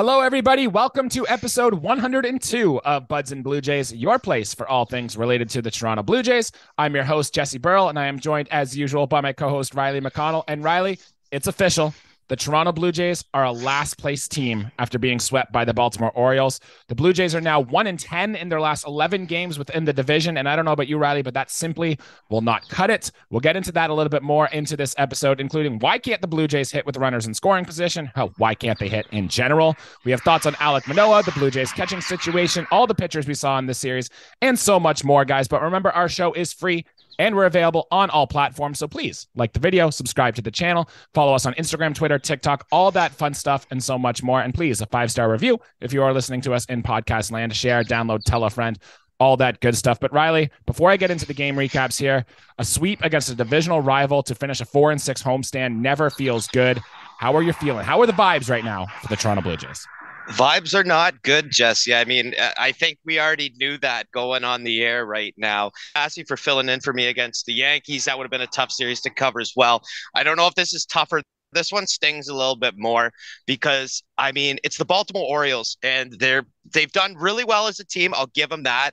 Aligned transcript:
Hello, 0.00 0.22
everybody. 0.22 0.66
Welcome 0.66 1.10
to 1.10 1.28
episode 1.28 1.74
102 1.74 2.80
of 2.80 3.06
Buds 3.06 3.32
and 3.32 3.44
Blue 3.44 3.60
Jays, 3.60 3.92
your 3.92 4.18
place 4.18 4.54
for 4.54 4.66
all 4.66 4.86
things 4.86 5.14
related 5.14 5.50
to 5.50 5.60
the 5.60 5.70
Toronto 5.70 6.02
Blue 6.02 6.22
Jays. 6.22 6.52
I'm 6.78 6.94
your 6.94 7.04
host, 7.04 7.34
Jesse 7.34 7.58
Burrell, 7.58 7.90
and 7.90 7.98
I 7.98 8.06
am 8.06 8.18
joined 8.18 8.48
as 8.50 8.74
usual 8.74 9.06
by 9.06 9.20
my 9.20 9.34
co 9.34 9.50
host, 9.50 9.74
Riley 9.74 10.00
McConnell. 10.00 10.44
And 10.48 10.64
Riley, 10.64 11.00
it's 11.30 11.48
official. 11.48 11.92
The 12.30 12.36
Toronto 12.36 12.70
Blue 12.70 12.92
Jays 12.92 13.24
are 13.34 13.44
a 13.44 13.50
last 13.50 13.98
place 13.98 14.28
team 14.28 14.70
after 14.78 15.00
being 15.00 15.18
swept 15.18 15.50
by 15.50 15.64
the 15.64 15.74
Baltimore 15.74 16.12
Orioles. 16.12 16.60
The 16.86 16.94
Blue 16.94 17.12
Jays 17.12 17.34
are 17.34 17.40
now 17.40 17.58
1 17.58 17.88
in 17.88 17.96
10 17.96 18.36
in 18.36 18.48
their 18.48 18.60
last 18.60 18.86
11 18.86 19.26
games 19.26 19.58
within 19.58 19.84
the 19.84 19.92
division. 19.92 20.36
And 20.36 20.48
I 20.48 20.54
don't 20.54 20.64
know 20.64 20.70
about 20.70 20.86
you, 20.86 20.96
Riley, 20.96 21.22
but 21.22 21.34
that 21.34 21.50
simply 21.50 21.98
will 22.28 22.40
not 22.40 22.68
cut 22.68 22.88
it. 22.88 23.10
We'll 23.30 23.40
get 23.40 23.56
into 23.56 23.72
that 23.72 23.90
a 23.90 23.94
little 23.94 24.10
bit 24.10 24.22
more 24.22 24.46
into 24.52 24.76
this 24.76 24.94
episode, 24.96 25.40
including 25.40 25.80
why 25.80 25.98
can't 25.98 26.20
the 26.20 26.28
Blue 26.28 26.46
Jays 26.46 26.70
hit 26.70 26.86
with 26.86 26.96
runners 26.98 27.26
in 27.26 27.34
scoring 27.34 27.64
position? 27.64 28.12
How, 28.14 28.28
why 28.36 28.54
can't 28.54 28.78
they 28.78 28.88
hit 28.88 29.08
in 29.10 29.26
general? 29.26 29.74
We 30.04 30.12
have 30.12 30.20
thoughts 30.20 30.46
on 30.46 30.52
Alek 30.54 30.86
Manoah, 30.86 31.24
the 31.24 31.32
Blue 31.32 31.50
Jays 31.50 31.72
catching 31.72 32.00
situation, 32.00 32.64
all 32.70 32.86
the 32.86 32.94
pitchers 32.94 33.26
we 33.26 33.34
saw 33.34 33.58
in 33.58 33.66
this 33.66 33.78
series, 33.78 34.08
and 34.40 34.56
so 34.56 34.78
much 34.78 35.02
more, 35.02 35.24
guys. 35.24 35.48
But 35.48 35.62
remember, 35.62 35.90
our 35.90 36.08
show 36.08 36.32
is 36.34 36.52
free 36.52 36.84
and 37.18 37.34
we're 37.34 37.46
available 37.46 37.86
on 37.90 38.10
all 38.10 38.26
platforms. 38.26 38.78
So 38.78 38.88
please 38.88 39.26
like 39.34 39.52
the 39.52 39.60
video, 39.60 39.90
subscribe 39.90 40.34
to 40.36 40.42
the 40.42 40.50
channel, 40.50 40.88
follow 41.14 41.34
us 41.34 41.46
on 41.46 41.54
Instagram, 41.54 41.94
Twitter, 41.94 42.18
TikTok, 42.18 42.66
all 42.72 42.90
that 42.92 43.12
fun 43.12 43.34
stuff, 43.34 43.66
and 43.70 43.82
so 43.82 43.98
much 43.98 44.22
more. 44.22 44.40
And 44.40 44.54
please, 44.54 44.80
a 44.80 44.86
five 44.86 45.10
star 45.10 45.30
review 45.30 45.58
if 45.80 45.92
you 45.92 46.02
are 46.02 46.12
listening 46.12 46.40
to 46.42 46.54
us 46.54 46.64
in 46.66 46.82
podcast 46.82 47.30
land. 47.30 47.54
Share, 47.54 47.82
download, 47.84 48.24
tell 48.24 48.44
a 48.44 48.50
friend, 48.50 48.78
all 49.18 49.36
that 49.36 49.60
good 49.60 49.76
stuff. 49.76 50.00
But 50.00 50.12
Riley, 50.12 50.50
before 50.66 50.90
I 50.90 50.96
get 50.96 51.10
into 51.10 51.26
the 51.26 51.34
game 51.34 51.56
recaps 51.56 51.98
here, 51.98 52.24
a 52.58 52.64
sweep 52.64 53.02
against 53.02 53.28
a 53.30 53.34
divisional 53.34 53.80
rival 53.80 54.22
to 54.24 54.34
finish 54.34 54.60
a 54.60 54.64
four 54.64 54.90
and 54.90 55.00
six 55.00 55.22
homestand 55.22 55.76
never 55.76 56.10
feels 56.10 56.48
good. 56.48 56.80
How 57.18 57.36
are 57.36 57.42
you 57.42 57.52
feeling? 57.52 57.84
How 57.84 58.00
are 58.00 58.06
the 58.06 58.12
vibes 58.12 58.48
right 58.48 58.64
now 58.64 58.86
for 59.02 59.08
the 59.08 59.16
Toronto 59.16 59.42
Blue 59.42 59.56
Jays? 59.56 59.86
Vibes 60.30 60.78
are 60.78 60.84
not 60.84 61.22
good, 61.22 61.50
Jesse. 61.50 61.94
I 61.94 62.04
mean, 62.04 62.34
uh, 62.38 62.52
I 62.56 62.70
think 62.72 62.98
we 63.04 63.18
already 63.18 63.52
knew 63.58 63.78
that 63.78 64.10
going 64.12 64.44
on 64.44 64.62
the 64.62 64.82
air 64.82 65.04
right 65.04 65.34
now. 65.36 65.72
Isaac 65.96 66.28
for 66.28 66.36
filling 66.36 66.68
in 66.68 66.80
for 66.80 66.92
me 66.92 67.06
against 67.06 67.46
the 67.46 67.52
Yankees, 67.52 68.04
that 68.04 68.16
would 68.16 68.24
have 68.24 68.30
been 68.30 68.40
a 68.40 68.46
tough 68.46 68.70
series 68.70 69.00
to 69.02 69.10
cover 69.10 69.40
as 69.40 69.52
well. 69.56 69.82
I 70.14 70.22
don't 70.22 70.36
know 70.36 70.46
if 70.46 70.54
this 70.54 70.72
is 70.72 70.86
tougher. 70.86 71.22
This 71.52 71.72
one 71.72 71.88
stings 71.88 72.28
a 72.28 72.34
little 72.34 72.54
bit 72.54 72.74
more 72.78 73.10
because 73.44 74.04
I 74.16 74.30
mean 74.30 74.58
it's 74.62 74.78
the 74.78 74.84
Baltimore 74.84 75.26
Orioles 75.28 75.76
and 75.82 76.12
they're 76.20 76.46
they've 76.72 76.92
done 76.92 77.16
really 77.16 77.42
well 77.42 77.66
as 77.66 77.80
a 77.80 77.84
team. 77.84 78.14
I'll 78.14 78.28
give 78.28 78.50
them 78.50 78.62
that 78.62 78.92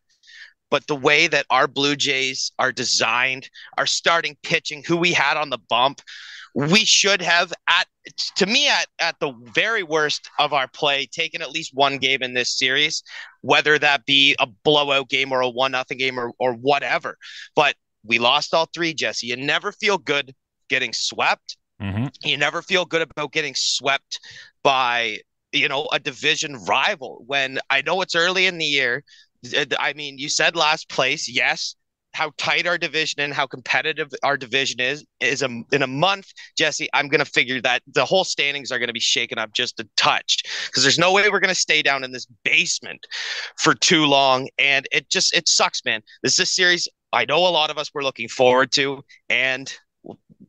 but 0.69 0.85
the 0.87 0.95
way 0.95 1.27
that 1.27 1.45
our 1.49 1.67
Blue 1.67 1.95
Jays 1.95 2.51
are 2.59 2.71
designed, 2.71 3.49
our 3.77 3.85
starting 3.85 4.37
pitching, 4.43 4.83
who 4.85 4.97
we 4.97 5.13
had 5.13 5.37
on 5.37 5.49
the 5.49 5.59
bump, 5.69 6.01
we 6.53 6.85
should 6.85 7.21
have 7.21 7.53
at 7.69 7.87
to 8.37 8.45
me 8.45 8.67
at, 8.67 8.87
at 8.99 9.19
the 9.19 9.33
very 9.53 9.83
worst 9.83 10.29
of 10.39 10.53
our 10.53 10.67
play 10.69 11.05
taken 11.05 11.41
at 11.41 11.51
least 11.51 11.73
one 11.73 11.97
game 11.97 12.23
in 12.23 12.33
this 12.33 12.57
series 12.57 13.03
whether 13.41 13.77
that 13.79 14.05
be 14.05 14.35
a 14.39 14.47
blowout 14.63 15.09
game 15.09 15.31
or 15.31 15.41
a 15.41 15.49
one 15.49 15.71
nothing 15.71 15.97
game 15.97 16.19
or, 16.19 16.31
or 16.39 16.53
whatever. 16.53 17.17
But 17.55 17.75
we 18.03 18.19
lost 18.19 18.53
all 18.53 18.67
three 18.73 18.93
jesse. 18.93 19.27
You 19.27 19.37
never 19.37 19.71
feel 19.71 19.97
good 19.97 20.33
getting 20.69 20.93
swept. 20.93 21.57
Mm-hmm. 21.81 22.07
you 22.23 22.37
never 22.37 22.63
feel 22.63 22.85
good 22.85 23.03
about 23.03 23.31
getting 23.31 23.53
swept 23.55 24.19
by 24.63 25.19
you 25.51 25.67
know 25.69 25.87
a 25.93 25.99
division 25.99 26.55
rival 26.65 27.23
when 27.27 27.59
i 27.69 27.83
know 27.83 28.01
it's 28.01 28.15
early 28.15 28.47
in 28.47 28.57
the 28.57 28.65
year 28.65 29.03
i 29.79 29.93
mean 29.93 30.17
you 30.17 30.29
said 30.29 30.55
last 30.55 30.89
place. 30.89 31.29
Yes 31.29 31.75
how 32.17 32.31
tight 32.37 32.65
our 32.65 32.79
division 32.79 33.21
and 33.21 33.31
how 33.31 33.45
competitive 33.45 34.11
our 34.23 34.37
division 34.37 34.81
is 34.81 35.05
is 35.19 35.43
a, 35.43 35.49
in 35.71 35.83
a 35.83 35.87
month 35.87 36.31
jesse 36.57 36.89
i'm 36.93 37.07
going 37.07 37.23
to 37.23 37.29
figure 37.29 37.61
that 37.61 37.83
the 37.93 38.03
whole 38.03 38.23
standings 38.23 38.71
are 38.71 38.79
going 38.79 38.87
to 38.87 38.93
be 38.93 38.99
shaken 38.99 39.37
up 39.37 39.53
just 39.53 39.79
a 39.79 39.87
touch 39.97 40.41
because 40.65 40.81
there's 40.81 40.97
no 40.97 41.13
way 41.13 41.29
we're 41.29 41.39
going 41.39 41.53
to 41.53 41.55
stay 41.55 41.83
down 41.83 42.03
in 42.03 42.11
this 42.11 42.25
basement 42.43 43.05
for 43.57 43.73
too 43.73 44.05
long. 44.05 44.47
And 44.57 44.87
it 44.91 45.09
just 45.09 45.35
it 45.35 45.47
sucks 45.47 45.83
man. 45.85 46.01
This 46.23 46.33
is 46.33 46.39
a 46.39 46.45
series 46.45 46.87
i 47.13 47.23
know 47.25 47.37
a 47.37 47.49
lot 47.49 47.69
of 47.69 47.77
us 47.77 47.93
were 47.93 48.03
looking 48.03 48.27
forward 48.27 48.71
to 48.73 49.01
and 49.29 49.73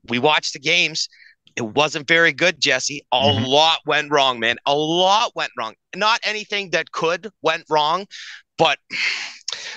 we 0.08 0.18
watched 0.18 0.54
the 0.54 0.58
games. 0.58 1.08
It 1.56 1.62
wasn't 1.62 2.06
very 2.06 2.32
good 2.32 2.60
jesse. 2.60 3.04
A 3.12 3.16
mm-hmm. 3.16 3.44
lot 3.44 3.80
went 3.84 4.10
wrong 4.10 4.38
man. 4.38 4.56
A 4.64 4.74
lot 4.74 5.32
went 5.34 5.50
wrong. 5.58 5.74
Not 5.94 6.20
anything 6.22 6.70
that 6.70 6.92
could 6.92 7.30
went 7.42 7.64
wrong 7.68 8.06
but 8.58 8.78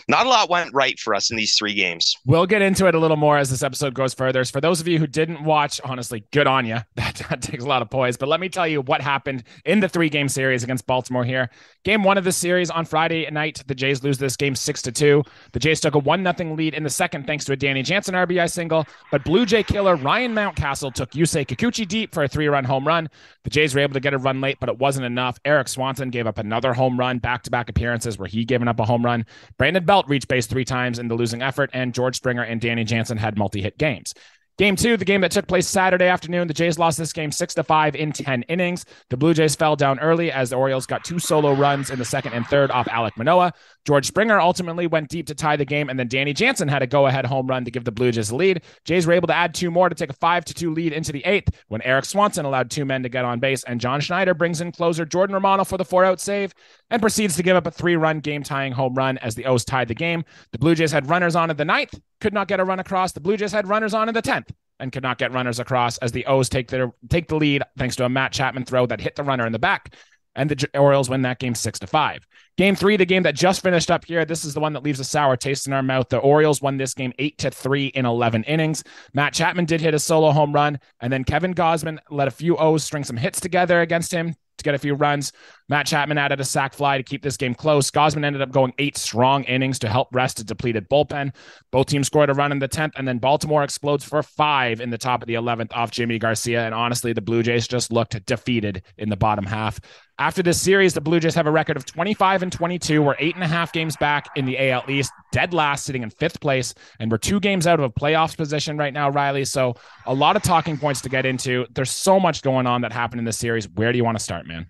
not 0.07 0.25
a 0.25 0.29
lot 0.29 0.49
went 0.49 0.73
right 0.73 0.99
for 0.99 1.15
us 1.15 1.31
in 1.31 1.37
these 1.37 1.55
three 1.55 1.73
games. 1.73 2.15
We'll 2.25 2.45
get 2.45 2.61
into 2.61 2.87
it 2.87 2.95
a 2.95 2.99
little 2.99 3.17
more 3.17 3.37
as 3.37 3.49
this 3.49 3.63
episode 3.63 3.93
goes 3.93 4.13
further. 4.13 4.43
For 4.45 4.61
those 4.61 4.81
of 4.81 4.87
you 4.87 4.99
who 4.99 5.07
didn't 5.07 5.43
watch, 5.43 5.79
honestly, 5.83 6.23
good 6.31 6.47
on 6.47 6.65
you. 6.65 6.77
That, 7.01 7.15
that 7.29 7.41
takes 7.41 7.63
a 7.63 7.67
lot 7.67 7.81
of 7.81 7.89
poise. 7.89 8.15
But 8.15 8.29
let 8.29 8.39
me 8.39 8.47
tell 8.47 8.67
you 8.67 8.81
what 8.81 9.01
happened 9.01 9.43
in 9.65 9.79
the 9.79 9.89
three 9.89 10.07
game 10.07 10.29
series 10.29 10.63
against 10.63 10.85
Baltimore 10.85 11.23
here. 11.23 11.49
Game 11.83 12.03
one 12.03 12.15
of 12.15 12.23
the 12.23 12.31
series 12.31 12.69
on 12.69 12.85
Friday 12.85 13.27
night, 13.31 13.63
the 13.65 13.73
Jays 13.73 14.03
lose 14.03 14.19
this 14.19 14.35
game 14.35 14.53
six 14.53 14.83
to 14.83 14.91
two. 14.91 15.23
The 15.53 15.59
Jays 15.59 15.79
took 15.79 15.95
a 15.95 15.99
one 15.99 16.21
nothing 16.21 16.55
lead 16.55 16.75
in 16.75 16.83
the 16.83 16.91
second 16.91 17.25
thanks 17.25 17.43
to 17.45 17.53
a 17.53 17.55
Danny 17.55 17.81
Jansen 17.81 18.13
RBI 18.13 18.51
single. 18.51 18.85
But 19.11 19.23
Blue 19.23 19.47
Jay 19.47 19.63
killer 19.63 19.95
Ryan 19.95 20.35
Mountcastle 20.35 20.93
took 20.93 21.11
Yusei 21.11 21.45
Kikuchi 21.45 21.87
deep 21.87 22.13
for 22.13 22.23
a 22.23 22.27
three 22.27 22.47
run 22.47 22.65
home 22.65 22.85
run. 22.87 23.09
The 23.43 23.49
Jays 23.49 23.73
were 23.73 23.81
able 23.81 23.93
to 23.93 23.99
get 23.99 24.13
a 24.13 24.19
run 24.19 24.41
late, 24.41 24.57
but 24.59 24.69
it 24.69 24.77
wasn't 24.77 25.05
enough. 25.05 25.39
Erik 25.43 25.67
Swanson 25.67 26.11
gave 26.11 26.27
up 26.27 26.37
another 26.37 26.73
home 26.73 26.99
run, 26.99 27.17
back 27.17 27.41
to 27.43 27.51
back 27.51 27.67
appearances 27.69 28.19
where 28.19 28.27
he 28.27 28.45
given 28.45 28.67
up 28.67 28.79
a 28.79 28.85
home 28.85 29.03
run. 29.03 29.25
Brandon 29.61 29.85
Belt 29.85 30.07
reached 30.07 30.27
base 30.27 30.47
three 30.47 30.65
times 30.65 30.97
in 30.97 31.07
the 31.07 31.13
losing 31.13 31.43
effort, 31.43 31.69
and 31.71 31.93
George 31.93 32.15
Springer 32.15 32.41
and 32.41 32.59
Danny 32.59 32.83
Jansen 32.83 33.19
had 33.19 33.37
multi 33.37 33.61
hit 33.61 33.77
games. 33.77 34.15
Game 34.61 34.75
two, 34.75 34.95
the 34.95 35.05
game 35.05 35.21
that 35.21 35.31
took 35.31 35.47
place 35.47 35.67
Saturday 35.67 36.05
afternoon, 36.05 36.47
the 36.47 36.53
Jays 36.53 36.77
lost 36.77 36.95
this 36.95 37.11
game 37.11 37.31
six 37.31 37.55
to 37.55 37.63
five 37.63 37.95
in 37.95 38.11
10 38.11 38.43
innings. 38.43 38.85
The 39.09 39.17
Blue 39.17 39.33
Jays 39.33 39.55
fell 39.55 39.75
down 39.75 39.97
early 39.97 40.31
as 40.31 40.51
the 40.51 40.55
Orioles 40.55 40.85
got 40.85 41.03
two 41.03 41.17
solo 41.17 41.53
runs 41.53 41.89
in 41.89 41.97
the 41.97 42.05
second 42.05 42.33
and 42.33 42.45
third 42.45 42.69
off 42.69 42.85
Alek 42.85 43.17
Manoah. 43.17 43.53
George 43.85 44.05
Springer 44.05 44.39
ultimately 44.39 44.85
went 44.85 45.09
deep 45.09 45.25
to 45.25 45.33
tie 45.33 45.55
the 45.55 45.65
game, 45.65 45.89
and 45.89 45.97
then 45.97 46.07
Danny 46.07 46.31
Jansen 46.31 46.67
had 46.67 46.83
a 46.83 46.85
go 46.85 47.07
ahead 47.07 47.25
home 47.25 47.47
run 47.47 47.65
to 47.65 47.71
give 47.71 47.85
the 47.85 47.91
Blue 47.91 48.11
Jays 48.11 48.29
a 48.29 48.35
lead. 48.35 48.61
Jays 48.85 49.07
were 49.07 49.13
able 49.13 49.25
to 49.29 49.35
add 49.35 49.55
two 49.55 49.71
more 49.71 49.89
to 49.89 49.95
take 49.95 50.11
a 50.11 50.13
five 50.13 50.45
to 50.45 50.53
two 50.53 50.71
lead 50.71 50.93
into 50.93 51.11
the 51.11 51.25
eighth 51.25 51.49
when 51.69 51.81
Erik 51.81 52.05
Swanson 52.05 52.45
allowed 52.45 52.69
two 52.69 52.85
men 52.85 53.01
to 53.01 53.09
get 53.09 53.25
on 53.25 53.39
base, 53.39 53.63
and 53.63 53.81
John 53.81 53.99
Schneider 53.99 54.35
brings 54.35 54.61
in 54.61 54.73
closer 54.73 55.05
Jordan 55.05 55.33
Romano 55.33 55.63
for 55.63 55.79
the 55.79 55.85
four 55.85 56.05
out 56.05 56.21
save 56.21 56.53
and 56.91 57.01
proceeds 57.01 57.35
to 57.35 57.41
give 57.41 57.55
up 57.55 57.65
a 57.65 57.71
three 57.71 57.95
run 57.95 58.19
game 58.19 58.43
tying 58.43 58.73
home 58.73 58.93
run 58.93 59.17
as 59.17 59.33
the 59.33 59.45
O's 59.45 59.65
tied 59.65 59.87
the 59.87 59.95
game. 59.95 60.23
The 60.51 60.59
Blue 60.59 60.75
Jays 60.75 60.91
had 60.91 61.09
runners 61.09 61.35
on 61.35 61.49
in 61.49 61.57
the 61.57 61.65
ninth, 61.65 61.99
could 62.21 62.33
not 62.33 62.47
get 62.47 62.59
a 62.59 62.63
run 62.63 62.79
across. 62.79 63.11
The 63.11 63.19
Blue 63.19 63.35
Jays 63.35 63.51
had 63.51 63.67
runners 63.67 63.93
on 63.93 64.07
in 64.07 64.13
the 64.13 64.21
10th 64.21 64.49
and 64.79 64.91
could 64.91 65.03
not 65.03 65.17
get 65.17 65.33
runners 65.33 65.59
across 65.59 65.97
as 65.97 66.11
the 66.11 66.25
O's 66.25 66.49
take 66.49 66.69
their 66.69 66.93
take 67.09 67.27
the 67.27 67.35
lead 67.35 67.63
thanks 67.77 67.95
to 67.97 68.05
a 68.05 68.09
Matt 68.09 68.31
Chapman 68.31 68.65
throw 68.65 68.85
that 68.85 69.01
hit 69.01 69.15
the 69.15 69.23
runner 69.23 69.45
in 69.45 69.51
the 69.51 69.59
back. 69.59 69.95
And 70.35 70.49
the 70.49 70.69
Orioles 70.73 71.09
win 71.09 71.23
that 71.23 71.39
game 71.39 71.55
six 71.55 71.79
to 71.79 71.87
five. 71.87 72.25
Game 72.57 72.75
three, 72.75 72.97
the 72.97 73.05
game 73.05 73.23
that 73.23 73.35
just 73.35 73.61
finished 73.61 73.89
up 73.89 74.05
here. 74.05 74.25
This 74.25 74.43
is 74.43 74.53
the 74.53 74.59
one 74.59 74.73
that 74.73 74.83
leaves 74.83 74.99
a 74.99 75.03
sour 75.03 75.37
taste 75.37 75.67
in 75.67 75.73
our 75.73 75.81
mouth. 75.81 76.09
The 76.09 76.17
Orioles 76.17 76.61
won 76.61 76.77
this 76.77 76.93
game 76.93 77.13
eight 77.17 77.37
to 77.39 77.49
three 77.49 77.87
in 77.87 78.05
11 78.05 78.43
innings. 78.43 78.83
Matt 79.13 79.33
Chapman 79.33 79.65
did 79.65 79.81
hit 79.81 79.93
a 79.93 79.99
solo 79.99 80.31
home 80.31 80.53
run, 80.53 80.79
and 80.99 81.11
then 81.11 81.23
Kevin 81.23 81.53
Gausman 81.53 81.97
let 82.09 82.27
a 82.27 82.31
few 82.31 82.57
O's 82.57 82.83
string 82.83 83.03
some 83.03 83.17
hits 83.17 83.39
together 83.39 83.81
against 83.81 84.11
him 84.11 84.35
to 84.61 84.63
get 84.63 84.75
a 84.75 84.79
few 84.79 84.93
runs. 84.93 85.31
Matt 85.69 85.85
Chapman 85.85 86.17
added 86.17 86.39
a 86.39 86.43
sac 86.43 86.73
fly 86.73 86.97
to 86.97 87.03
keep 87.03 87.21
this 87.21 87.37
game 87.37 87.53
close. 87.53 87.91
Gausman 87.91 88.23
ended 88.23 88.41
up 88.41 88.51
going 88.51 88.73
eight 88.77 88.97
strong 88.97 89.43
innings 89.45 89.79
to 89.79 89.89
help 89.89 90.09
rest 90.11 90.39
a 90.39 90.43
depleted 90.43 90.89
bullpen. 90.89 91.33
Both 91.71 91.87
teams 91.87 92.07
scored 92.07 92.29
a 92.29 92.33
run 92.33 92.51
in 92.51 92.59
the 92.59 92.69
10th, 92.69 92.91
and 92.95 93.07
then 93.07 93.17
Baltimore 93.17 93.63
explodes 93.63 94.03
for 94.03 94.21
five 94.23 94.81
in 94.81 94.89
the 94.89 94.97
top 94.97 95.21
of 95.21 95.27
the 95.27 95.35
11th 95.35 95.73
off 95.73 95.91
Yimi 95.91 96.19
Garcia. 96.19 96.65
And 96.65 96.73
honestly, 96.73 97.13
the 97.13 97.21
Blue 97.21 97.43
Jays 97.43 97.67
just 97.67 97.91
looked 97.91 98.23
defeated 98.25 98.83
in 98.97 99.09
the 99.09 99.17
bottom 99.17 99.45
half. 99.45 99.79
After 100.19 100.43
this 100.43 100.61
series, 100.61 100.93
the 100.93 101.01
Blue 101.01 101.19
Jays 101.19 101.35
have 101.35 101.47
a 101.47 101.51
record 101.51 101.77
of 101.77 101.85
25 101.85 102.40
and 102.41 102.51
22. 102.51 103.01
We're 103.01 103.15
eight 103.19 103.35
and 103.35 103.43
a 103.43 103.47
half 103.47 103.71
games 103.71 103.95
back 103.97 104.27
in 104.35 104.45
the 104.45 104.69
AL 104.71 104.89
East, 104.89 105.11
dead 105.31 105.53
last, 105.53 105.85
sitting 105.85 106.03
in 106.03 106.09
fifth 106.09 106.39
place. 106.39 106.73
And 106.99 107.11
we're 107.11 107.17
two 107.17 107.39
games 107.39 107.67
out 107.67 107.79
of 107.79 107.85
a 107.85 107.89
playoffs 107.89 108.35
position 108.35 108.77
right 108.77 108.93
now, 108.93 109.09
Riley. 109.09 109.45
So 109.45 109.75
a 110.05 110.13
lot 110.13 110.35
of 110.35 110.43
talking 110.43 110.77
points 110.77 111.01
to 111.01 111.09
get 111.09 111.25
into. 111.25 111.65
There's 111.71 111.91
so 111.91 112.19
much 112.19 112.41
going 112.41 112.67
on 112.67 112.81
that 112.81 112.91
happened 112.91 113.19
in 113.19 113.25
this 113.25 113.37
series. 113.37 113.69
Where 113.69 113.91
do 113.91 113.97
you 113.97 114.03
want 114.03 114.17
to 114.17 114.23
start, 114.23 114.47
man? 114.47 114.69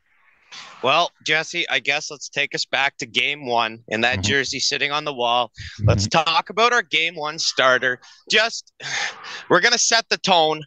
Well, 0.83 1.11
Jesse, 1.25 1.67
I 1.69 1.79
guess 1.79 2.09
let's 2.09 2.29
take 2.29 2.55
us 2.55 2.65
back 2.65 2.97
to 2.97 3.05
game 3.05 3.45
one 3.45 3.83
in 3.87 4.01
that 4.01 4.15
mm-hmm. 4.15 4.21
jersey 4.23 4.59
sitting 4.59 4.91
on 4.91 5.05
the 5.05 5.13
wall. 5.13 5.51
Mm-hmm. 5.79 5.89
Let's 5.89 6.07
talk 6.07 6.49
about 6.49 6.73
our 6.73 6.81
game 6.81 7.15
one 7.15 7.39
starter. 7.39 7.99
Just, 8.29 8.73
we're 9.49 9.61
going 9.61 9.73
to 9.73 9.79
set 9.79 10.09
the 10.09 10.17
tone. 10.17 10.63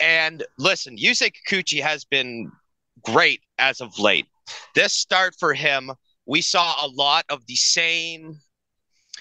And 0.00 0.42
listen, 0.58 0.96
Yusei 0.96 1.30
Kikuchi 1.32 1.80
has 1.80 2.04
been 2.04 2.50
great 3.04 3.40
as 3.58 3.80
of 3.80 3.98
late. 3.98 4.26
This 4.74 4.92
start 4.92 5.34
for 5.38 5.54
him, 5.54 5.92
we 6.26 6.40
saw 6.40 6.84
a 6.84 6.88
lot 6.88 7.24
of 7.28 7.46
the 7.46 7.56
same 7.56 8.38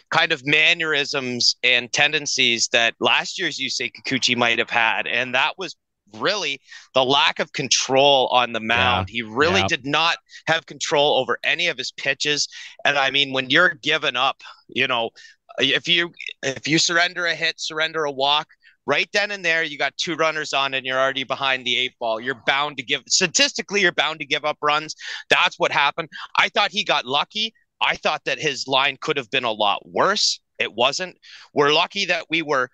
kind 0.10 0.32
of 0.32 0.46
mannerisms 0.46 1.56
and 1.64 1.92
tendencies 1.92 2.68
that 2.70 2.94
last 3.00 3.40
year's 3.40 3.60
Yusei 3.60 3.92
Kikuchi 3.92 4.36
might 4.36 4.60
have 4.60 4.70
had. 4.70 5.08
And 5.08 5.34
that 5.36 5.58
was 5.58 5.76
really 6.18 6.60
the 6.94 7.04
lack 7.04 7.40
of 7.40 7.54
control 7.54 8.28
on 8.28 8.52
the 8.52 8.60
mound. 8.60 9.10
Yeah. 9.10 9.14
He 9.14 9.22
really 9.22 9.62
yeah. 9.62 9.68
did 9.68 9.86
not 9.86 10.18
have 10.48 10.66
control 10.66 11.18
over 11.18 11.40
any 11.44 11.68
of 11.68 11.78
his 11.78 11.92
pitches. 11.92 12.48
And 12.86 12.98
I 12.98 13.12
mean, 13.12 13.32
when 13.34 13.50
you're 13.50 13.76
given 13.76 14.16
up, 14.16 14.42
you 14.68 14.88
know, 14.88 15.12
if 15.60 15.88
you 15.88 16.12
if 16.44 16.68
you 16.68 16.78
surrender 16.78 17.26
a 17.26 17.36
hit, 17.36 17.60
surrender 17.60 18.04
a 18.04 18.12
walk, 18.12 18.48
right 18.92 19.08
then 19.14 19.32
and 19.32 19.46
there, 19.46 19.64
you 19.64 19.78
got 19.78 19.96
two 19.96 20.16
runners 20.16 20.52
on 20.52 20.74
and 20.74 20.86
you're 20.86 21.00
already 21.00 21.24
behind 21.24 21.66
the 21.66 21.78
eight 21.78 21.94
ball. 21.98 22.20
You're 22.20 22.44
bound 22.46 22.76
to 22.76 22.84
give, 22.84 23.04
statistically, 23.08 23.80
you're 23.80 23.94
bound 23.94 24.20
to 24.20 24.26
give 24.26 24.44
up 24.44 24.58
runs. 24.62 24.96
That's 25.30 25.58
what 25.58 25.72
happened. 25.72 26.10
I 26.38 26.50
thought 26.50 26.72
he 26.72 26.84
got 26.84 27.06
lucky. 27.06 27.54
I 27.80 27.96
thought 27.96 28.26
that 28.26 28.38
his 28.38 28.68
line 28.68 28.98
could 29.00 29.16
have 29.16 29.32
been 29.32 29.46
a 29.46 29.52
lot 29.52 29.88
worse. 29.88 30.42
It 30.60 30.74
wasn't. 30.74 31.18
We're 31.54 31.72
lucky 31.72 32.06
that 32.08 32.26
we 32.30 32.42
were 32.42 32.70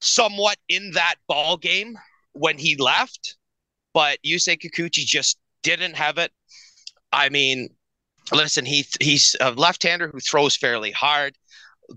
somewhat 0.00 0.56
in 0.68 0.90
that 0.94 1.14
ball 1.28 1.56
game 1.56 1.96
when 2.32 2.58
he 2.58 2.74
left, 2.74 3.36
but 3.94 4.18
Yusei 4.26 4.58
Kikuchi 4.58 5.06
just 5.06 5.38
didn't 5.62 5.94
have 5.94 6.18
it. 6.18 6.32
I 7.12 7.28
mean, 7.28 7.68
listen, 8.32 8.64
he 8.64 8.84
he's 9.00 9.36
a 9.40 9.52
left-hander 9.52 10.08
who 10.08 10.18
throws 10.18 10.56
fairly 10.56 10.90
hard 10.90 11.36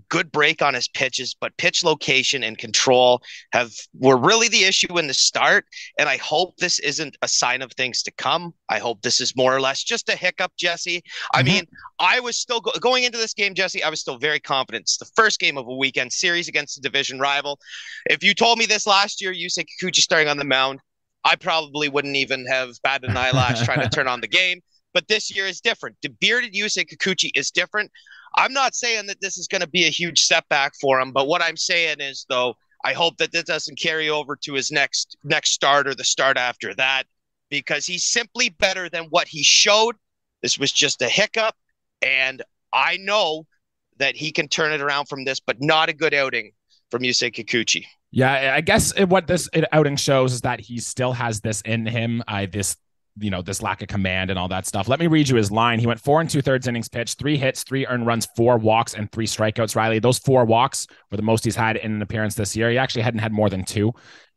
good 0.08 0.32
break 0.32 0.62
on 0.62 0.74
his 0.74 0.88
pitches, 0.88 1.34
but 1.40 1.56
pitch 1.56 1.84
location 1.84 2.42
and 2.42 2.58
control 2.58 3.22
have 3.52 3.72
were 3.94 4.16
really 4.16 4.48
the 4.48 4.64
issue 4.64 4.98
in 4.98 5.06
the 5.06 5.14
start. 5.14 5.66
And 5.98 6.08
I 6.08 6.16
hope 6.16 6.56
this 6.56 6.78
isn't 6.80 7.16
a 7.22 7.28
sign 7.28 7.62
of 7.62 7.72
things 7.72 8.02
to 8.04 8.12
come. 8.12 8.54
I 8.68 8.78
hope 8.78 9.02
this 9.02 9.20
is 9.20 9.36
more 9.36 9.54
or 9.54 9.60
less 9.60 9.82
just 9.82 10.08
a 10.08 10.16
hiccup, 10.16 10.52
Jesse. 10.58 11.02
I 11.34 11.42
mm-hmm. 11.42 11.48
mean, 11.48 11.64
I 11.98 12.20
was 12.20 12.36
still 12.36 12.60
go- 12.60 12.72
going 12.80 13.04
into 13.04 13.18
this 13.18 13.34
game, 13.34 13.54
Jesse. 13.54 13.82
I 13.82 13.90
was 13.90 14.00
still 14.00 14.18
very 14.18 14.40
confident. 14.40 14.82
It's 14.82 14.98
the 14.98 15.10
first 15.16 15.40
game 15.40 15.56
of 15.56 15.66
a 15.66 15.76
weekend 15.76 16.12
series 16.12 16.48
against 16.48 16.78
a 16.78 16.80
division 16.80 17.18
rival. 17.18 17.58
If 18.06 18.22
you 18.22 18.34
told 18.34 18.58
me 18.58 18.66
this 18.66 18.86
last 18.86 19.20
year, 19.20 19.32
Yusei 19.32 19.64
Kikuchi 19.64 20.00
starting 20.00 20.28
on 20.28 20.36
the 20.36 20.44
mound, 20.44 20.80
I 21.24 21.36
probably 21.36 21.88
wouldn't 21.88 22.16
even 22.16 22.46
have 22.46 22.70
batted 22.82 23.10
an 23.10 23.16
eyelash 23.16 23.62
trying 23.62 23.80
to 23.80 23.88
turn 23.88 24.08
on 24.08 24.20
the 24.20 24.28
game. 24.28 24.60
But 24.94 25.08
this 25.08 25.34
year 25.34 25.46
is 25.46 25.60
different. 25.60 25.96
The 26.00 26.08
bearded 26.08 26.54
Yusei 26.54 26.86
Kikuchi 26.86 27.30
is 27.34 27.50
different. 27.50 27.90
I'm 28.36 28.52
not 28.52 28.74
saying 28.74 29.06
that 29.06 29.20
this 29.20 29.38
is 29.38 29.48
going 29.48 29.62
to 29.62 29.68
be 29.68 29.84
a 29.86 29.90
huge 29.90 30.24
setback 30.24 30.72
for 30.80 31.00
him, 31.00 31.12
but 31.12 31.26
what 31.26 31.42
I'm 31.42 31.56
saying 31.56 32.00
is 32.00 32.26
though, 32.28 32.54
I 32.84 32.92
hope 32.92 33.16
that 33.16 33.32
this 33.32 33.44
doesn't 33.44 33.80
carry 33.80 34.10
over 34.10 34.36
to 34.44 34.54
his 34.54 34.70
next 34.70 35.16
next 35.24 35.50
start 35.50 35.88
or 35.88 35.94
the 35.94 36.04
start 36.04 36.36
after 36.36 36.74
that, 36.74 37.04
because 37.50 37.86
he's 37.86 38.04
simply 38.04 38.50
better 38.50 38.88
than 38.88 39.04
what 39.04 39.26
he 39.26 39.42
showed. 39.42 39.96
This 40.42 40.58
was 40.58 40.70
just 40.70 41.02
a 41.02 41.08
hiccup, 41.08 41.54
and 42.02 42.42
I 42.72 42.98
know 42.98 43.46
that 43.98 44.14
he 44.14 44.30
can 44.30 44.46
turn 44.46 44.72
it 44.72 44.80
around 44.80 45.06
from 45.06 45.24
this, 45.24 45.40
but 45.40 45.56
not 45.60 45.88
a 45.88 45.92
good 45.94 46.12
outing 46.12 46.52
from 46.90 47.02
Yusei 47.02 47.34
Kikuchi. 47.34 47.86
Yeah, 48.12 48.52
I 48.54 48.60
guess 48.60 48.92
what 49.06 49.26
this 49.26 49.48
outing 49.72 49.96
shows 49.96 50.32
is 50.34 50.42
that 50.42 50.60
he 50.60 50.78
still 50.78 51.12
has 51.12 51.40
this 51.40 51.62
in 51.62 51.86
him. 51.86 52.22
Uh, 52.28 52.46
this 52.50 52.76
you 53.18 53.30
know 53.30 53.42
this 53.42 53.62
lack 53.62 53.82
of 53.82 53.88
command 53.88 54.30
and 54.30 54.38
all 54.38 54.48
that 54.48 54.66
stuff. 54.66 54.88
Let 54.88 55.00
me 55.00 55.06
read 55.06 55.28
you 55.28 55.36
his 55.36 55.50
line. 55.50 55.78
He 55.78 55.86
went 55.86 56.00
four 56.00 56.20
and 56.20 56.28
two 56.28 56.42
thirds 56.42 56.66
innings 56.66 56.88
pitched, 56.88 57.18
three 57.18 57.36
hits, 57.36 57.62
three 57.62 57.86
earned 57.86 58.06
runs, 58.06 58.26
four 58.36 58.58
walks, 58.58 58.94
and 58.94 59.10
three 59.10 59.26
strikeouts. 59.26 59.76
Riley, 59.76 59.98
those 59.98 60.18
four 60.18 60.44
walks 60.44 60.86
were 61.10 61.16
the 61.16 61.22
most 61.22 61.44
he's 61.44 61.56
had 61.56 61.76
in 61.76 61.92
an 61.94 62.02
appearance 62.02 62.34
this 62.34 62.56
year. 62.56 62.70
He 62.70 62.78
actually 62.78 63.02
hadn't 63.02 63.20
had 63.20 63.32
more 63.32 63.48
than 63.48 63.64
two 63.64 63.92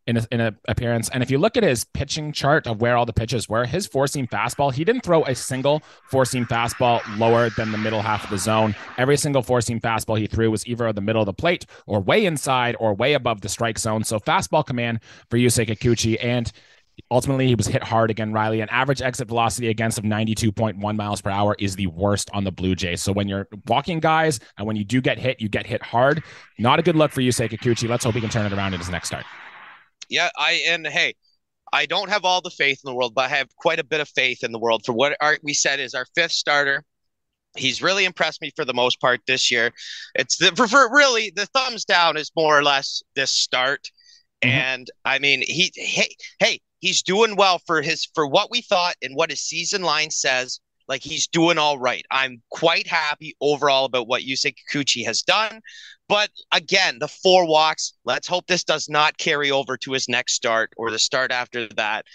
in 0.10 0.18
a, 0.18 0.28
in 0.31 0.42
an 0.42 0.58
appearance. 0.68 1.08
And 1.10 1.22
if 1.22 1.30
you 1.30 1.38
look 1.38 1.56
at 1.56 1.64
his 1.64 1.84
pitching 1.84 2.31
chart 2.31 2.66
of 2.66 2.81
where 2.81 2.98
all 2.98 3.06
the 3.06 3.14
pitches 3.14 3.48
were, 3.48 3.66
his 3.66 3.86
four 3.86 4.08
seam 4.08 4.28
fastball, 4.28 4.74
he 4.74 4.84
didn't 4.84 5.02
throw 5.02 5.24
a 5.26 5.36
single 5.36 5.84
four 6.10 6.26
seam 6.26 6.46
fastball 6.46 7.02
lower 7.20 7.52
than 7.52 7.72
the 7.72 7.78
middle 7.78 8.02
half 8.02 8.24
of 8.24 8.31
the 8.31 8.38
zone. 8.38 8.76
Every 8.98 9.18
single 9.18 9.44
four 9.44 9.62
seam 9.62 9.80
fastball 9.80 10.18
he 10.18 10.26
threw 10.26 10.50
was 10.50 10.66
either 10.66 10.92
the 10.92 11.02
middle 11.02 11.22
of 11.22 11.28
the 11.28 11.34
plate 11.34 11.68
or 11.86 12.00
way 12.00 12.26
inside 12.26 12.76
or 12.80 12.96
way 12.96 13.14
above 13.14 13.42
the 13.42 13.50
strike 13.50 13.78
zone. 13.78 14.04
So 14.04 14.20
fastball 14.20 14.66
command 14.66 15.02
for 15.30 15.38
Yusei 15.38 15.68
Kikuchi. 15.68 16.18
And 16.24 16.52
Ultimately, 17.12 17.48
he 17.48 17.56
was 17.56 17.68
hit 17.68 17.84
hard 17.84 18.12
again, 18.12 18.34
Riley. 18.34 18.62
An 18.62 18.69
average 18.69 19.01
exit 19.01 19.28
velocity 19.28 19.69
against 19.69 19.98
of 19.98 20.04
92.1 20.04 20.96
miles 20.96 21.22
per 21.22 21.30
hour 21.30 21.56
is 21.60 21.75
the 21.75 21.88
worst 21.88 22.30
on 22.34 22.44
the 22.44 22.51
Blue 22.51 22.75
Jays. 22.75 23.01
So 23.01 23.12
when 23.12 23.28
you're 23.28 23.48
walking 23.68 24.00
guys 24.00 24.40
and 24.57 24.66
when 24.66 24.75
you 24.75 24.84
do 24.84 25.01
get 25.01 25.18
hit, 25.18 25.42
you 25.42 25.50
get 25.50 25.66
hit 25.66 25.81
hard. 25.84 26.24
Not 26.57 26.80
a 26.80 26.81
good 26.81 26.96
look 26.96 27.12
for 27.12 27.22
Yusei 27.22 27.50
Kikuchi. 27.50 27.88
Let's 27.88 28.04
hope 28.04 28.16
he 28.16 28.22
can 28.22 28.30
turn 28.30 28.46
it 28.46 28.54
around 28.54 28.74
in 28.74 28.80
his 28.80 28.90
next 28.90 29.07
start. 29.07 29.25
Yeah, 30.10 30.30
I 30.38 30.63
and 30.68 30.88
hey, 30.88 31.13
I 31.72 31.86
don't 31.86 32.10
have 32.10 32.25
all 32.25 32.42
the 32.42 32.50
faith 32.50 32.81
in 32.84 32.90
the 32.90 32.96
world, 32.96 33.13
but 33.13 33.25
I 33.25 33.36
have 33.38 33.56
quite 33.56 33.80
a 33.80 33.84
bit 33.84 34.02
of 34.02 34.10
faith 34.10 34.44
in 34.44 34.52
the 34.52 34.60
world 34.60 34.84
for 34.86 34.94
what 34.94 35.16
our, 35.22 35.38
we 35.44 35.54
said 35.54 35.80
is 35.80 35.94
our 35.94 36.06
fifth 36.16 36.31
starter. 36.31 36.84
He's 37.56 37.81
really 37.81 38.06
impressed 38.06 38.42
me 38.42 38.52
for 38.56 38.66
the 38.66 38.74
most 38.74 39.00
part 39.00 39.22
this 39.28 39.52
year. 39.52 39.72
It's 40.16 40.38
the 40.38 40.56
for, 40.56 40.68
for 40.68 40.94
really 40.94 41.31
the 41.36 41.48
thumbs 41.48 41.86
down 41.86 42.18
is 42.18 42.31
more 42.36 42.57
or 42.57 42.63
less 42.63 43.04
this 43.16 43.31
start. 43.31 43.90
Mm-hmm. 44.44 44.57
And 44.57 44.92
I 45.06 45.19
mean, 45.19 45.42
he 45.42 45.72
hey 45.75 46.16
hey 46.40 46.60
he's 46.80 47.02
doing 47.02 47.36
well 47.36 47.60
for 47.66 47.81
his 47.81 48.06
for 48.14 48.28
what 48.28 48.52
we 48.52 48.62
thought 48.62 48.96
and 49.02 49.16
what 49.16 49.30
his 49.30 49.42
season 49.42 49.81
line 49.81 50.12
says. 50.12 50.60
Like 50.88 51.04
he's 51.04 51.28
doing 51.28 51.60
all 51.60 51.78
right. 51.78 52.04
I'm 52.10 52.42
quite 52.50 52.88
happy 52.88 53.36
overall 53.40 53.86
about 53.86 54.08
what 54.08 54.24
Yusei 54.24 54.56
Kikuchi 54.56 55.06
has 55.06 55.22
done. 55.22 55.62
But 56.08 56.31
again, 56.52 56.98
the 57.00 57.08
four 57.08 57.48
walks. 57.48 57.94
Let's 58.06 58.28
hope 58.28 58.48
this 58.48 58.64
does 58.64 58.90
not 58.90 59.20
carry 59.20 59.52
over 59.52 59.78
to 59.78 59.92
his 59.92 60.10
next 60.10 60.34
start 60.34 60.74
or 60.78 60.90
the 60.90 60.98
start 60.98 61.31
after 61.31 61.68
that. 61.76 62.06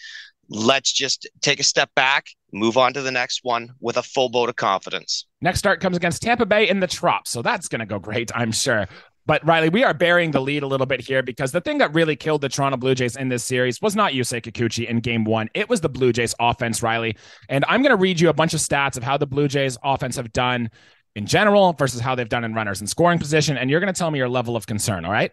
Let's 0.48 0.92
just 0.92 1.28
take 1.40 1.60
a 1.60 1.64
step 1.64 1.90
back, 1.94 2.26
move 2.52 2.76
on 2.76 2.92
to 2.94 3.02
the 3.02 3.12
next 3.12 3.40
one 3.44 3.70
with 3.80 3.96
a 3.96 4.02
full 4.02 4.28
boat 4.28 4.48
of 4.48 4.56
confidence. 4.56 5.24
Next 5.40 5.60
start 5.60 5.80
comes 5.80 5.96
against 5.96 6.22
Tampa 6.22 6.44
Bay 6.44 6.68
in 6.68 6.80
the 6.80 6.86
Trop, 6.86 7.28
so 7.28 7.40
that's 7.40 7.68
going 7.68 7.78
to 7.78 7.86
go 7.86 7.98
great, 7.98 8.30
I'm 8.34 8.52
sure. 8.52 8.88
But 9.26 9.44
Riley, 9.46 9.70
we 9.70 9.84
are 9.84 9.94
burying 9.94 10.32
the 10.32 10.40
lead 10.40 10.62
a 10.62 10.66
little 10.66 10.86
bit 10.86 11.00
here 11.00 11.22
because 11.22 11.50
the 11.52 11.60
thing 11.60 11.78
that 11.78 11.94
really 11.94 12.14
killed 12.14 12.42
the 12.42 12.48
Toronto 12.48 12.76
Blue 12.76 12.94
Jays 12.94 13.16
in 13.16 13.28
this 13.28 13.44
series 13.44 13.80
was 13.80 13.96
not 13.96 14.12
Yusei 14.12 14.42
Kikuchi 14.42 14.86
in 14.86 15.00
game 15.00 15.24
one. 15.24 15.48
It 15.54 15.68
was 15.68 15.80
the 15.80 15.88
Blue 15.88 16.12
Jays 16.12 16.34
offense, 16.38 16.82
Riley. 16.82 17.16
And 17.48 17.64
I'm 17.66 17.82
going 17.82 17.90
to 17.90 18.00
read 18.00 18.20
you 18.20 18.28
a 18.28 18.34
bunch 18.34 18.52
of 18.52 18.60
stats 18.60 18.96
of 18.96 19.02
how 19.02 19.16
the 19.16 19.26
Blue 19.26 19.48
Jays 19.48 19.78
offense 19.82 20.16
have 20.16 20.32
done 20.32 20.70
in 21.14 21.26
general 21.26 21.72
versus 21.72 22.00
how 22.00 22.14
they've 22.14 22.28
done 22.28 22.44
in 22.44 22.54
runners 22.54 22.80
and 22.80 22.88
scoring 22.88 23.18
position. 23.18 23.56
And 23.56 23.70
you're 23.70 23.80
going 23.80 23.92
to 23.92 23.98
tell 23.98 24.10
me 24.10 24.18
your 24.18 24.28
level 24.28 24.56
of 24.56 24.66
concern. 24.66 25.04
All 25.04 25.12
right. 25.12 25.32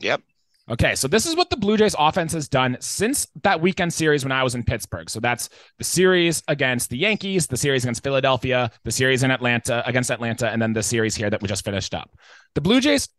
Yep. 0.00 0.22
Okay, 0.70 0.94
so 0.94 1.06
this 1.06 1.26
is 1.26 1.36
what 1.36 1.50
the 1.50 1.58
Blue 1.58 1.76
Jays 1.76 1.94
offense 1.98 2.32
has 2.32 2.48
done 2.48 2.78
since 2.80 3.26
that 3.42 3.60
weekend 3.60 3.92
series 3.92 4.24
when 4.24 4.32
I 4.32 4.42
was 4.42 4.54
in 4.54 4.62
Pittsburgh. 4.62 5.10
So 5.10 5.20
that's 5.20 5.50
the 5.76 5.84
series 5.84 6.42
against 6.48 6.88
the 6.88 6.96
Yankees, 6.96 7.46
the 7.46 7.56
series 7.58 7.84
against 7.84 8.02
Philadelphia, 8.02 8.70
the 8.82 8.90
series 8.90 9.22
in 9.22 9.30
Atlanta 9.30 9.82
against 9.86 10.10
Atlanta, 10.10 10.48
and 10.48 10.62
then 10.62 10.72
the 10.72 10.82
series 10.82 11.14
here 11.14 11.28
that 11.28 11.42
we 11.42 11.48
just 11.48 11.66
finished 11.66 11.94
up. 11.94 12.10
The 12.54 12.62
Blue 12.62 12.80
Jays 12.80 13.10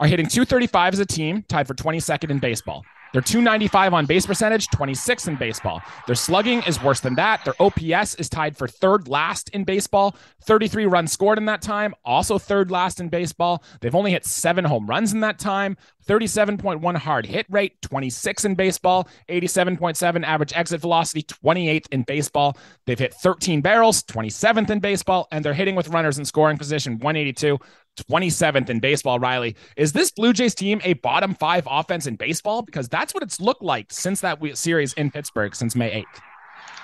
are 0.00 0.06
hitting 0.06 0.26
235 0.26 0.94
as 0.94 0.98
a 0.98 1.04
team, 1.04 1.44
tied 1.46 1.66
for 1.66 1.74
22nd 1.74 2.30
in 2.30 2.38
baseball. 2.38 2.84
They're 3.14 3.22
295 3.22 3.94
on 3.94 4.06
base 4.06 4.26
percentage, 4.26 4.66
26 4.70 5.28
in 5.28 5.36
baseball. 5.36 5.80
Their 6.08 6.16
slugging 6.16 6.64
is 6.64 6.82
worse 6.82 6.98
than 6.98 7.14
that. 7.14 7.44
Their 7.44 7.54
OPS 7.62 8.16
is 8.16 8.28
tied 8.28 8.56
for 8.56 8.66
third 8.66 9.06
last 9.06 9.50
in 9.50 9.62
baseball, 9.62 10.16
33 10.42 10.86
runs 10.86 11.12
scored 11.12 11.38
in 11.38 11.44
that 11.44 11.62
time, 11.62 11.94
also 12.04 12.40
third 12.40 12.72
last 12.72 12.98
in 12.98 13.08
baseball. 13.08 13.62
They've 13.80 13.94
only 13.94 14.10
hit 14.10 14.26
seven 14.26 14.64
home 14.64 14.88
runs 14.88 15.12
in 15.12 15.20
that 15.20 15.38
time, 15.38 15.76
37.1 16.08 16.96
hard 16.96 17.26
hit 17.26 17.46
rate, 17.48 17.80
26 17.82 18.46
in 18.46 18.56
baseball, 18.56 19.08
87.7 19.28 20.24
average 20.24 20.52
exit 20.52 20.80
velocity, 20.80 21.22
28th 21.22 21.86
in 21.92 22.02
baseball. 22.02 22.58
They've 22.84 22.98
hit 22.98 23.14
13 23.14 23.60
barrels, 23.60 24.02
27th 24.02 24.70
in 24.70 24.80
baseball, 24.80 25.28
and 25.30 25.44
they're 25.44 25.54
hitting 25.54 25.76
with 25.76 25.88
runners 25.88 26.18
in 26.18 26.24
scoring 26.24 26.58
position, 26.58 26.94
182. 26.94 27.60
27th 27.96 28.70
in 28.70 28.80
baseball, 28.80 29.18
Riley. 29.18 29.56
Is 29.76 29.92
this 29.92 30.10
Blue 30.10 30.32
Jays 30.32 30.54
team 30.54 30.80
a 30.84 30.94
bottom 30.94 31.34
five 31.34 31.66
offense 31.70 32.06
in 32.06 32.16
baseball? 32.16 32.62
Because 32.62 32.88
that's 32.88 33.14
what 33.14 33.22
it's 33.22 33.40
looked 33.40 33.62
like 33.62 33.92
since 33.92 34.20
that 34.20 34.38
series 34.56 34.92
in 34.94 35.10
Pittsburgh 35.10 35.54
since 35.54 35.74
May 35.74 36.02
8th. 36.02 36.20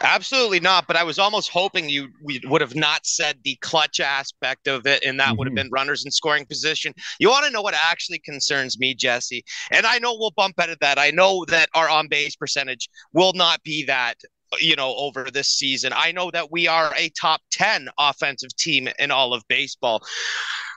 Absolutely 0.02 0.60
not. 0.60 0.86
But 0.86 0.96
I 0.96 1.04
was 1.04 1.18
almost 1.18 1.50
hoping 1.50 1.88
you 1.88 2.08
we 2.22 2.40
would 2.44 2.60
have 2.60 2.74
not 2.74 3.04
said 3.04 3.38
the 3.44 3.56
clutch 3.60 4.00
aspect 4.00 4.66
of 4.66 4.86
it, 4.86 5.04
and 5.04 5.20
that 5.20 5.28
mm-hmm. 5.28 5.38
would 5.38 5.46
have 5.48 5.52
mm-hmm. 5.52 5.64
been 5.66 5.70
runners 5.70 6.04
in 6.04 6.10
scoring 6.10 6.46
position. 6.46 6.94
You 7.18 7.28
want 7.28 7.44
to 7.44 7.52
know 7.52 7.62
what 7.62 7.74
actually 7.74 8.18
concerns 8.20 8.78
me, 8.78 8.94
Jesse? 8.94 9.44
And 9.70 9.84
I 9.86 9.98
know 9.98 10.16
we'll 10.18 10.32
bump 10.36 10.58
out 10.58 10.70
of 10.70 10.78
that. 10.80 10.98
I 10.98 11.10
know 11.10 11.44
that 11.48 11.68
our 11.74 11.88
on 11.88 12.08
base 12.08 12.34
percentage 12.34 12.88
will 13.12 13.34
not 13.34 13.62
be 13.62 13.84
that 13.86 14.14
you 14.58 14.74
know, 14.74 14.94
over 14.96 15.28
this 15.32 15.48
season. 15.48 15.92
I 15.94 16.12
know 16.12 16.30
that 16.32 16.50
we 16.50 16.66
are 16.66 16.92
a 16.96 17.10
top 17.10 17.40
10 17.52 17.88
offensive 17.98 18.54
team 18.56 18.88
in 18.98 19.10
all 19.10 19.32
of 19.32 19.46
baseball. 19.48 20.02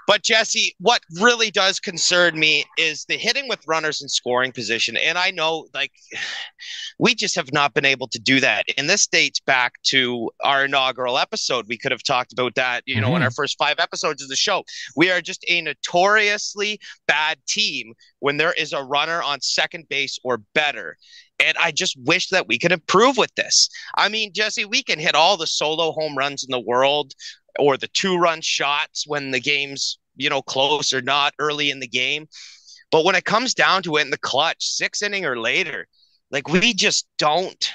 But 0.07 0.23
Jesse, 0.23 0.75
what 0.79 1.01
really 1.21 1.49
does 1.51 1.79
concern 1.79 2.37
me 2.37 2.65
is 2.77 3.05
the 3.05 3.17
hitting 3.17 3.47
with 3.47 3.59
runners 3.67 4.01
in 4.01 4.09
scoring 4.09 4.51
position. 4.51 4.97
And 4.97 5.17
I 5.17 5.31
know 5.31 5.67
like 5.73 5.91
we 6.99 7.15
just 7.15 7.35
have 7.35 7.53
not 7.53 7.73
been 7.73 7.85
able 7.85 8.07
to 8.09 8.19
do 8.19 8.39
that. 8.39 8.65
And 8.77 8.89
this 8.89 9.07
dates 9.07 9.39
back 9.39 9.73
to 9.83 10.29
our 10.43 10.65
inaugural 10.65 11.17
episode. 11.17 11.65
We 11.67 11.77
could 11.77 11.91
have 11.91 12.03
talked 12.03 12.33
about 12.33 12.55
that, 12.55 12.83
you 12.85 12.99
know, 12.99 13.07
mm-hmm. 13.07 13.17
in 13.17 13.23
our 13.23 13.31
first 13.31 13.57
five 13.57 13.79
episodes 13.79 14.21
of 14.21 14.29
the 14.29 14.35
show. 14.35 14.63
We 14.95 15.11
are 15.11 15.21
just 15.21 15.45
a 15.47 15.61
notoriously 15.61 16.79
bad 17.07 17.37
team 17.47 17.93
when 18.19 18.37
there 18.37 18.53
is 18.53 18.73
a 18.73 18.83
runner 18.83 19.21
on 19.21 19.41
second 19.41 19.87
base 19.89 20.19
or 20.23 20.37
better. 20.53 20.97
And 21.39 21.57
I 21.57 21.71
just 21.71 21.97
wish 22.05 22.29
that 22.29 22.47
we 22.47 22.59
could 22.59 22.71
improve 22.71 23.17
with 23.17 23.33
this. 23.35 23.67
I 23.97 24.07
mean, 24.07 24.31
Jesse, 24.33 24.65
we 24.65 24.83
can 24.83 24.99
hit 24.99 25.15
all 25.15 25.35
the 25.35 25.47
solo 25.47 25.91
home 25.91 26.17
runs 26.17 26.43
in 26.43 26.51
the 26.51 26.59
world 26.59 27.13
or 27.59 27.77
the 27.77 27.87
two 27.87 28.17
run 28.17 28.41
shots 28.41 29.05
when 29.07 29.31
the 29.31 29.39
game's 29.39 29.97
you 30.15 30.29
know 30.29 30.41
close 30.41 30.93
or 30.93 31.01
not 31.01 31.33
early 31.39 31.69
in 31.69 31.79
the 31.79 31.87
game. 31.87 32.27
But 32.91 33.05
when 33.05 33.15
it 33.15 33.25
comes 33.25 33.53
down 33.53 33.81
to 33.83 33.97
it 33.97 34.01
in 34.01 34.11
the 34.11 34.17
clutch 34.19 34.65
six 34.67 35.01
inning 35.01 35.25
or 35.25 35.39
later 35.39 35.87
like 36.33 36.49
we 36.49 36.73
just 36.73 37.07
don't 37.17 37.71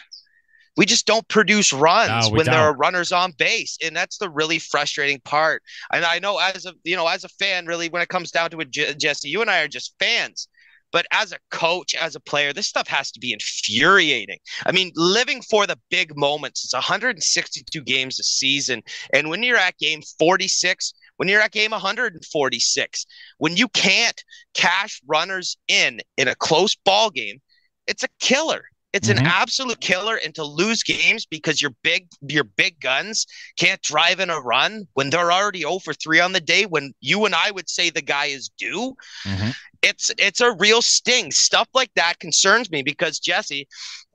we 0.77 0.85
just 0.85 1.07
don't 1.07 1.27
produce 1.29 1.73
runs 1.73 2.29
no, 2.29 2.37
when 2.37 2.47
don't. 2.47 2.55
there 2.55 2.65
are 2.65 2.77
runners 2.77 3.11
on 3.13 3.33
base. 3.33 3.79
And 3.83 3.97
that's 3.97 4.19
the 4.19 4.29
really 4.29 4.59
frustrating 4.59 5.21
part. 5.21 5.63
And 5.93 6.05
i 6.05 6.19
know 6.19 6.39
as 6.39 6.67
a 6.67 6.75
you 6.85 6.97
know 6.97 7.07
as 7.07 7.25
a 7.25 7.29
fan 7.29 7.67
really 7.67 7.89
when 7.89 8.03
it 8.03 8.09
comes 8.09 8.31
down 8.31 8.51
to 8.51 8.61
it 8.61 8.71
jesse 8.71 9.29
you 9.29 9.41
and 9.41 9.51
i 9.51 9.61
are 9.61 9.69
just 9.69 9.95
fans 9.99 10.49
But 10.91 11.07
as 11.11 11.33
a 11.33 11.39
coach, 11.51 11.95
as 11.95 12.15
a 12.15 12.21
player, 12.21 12.53
this 12.53 12.67
stuff 12.67 12.89
has 12.89 13.11
to 13.13 13.21
be 13.21 13.33
infuriating. 13.33 14.39
I 14.65 14.73
mean, 14.73 14.93
living 14.95 15.43
for 15.43 15.67
the 15.67 15.79
big 15.91 16.17
moments. 16.17 16.65
It's 16.65 16.75
162 16.75 17.83
games 17.83 18.19
a 18.19 18.23
season. 18.23 18.83
And 19.13 19.29
when 19.29 19.43
you're 19.43 19.57
at 19.57 19.79
game 19.79 20.03
46, 20.19 20.95
when 21.17 21.29
you're 21.29 21.41
at 21.41 21.53
game 21.53 21.73
146, 21.73 23.07
when 23.39 23.57
you 23.57 23.69
can't 23.69 24.23
cash 24.55 25.01
runners 25.07 25.57
in 25.69 26.01
in 26.17 26.29
a 26.29 26.35
close 26.35 26.75
ball 26.75 27.11
game, 27.11 27.41
it's 27.87 28.05
a 28.05 28.09
killer. 28.21 28.65
It's 28.93 29.09
mm-hmm. 29.09 29.19
an 29.19 29.27
absolute 29.27 29.81
killer, 29.81 30.17
and 30.17 30.35
to 30.35 30.45
lose 30.45 30.83
games 30.83 31.27
because 31.27 31.61
your 31.61 31.73
big 31.83 32.09
your 32.23 32.45
big 32.45 32.81
guns 32.81 33.27
can't 33.59 33.83
drive 33.83 34.19
in 34.19 34.31
a 34.31 34.41
run 34.41 34.89
when 34.95 35.11
they're 35.11 35.31
already 35.31 35.65
over 35.65 35.93
three 35.93 36.21
on 36.21 36.33
the 36.33 36.41
day. 36.41 36.65
When 36.65 36.93
you 37.01 37.27
and 37.27 37.35
I 37.35 37.51
would 37.51 37.69
say 37.69 37.91
the 37.91 38.01
guy 38.01 38.27
is 38.27 38.51
due, 38.59 38.95
mm-hmm. 39.25 39.51
it's 39.83 40.11
it's 40.17 40.41
a 40.41 40.53
real 40.53 40.81
sting. 40.81 41.31
Stuff 41.33 41.69
like 41.75 41.91
that 41.97 42.19
concerns 42.19 42.71
me 42.71 42.83
because 42.83 43.19
Jesse, 43.19 43.69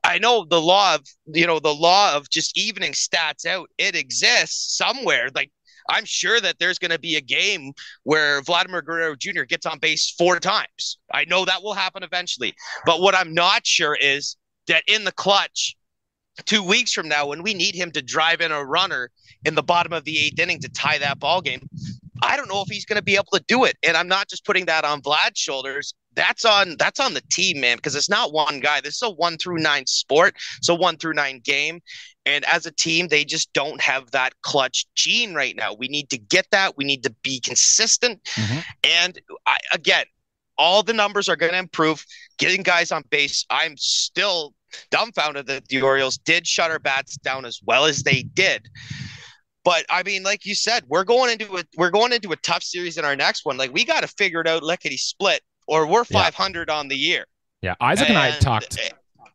I 0.04 0.18
know 0.18 0.46
the 0.50 0.62
law 0.62 0.96
of 0.96 1.02
you 1.28 1.46
know 1.46 1.60
the 1.60 1.74
law 1.74 2.16
of 2.16 2.30
just 2.32 2.58
evening 2.58 2.94
stats 2.94 3.46
out. 3.46 3.70
It 3.78 3.96
exists 3.96 4.76
somewhere. 4.76 5.30
Like 5.36 5.52
I'm 5.90 6.06
sure 6.06 6.40
that 6.42 6.58
there's 6.60 6.80
going 6.80 6.92
to 6.92 7.00
be 7.00 7.16
a 7.16 7.22
game 7.22 7.74
where 8.04 8.42
Vladimir 8.42 8.82
Guerrero 8.82 9.16
Jr. 9.16 9.44
gets 9.44 9.66
on 9.66 9.80
base 9.80 10.12
four 10.18 10.40
times. 10.40 10.98
I 11.12 11.26
know 11.26 11.46
that 11.46 11.62
will 11.62 11.74
happen 11.74 12.04
eventually. 12.04 12.54
But 12.86 13.02
what 13.02 13.16
I'm 13.16 13.34
not 13.34 13.68
sure 13.68 13.96
is 14.00 14.36
that 14.68 14.84
in 14.88 15.04
the 15.04 15.12
clutch, 15.12 15.76
two 16.46 16.64
weeks 16.64 16.94
from 16.94 17.08
now, 17.08 17.28
when 17.28 17.44
we 17.44 17.54
need 17.54 17.76
him 17.76 17.92
to 17.92 18.02
drive 18.02 18.42
in 18.42 18.52
a 18.52 18.64
runner 18.64 19.10
in 19.46 19.56
the 19.56 19.64
bottom 19.64 19.94
of 19.94 20.04
the 20.04 20.18
eighth 20.18 20.40
inning 20.40 20.60
to 20.62 20.70
tie 20.70 20.98
that 20.98 21.20
ball 21.20 21.42
game, 21.42 21.62
I 22.22 22.38
don't 22.38 22.48
know 22.48 22.62
if 22.62 22.70
he's 22.70 22.86
going 22.86 22.98
to 22.98 23.04
be 23.04 23.16
able 23.16 23.32
to 23.34 23.44
do 23.48 23.66
it. 23.66 23.78
And 23.84 23.98
I'm 23.98 24.08
not 24.08 24.30
just 24.30 24.46
putting 24.46 24.66
that 24.66 24.86
on 24.86 25.02
Vlad's 25.02 25.40
shoulders. 25.40 25.94
That's 26.16 26.46
on 26.46 26.76
that's 26.78 27.00
on 27.00 27.16
the 27.16 27.24
team, 27.32 27.60
man, 27.60 27.78
because 27.78 27.96
it's 27.96 28.10
not 28.10 28.32
one 28.32 28.60
guy. 28.60 28.82
This 28.82 28.96
is 28.96 29.02
a 29.02 29.10
one 29.10 29.38
through 29.38 29.58
nine 29.58 29.88
sport. 29.88 30.36
It's 30.58 30.70
a 30.70 30.76
one 30.76 30.98
through 30.98 31.14
nine 31.14 31.42
game. 31.44 31.82
And 32.26 32.46
as 32.46 32.66
a 32.66 32.72
team, 32.72 33.08
they 33.08 33.26
just 33.26 33.52
don't 33.54 33.82
have 33.82 34.12
that 34.12 34.34
clutch 34.42 34.86
gene 34.96 35.34
right 35.34 35.56
now. 35.56 35.74
We 35.74 35.88
need 35.88 36.10
to 36.12 36.18
get 36.18 36.48
that. 36.52 36.78
We 36.78 36.86
need 36.86 37.04
to 37.04 37.10
be 37.24 37.40
consistent. 37.40 38.24
Mm-hmm. 38.36 38.60
And 38.84 39.20
I, 39.46 39.58
again, 39.74 40.06
all 40.64 40.82
the 40.82 40.94
numbers 40.94 41.28
are 41.28 41.36
going 41.36 41.52
to 41.52 41.58
improve. 41.60 42.06
Getting 42.40 42.64
guys 42.64 42.92
on 42.92 43.04
base, 43.10 43.46
I'm 43.50 43.76
still 43.78 44.54
dumbfounded 44.92 45.46
that 45.48 45.68
the 45.68 45.82
Orioles 45.82 46.18
did 46.18 46.48
shut 46.48 46.72
our 46.72 46.80
bats 46.80 47.18
down 47.18 47.46
as 47.46 47.60
well 47.66 47.86
as 47.86 48.04
they 48.04 48.24
did. 48.24 48.68
But 49.66 49.86
I 49.90 50.04
mean, 50.04 50.24
like 50.24 50.46
you 50.46 50.56
said, 50.56 50.84
we're 50.88 51.04
going 51.04 51.32
into 51.32 51.58
a 51.58 51.64
we're 51.78 51.92
going 51.92 52.14
into 52.14 52.32
a 52.32 52.38
tough 52.38 52.64
series 52.64 52.98
in 52.98 53.06
our 53.06 53.16
next 53.16 53.46
one. 53.46 53.58
Like 53.58 53.74
we 53.74 53.84
got 53.84 54.02
to 54.02 54.08
figure 54.08 54.40
it 54.42 54.48
out 54.48 54.64
lickety 54.64 54.98
split, 54.98 55.42
or 55.68 55.86
we're 55.86 56.06
500 56.06 56.70
yeah. 56.70 56.76
on 56.76 56.88
the 56.88 56.96
year. 56.96 57.26
Yeah, 57.62 57.76
Isaac 57.80 58.10
and, 58.10 58.18
and 58.18 58.34
I 58.34 58.40
talked 58.40 58.78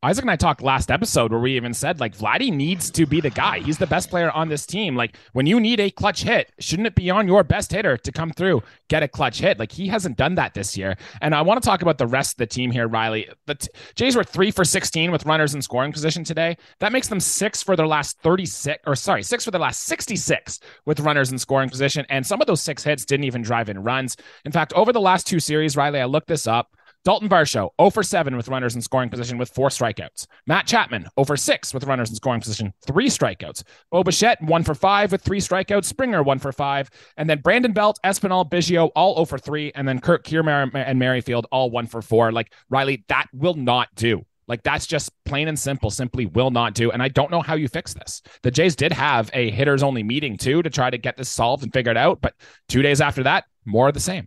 Isaac 0.00 0.23
and 0.23 0.31
I 0.31 0.37
talked 0.37 0.62
last 0.62 0.93
episode 0.93 1.33
where 1.33 1.40
we 1.40 1.57
even 1.57 1.75
said 1.75 1.99
like 1.99 2.17
Vladdy 2.17 2.52
needs 2.52 2.88
to 2.93 3.05
be 3.05 3.21
the 3.21 3.31
guy. 3.31 3.59
He's 3.59 3.78
the 3.78 3.87
best 3.88 4.11
player 4.11 4.31
on 4.31 4.49
this 4.49 4.64
team. 4.64 4.95
Like 4.95 5.17
when 5.33 5.47
you 5.47 5.59
need 5.59 5.81
a 5.81 5.90
clutch 5.90 6.23
hit, 6.23 6.52
shouldn't 6.61 6.87
it 6.87 6.95
be 6.95 7.11
on 7.11 7.26
your 7.26 7.43
best 7.43 7.73
hitter 7.73 7.97
to 7.97 8.12
come 8.12 8.31
through, 8.31 8.62
get 8.87 9.02
a 9.02 9.09
clutch 9.09 9.40
hit? 9.40 9.59
Like 9.59 9.73
he 9.73 9.88
hasn't 9.88 10.17
done 10.17 10.37
that 10.37 10.55
this 10.55 10.76
year. 10.76 10.97
And 11.21 11.35
I 11.35 11.43
want 11.43 11.61
to 11.61 11.69
talk 11.69 11.83
about 11.83 11.99
the 11.99 12.07
rest 12.07 12.35
of 12.35 12.37
the 12.37 12.47
team 12.47 12.71
here, 12.71 12.87
Riley. 12.87 13.28
The 13.47 13.57
t- 13.57 13.69
Jays 13.97 14.14
were 14.14 14.23
three 14.23 14.52
for 14.52 14.64
16 14.64 15.11
with 15.11 15.26
runners 15.26 15.57
in 15.57 15.62
scoring 15.62 15.90
position 15.90 16.23
today. 16.23 16.59
That 16.78 16.93
makes 16.93 17.09
them 17.09 17.19
six 17.19 17.61
for 17.61 17.75
their 17.75 17.88
last 17.88 18.21
36, 18.21 18.85
or 18.87 18.95
sorry, 18.95 19.25
six 19.25 19.45
for 19.45 19.50
their 19.50 19.61
last 19.61 19.83
66 19.83 20.61
with 20.87 21.00
runners 21.00 21.33
in 21.33 21.38
scoring 21.38 21.71
position. 21.71 22.07
And 22.09 22.25
some 22.25 22.40
of 22.40 22.47
those 22.47 22.62
six 22.62 22.85
hits 22.85 23.05
didn't 23.05 23.25
even 23.25 23.43
drive 23.43 23.69
in 23.69 23.83
runs. 23.83 24.17
In 24.45 24.52
fact, 24.52 24.73
over 24.75 24.93
the 24.93 25.00
last 25.00 25.26
two 25.26 25.40
series, 25.40 25.76
Riley, 25.76 26.00
I 26.00 26.05
looked 26.05 26.28
this 26.28 26.47
up. 26.47 26.76
Dalton 27.05 27.28
Varsho, 27.28 27.71
0 27.81 27.90
for 27.90 28.02
7 28.02 28.37
with 28.37 28.49
runners 28.49 28.75
in 28.75 28.83
scoring 28.83 29.09
position 29.09 29.38
with 29.38 29.50
four 29.50 29.69
strikeouts. 29.69 30.26
Matt 30.47 30.67
Chapman, 30.67 31.02
0 31.19 31.25
for 31.25 31.37
6 31.37 31.75
with 31.75 31.85
runners 31.85 32.11
in 32.11 32.17
scoring 32.17 32.40
position, 32.40 32.73
three 32.87 33.09
strikeouts. 33.09 33.62
Bo 33.90 34.02
Bichette, 34.02 34.43
1 34.43 34.62
for 34.62 34.75
5 34.75 35.12
with 35.12 35.23
three 35.23 35.40
strikeouts. 35.40 35.85
Springer, 35.85 36.23
1 36.23 36.38
for 36.38 36.52
5. 36.52 36.90
And 37.17 37.31
then 37.31 37.40
Brandon 37.40 37.73
Belt, 37.73 37.99
Espinal, 38.05 38.49
Biggio, 38.49 38.90
all 38.95 39.14
0 39.14 39.25
for 39.25 39.38
3. 39.38 39.73
And 39.75 39.87
then 39.87 40.00
Kirk 40.00 40.25
Kiermaier 40.25 40.71
and 40.75 40.99
Merrifield, 40.99 41.47
all 41.50 41.71
1 41.71 41.87
for 41.87 42.02
4. 42.02 42.33
Like, 42.33 42.52
Riley, 42.69 43.05
that 43.09 43.26
will 43.33 43.55
not 43.55 43.88
do. 43.95 44.25
Like 44.49 44.62
that's 44.62 44.87
just 44.87 45.12
plain 45.25 45.47
and 45.47 45.59
simple, 45.59 45.90
simply 45.90 46.26
will 46.26 46.50
not 46.50 46.75
do. 46.75 46.90
And 46.90 47.02
I 47.02 47.09
don't 47.09 47.31
know 47.31 47.43
how 47.43 47.55
you 47.55 47.69
fix 47.69 47.95
this. 47.95 48.23
The 48.43 48.50
Jays 48.50 48.75
did 48.75 48.93
have 48.93 49.31
a 49.35 49.50
hitters 49.50 49.83
only 49.83 50.02
meeting 50.02 50.37
too 50.38 50.62
to 50.62 50.71
try 50.71 50.90
to 50.90 50.99
get 50.99 51.17
this 51.17 51.28
solved 51.28 51.62
and 51.62 51.73
figured 51.73 51.99
out. 51.99 52.21
But 52.23 52.35
two 52.69 52.83
days 52.83 53.02
after 53.02 53.23
that, 53.25 53.45
more 53.67 53.88
of 53.88 53.95
the 53.95 54.00
same. 54.00 54.26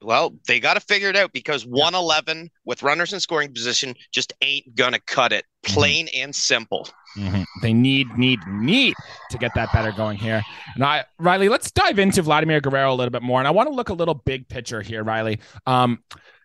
Well, 0.00 0.34
they 0.46 0.60
got 0.60 0.74
to 0.74 0.80
figure 0.80 1.08
it 1.08 1.16
out 1.16 1.32
because 1.32 1.66
111 1.66 2.50
with 2.64 2.82
runners 2.82 3.12
in 3.12 3.20
scoring 3.20 3.52
position 3.52 3.94
just 4.12 4.32
ain't 4.42 4.74
going 4.76 4.92
to 4.92 5.00
cut 5.00 5.32
it. 5.32 5.44
Mm-hmm. 5.64 5.74
Plain 5.74 6.06
mm-hmm. 6.06 6.22
and 6.22 6.34
simple. 6.34 6.88
Mm-hmm. 7.16 7.42
They 7.62 7.72
need, 7.72 8.06
need, 8.16 8.38
need 8.46 8.94
to 9.30 9.38
get 9.38 9.52
that 9.54 9.72
better 9.72 9.90
going 9.90 10.18
here. 10.18 10.42
Now, 10.76 11.02
Riley, 11.18 11.48
let's 11.48 11.70
dive 11.70 11.98
into 11.98 12.22
Vladimir 12.22 12.60
Guerrero 12.60 12.92
a 12.92 12.94
little 12.94 13.10
bit 13.10 13.22
more. 13.22 13.40
And 13.40 13.48
I 13.48 13.50
want 13.50 13.68
to 13.68 13.74
look 13.74 13.88
a 13.88 13.94
little 13.94 14.14
big 14.14 14.48
picture 14.48 14.82
here, 14.82 15.02
Riley. 15.02 15.40
Um, 15.66 16.00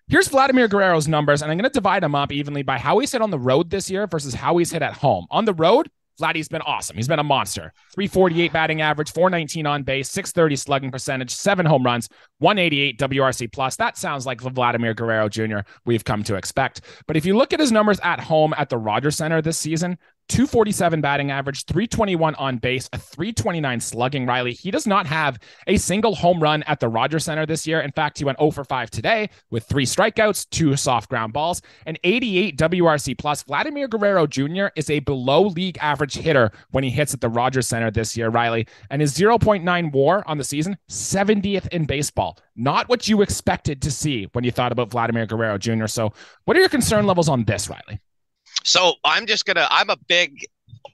Here's 0.10 0.28
Vladimir 0.28 0.68
Guerrero's 0.68 1.08
numbers, 1.08 1.42
and 1.42 1.50
I'm 1.50 1.58
going 1.58 1.70
to 1.70 1.74
divide 1.74 2.04
them 2.04 2.14
up 2.14 2.32
evenly 2.32 2.62
by 2.62 2.78
how 2.78 3.00
he's 3.00 3.14
hit 3.14 3.22
on 3.22 3.32
the 3.32 3.40
road 3.40 3.70
this 3.70 3.90
year 3.90 4.06
versus 4.06 4.34
how 4.34 4.58
he's 4.58 4.70
hit 4.70 4.82
at 4.82 4.94
home. 4.94 5.26
On 5.32 5.46
the 5.46 5.54
road, 5.54 5.90
Vladdy's 6.20 6.48
been 6.48 6.62
awesome. 6.62 6.96
He's 6.96 7.08
been 7.08 7.20
a 7.20 7.24
monster. 7.24 7.74
348 7.94 8.54
batting 8.54 8.82
average, 8.82 9.12
419 9.12 9.66
on 9.66 9.84
base, 9.84 10.10
630 10.10 10.56
slugging 10.56 10.92
percentage, 10.92 11.32
seven 11.32 11.66
home 11.66 11.84
runs, 11.84 12.10
188 12.40 13.00
WRC 13.00 13.52
plus. 13.52 13.76
That 13.76 13.98
sounds 13.98 14.26
like 14.26 14.42
the 14.42 14.50
Vladimir 14.50 14.94
Guerrero 14.94 15.30
Jr. 15.30 15.60
we've 15.86 16.04
come 16.04 16.24
to 16.24 16.36
expect. 16.36 16.82
But 17.08 17.18
if 17.18 17.26
you 17.26 17.36
look 17.38 17.54
at 17.54 17.60
his 17.60 17.72
numbers 17.72 18.00
at 18.02 18.20
home 18.20 18.54
at 18.58 18.70
the 18.70 18.78
Rogers 18.78 19.18
Center 19.18 19.42
this 19.42 19.58
season, 19.58 19.98
247 20.30 21.02
batting 21.02 21.32
average, 21.32 21.66
321 21.66 22.36
on 22.36 22.58
base, 22.58 22.90
a 22.94 22.98
329 22.98 23.80
slugging. 23.80 24.26
Riley, 24.26 24.54
he 24.54 24.72
does 24.72 24.88
not 24.88 25.06
have 25.06 25.40
a 25.68 25.78
single 25.78 26.16
home 26.16 26.42
run 26.42 26.64
at 26.64 26.80
the 26.80 26.88
Rogers 26.88 27.26
Center 27.26 27.46
this 27.46 27.68
year. 27.68 27.82
In 27.82 27.92
fact, 27.92 28.18
he 28.18 28.26
went 28.26 28.40
0 28.40 28.52
for 28.52 28.64
5 28.64 28.90
today 28.90 29.30
with 29.52 29.66
three 29.66 29.86
strikeouts, 29.86 30.50
two 30.50 30.76
soft 30.76 31.10
ground 31.10 31.34
balls, 31.34 31.62
and 31.86 32.00
88 32.04 32.58
WRC 32.58 33.18
plus. 33.18 33.44
Vladimir 33.44 33.88
Guerrero 33.88 34.28
Jr. 34.28 34.68
is 34.76 34.90
a 34.90 35.00
below 35.00 35.48
league 35.48 35.78
average 35.82 36.16
hitter 36.16 36.52
when 36.72 36.84
he 36.84 36.90
hits 36.90 37.14
at 37.14 37.22
the 37.22 37.30
Rogers 37.30 37.68
Center 37.68 37.92
this 37.92 38.16
year, 38.18 38.30
Riley, 38.30 38.68
and 38.90 39.02
his 39.02 39.14
0.9 39.14 39.92
war 39.92 40.24
on 40.28 40.38
the 40.38 40.44
season, 40.44 40.78
70th 40.90 41.68
in 41.70 41.86
baseball. 41.86 42.38
Not 42.56 42.90
what 42.90 43.08
you 43.08 43.22
expected 43.22 43.82
to 43.82 43.92
see 43.92 44.28
when 44.34 44.44
you 44.44 44.52
thought 44.52 44.72
about 44.72 44.92
Vladimir 44.92 45.26
Guerrero 45.26 45.58
Jr. 45.58 45.88
So, 45.88 46.14
what 46.46 46.56
are 46.58 46.60
your 46.60 46.70
concern 46.70 47.06
levels 47.06 47.30
on 47.30 47.44
this, 47.46 47.70
Riley? 47.70 48.00
So 48.64 48.94
I'm 49.04 49.26
just 49.26 49.46
gonna. 49.46 49.68
I'm 49.70 49.90
a 49.90 49.98
big 50.08 50.46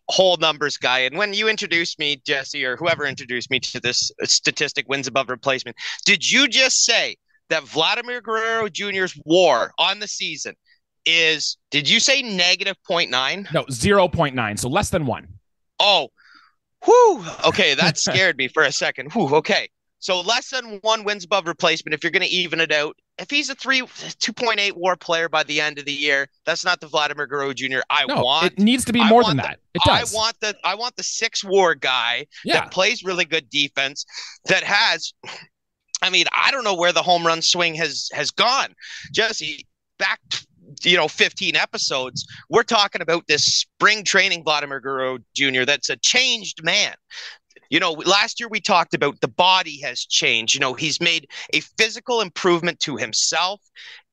whole 0.07 0.37
numbers 0.37 0.77
guy, 0.77 0.99
and 0.99 1.17
when 1.17 1.33
you 1.33 1.47
introduced 1.47 1.99
me, 1.99 2.21
Jesse, 2.25 2.65
or 2.65 2.75
whoever 2.75 3.05
introduced 3.05 3.51
me 3.51 3.59
to 3.59 3.79
this 3.79 4.11
statistic, 4.23 4.87
wins 4.89 5.07
above 5.07 5.29
replacement, 5.29 5.77
did 6.05 6.29
you 6.29 6.47
just 6.47 6.83
say 6.83 7.15
that 7.49 7.63
Vladimir 7.63 8.21
Guerrero 8.21 8.69
Jr.'s 8.69 9.19
WAR 9.25 9.71
on 9.77 9.99
the 9.99 10.07
season 10.07 10.55
is? 11.05 11.57
Did 11.69 11.87
you 11.87 11.99
say 11.99 12.21
negative 12.21 12.75
0.9? 12.89 13.53
No, 13.53 13.65
zero 13.71 14.07
point 14.07 14.35
nine. 14.35 14.57
So 14.57 14.67
less 14.69 14.89
than 14.89 15.05
one. 15.05 15.27
Oh, 15.79 16.09
whew. 16.83 17.23
Okay, 17.45 17.75
that 17.75 17.97
scared 17.97 18.37
me 18.37 18.47
for 18.47 18.63
a 18.63 18.71
second. 18.71 19.13
Whew. 19.13 19.35
Okay. 19.35 19.69
So 19.99 20.21
less 20.21 20.49
than 20.49 20.79
one 20.81 21.03
wins 21.03 21.25
above 21.25 21.47
replacement 21.47 21.93
if 21.93 22.03
you're 22.03 22.11
going 22.11 22.23
to 22.23 22.29
even 22.29 22.59
it 22.59 22.71
out. 22.71 22.95
If 23.17 23.29
he's 23.29 23.49
a 23.49 23.55
three, 23.55 23.81
2.8 23.81 24.73
war 24.73 24.95
player 24.95 25.27
by 25.27 25.43
the 25.43 25.59
end 25.59 25.77
of 25.77 25.83
the 25.83 25.91
year, 25.91 26.29
that's 26.45 26.63
not 26.63 26.79
the 26.79 26.87
Vladimir 26.87 27.27
Guerrero 27.27 27.51
Jr. 27.51 27.79
I 27.89 28.05
no, 28.05 28.21
want. 28.21 28.45
It 28.45 28.59
needs 28.59 28.85
to 28.85 28.93
be 28.93 29.03
more 29.03 29.25
than 29.25 29.37
that. 29.37 29.59
It 29.73 29.81
does. 29.85 30.13
I 30.13 30.17
want 30.17 30.39
the 30.39 30.55
I 30.63 30.75
want 30.75 30.95
the 30.95 31.03
six 31.03 31.43
war 31.43 31.75
guy 31.75 32.27
yeah. 32.45 32.55
that 32.55 32.71
plays 32.71 33.03
really 33.03 33.25
good 33.25 33.49
defense 33.49 34.05
that 34.45 34.63
has. 34.63 35.13
I 36.01 36.09
mean, 36.09 36.25
I 36.31 36.49
don't 36.51 36.63
know 36.63 36.75
where 36.75 36.93
the 36.93 37.03
home 37.03 37.27
run 37.27 37.41
swing 37.41 37.75
has 37.75 38.09
has 38.13 38.31
gone. 38.31 38.73
Jesse, 39.13 39.67
back 39.97 40.21
you 40.83 40.95
know 40.95 41.07
15 41.07 41.55
episodes 41.55 42.27
we're 42.49 42.63
talking 42.63 43.01
about 43.01 43.25
this 43.27 43.43
spring 43.43 44.03
training 44.03 44.43
vladimir 44.43 44.79
guerrero 44.79 45.17
jr 45.35 45.63
that's 45.65 45.89
a 45.89 45.97
changed 45.97 46.63
man 46.63 46.93
you 47.69 47.79
know, 47.79 47.91
last 47.91 48.39
year 48.39 48.49
we 48.49 48.59
talked 48.59 48.93
about 48.93 49.21
the 49.21 49.27
body 49.27 49.79
has 49.81 50.05
changed. 50.05 50.53
You 50.53 50.59
know, 50.59 50.73
he's 50.73 50.99
made 50.99 51.27
a 51.53 51.59
physical 51.77 52.21
improvement 52.21 52.79
to 52.81 52.97
himself. 52.97 53.61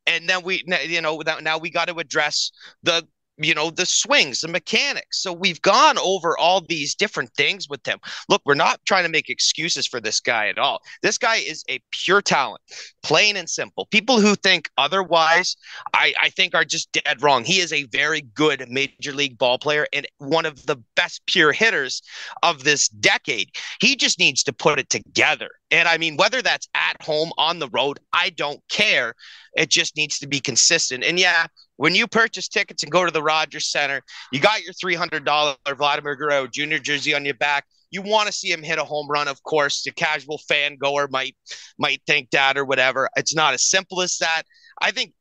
And 0.07 0.29
then 0.29 0.43
we, 0.45 0.63
you 0.87 1.01
know, 1.01 1.23
now 1.43 1.59
we 1.59 1.71
got 1.71 1.89
to 1.89 1.99
address 1.99 2.53
the 2.83 3.07
you 3.39 3.55
know 3.55 3.71
the 3.71 3.87
swings 3.87 4.41
the 4.41 4.49
mechanics. 4.49 5.23
So 5.23 5.33
we've 5.33 5.61
gone 5.63 5.99
over 5.99 6.37
all 6.39 6.61
these 6.61 6.95
different 6.95 7.31
things 7.35 7.69
with 7.69 7.87
him 7.87 7.99
look 8.29 8.43
we're 8.45 8.55
not 8.55 8.81
trying 8.87 9.05
to 9.05 9.11
make 9.11 9.29
excuses 9.29 9.87
for 9.87 10.01
this 10.01 10.21
guy 10.21 10.49
at 10.49 10.59
all. 10.59 10.81
This 11.03 11.19
guy 11.19 11.37
is 11.37 11.65
a 11.69 11.81
pure 11.91 12.23
talent 12.23 12.63
plain 13.03 13.37
and 13.37 13.49
simple. 13.49 13.87
People 13.87 14.21
who 14.21 14.35
think 14.35 14.71
otherwise 14.79 15.57
i 15.95 16.13
i 16.21 16.29
think 16.31 16.55
are 16.55 16.65
just 16.65 16.91
dead 16.93 17.23
wrong. 17.23 17.45
He 17.45 17.61
is 17.61 17.73
a 17.73 17.85
very 17.85 18.23
good 18.35 18.67
major 18.69 19.13
league 19.13 19.39
ball 19.39 19.59
player 19.59 19.87
and 19.93 20.07
one 20.19 20.47
of 20.47 20.67
the 20.67 20.77
best 20.95 21.23
pure 21.27 21.53
hitters 21.53 22.03
of 22.43 22.65
this 22.65 22.89
decade. 22.89 23.51
He 23.81 23.97
just 23.97 24.19
needs 24.19 24.43
to 24.45 24.53
put 24.53 24.79
it 24.79 24.91
together 24.91 25.51
And 25.71 25.89
I 25.89 25.99
mean, 25.99 26.17
whether 26.17 26.43
that's 26.43 26.69
at 26.75 27.03
home, 27.03 27.33
on 27.39 27.59
the 27.59 27.69
road, 27.69 27.99
I 28.13 28.31
don't 28.31 28.61
care. 28.69 29.15
It 29.55 29.69
just 29.69 29.97
needs 29.97 30.19
to 30.21 30.29
be 30.29 30.41
consistent. 30.41 31.03
And 31.03 31.19
yeah, 31.19 31.47
when 31.77 31.95
you 31.95 32.07
purchase 32.07 32.49
tickets 32.49 32.83
and 32.83 32.93
go 32.93 33.05
to 33.05 33.11
the 33.11 33.23
Rogers 33.23 33.71
Center, 33.71 34.03
you 34.33 34.41
got 34.41 34.63
your 34.63 34.75
$300 34.75 35.57
Vladimir 35.77 36.15
Guerrero 36.15 36.47
Jr. 36.47 36.77
jersey 36.77 37.15
on 37.15 37.25
your 37.25 37.35
back. 37.35 37.65
You 37.91 38.03
want 38.03 38.27
to 38.27 38.33
see 38.33 38.51
him 38.51 38.63
hit 38.63 38.79
a 38.79 38.85
home 38.85 39.09
run, 39.09 39.29
of 39.29 39.43
course. 39.43 39.83
The 39.83 39.93
casual 39.93 40.39
fan 40.49 40.77
goer 40.77 41.09
might 41.11 41.37
might 41.79 42.03
think 42.07 42.31
that 42.31 42.59
or 42.59 42.65
whatever. 42.65 43.09
It's 43.17 43.35
not 43.35 43.55
as 43.55 43.63
simple 43.63 44.03
as 44.03 44.19
that. 44.19 44.43
I 44.81 44.91
think 44.91 45.13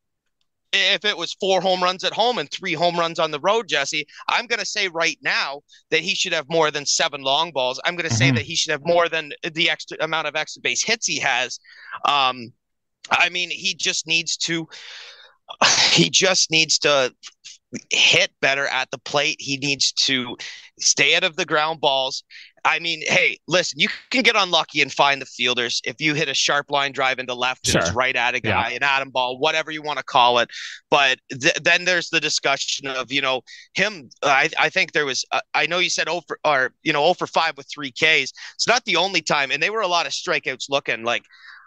if 0.76 1.04
it 1.04 1.16
was 1.16 1.34
four 1.34 1.60
home 1.60 1.82
runs 1.82 2.04
at 2.04 2.12
home 2.12 2.38
and 2.38 2.50
three 2.50 2.74
home 2.74 2.98
runs 2.98 3.18
on 3.18 3.30
the 3.30 3.40
road, 3.40 3.68
Jesse, 3.68 4.06
I'm 4.28 4.46
going 4.46 4.58
to 4.58 4.66
say 4.66 4.88
right 4.88 5.18
now 5.22 5.62
that 5.90 6.00
he 6.00 6.14
should 6.14 6.32
have 6.32 6.48
more 6.48 6.70
than 6.70 6.86
seven 6.86 7.22
long 7.22 7.52
balls. 7.52 7.80
I'm 7.84 7.96
going 7.96 8.08
to 8.08 8.14
say 8.14 8.26
mm-hmm. 8.26 8.36
that 8.36 8.44
he 8.44 8.54
should 8.56 8.72
have 8.72 8.84
more 8.84 9.08
than 9.08 9.32
the 9.52 9.70
extra 9.70 9.96
amount 10.00 10.26
of 10.28 10.36
extra 10.36 10.62
base 10.62 10.82
hits 10.82 11.06
he 11.06 11.18
has. 11.20 11.58
Um, 12.04 12.52
I 13.10 13.28
mean, 13.28 13.50
he 13.50 13.74
just 13.74 14.06
needs 14.06 14.36
to. 14.38 14.68
He 15.92 16.10
just 16.10 16.50
needs 16.50 16.78
to 16.80 17.14
hit 17.90 18.30
better 18.40 18.66
at 18.66 18.90
the 18.90 18.98
plate. 18.98 19.36
He 19.38 19.56
needs 19.56 19.92
to 19.92 20.36
stay 20.78 21.16
out 21.16 21.24
of 21.24 21.36
the 21.36 21.44
ground 21.44 21.80
balls. 21.80 22.24
I 22.64 22.80
mean, 22.80 23.02
hey, 23.06 23.38
listen, 23.46 23.78
you 23.78 23.88
can 24.10 24.22
get 24.22 24.34
unlucky 24.34 24.82
and 24.82 24.92
find 24.92 25.22
the 25.22 25.26
fielders 25.26 25.80
if 25.84 26.00
you 26.00 26.14
hit 26.14 26.28
a 26.28 26.34
sharp 26.34 26.68
line 26.68 26.90
drive 26.90 27.20
into 27.20 27.32
left 27.32 27.66
sure. 27.66 27.78
and 27.78 27.86
it's 27.86 27.94
right 27.94 28.16
at 28.16 28.34
a 28.34 28.40
guy, 28.40 28.70
yeah. 28.70 28.76
an 28.76 28.82
atom 28.82 29.10
ball, 29.10 29.38
whatever 29.38 29.70
you 29.70 29.82
want 29.82 29.98
to 29.98 30.04
call 30.04 30.40
it. 30.40 30.50
But 30.90 31.18
th- 31.30 31.54
then 31.62 31.84
there's 31.84 32.10
the 32.10 32.18
discussion 32.18 32.88
of, 32.88 33.12
you 33.12 33.20
know, 33.20 33.42
him. 33.74 34.10
I, 34.22 34.50
I 34.58 34.68
think 34.68 34.92
there 34.92 35.06
was, 35.06 35.24
uh, 35.30 35.40
I 35.54 35.66
know 35.66 35.78
you 35.78 35.90
said 35.90 36.08
over 36.08 36.38
oh 36.44 36.50
or, 36.50 36.72
you 36.82 36.92
know, 36.92 37.02
0 37.02 37.14
for 37.14 37.28
5 37.28 37.56
with 37.56 37.68
three 37.72 37.92
Ks. 37.92 38.32
It's 38.54 38.66
not 38.66 38.84
the 38.84 38.96
only 38.96 39.22
time. 39.22 39.52
And 39.52 39.62
they 39.62 39.70
were 39.70 39.82
a 39.82 39.88
lot 39.88 40.06
of 40.06 40.12
strikeouts 40.12 40.68
looking 40.68 41.04
like 41.04 41.22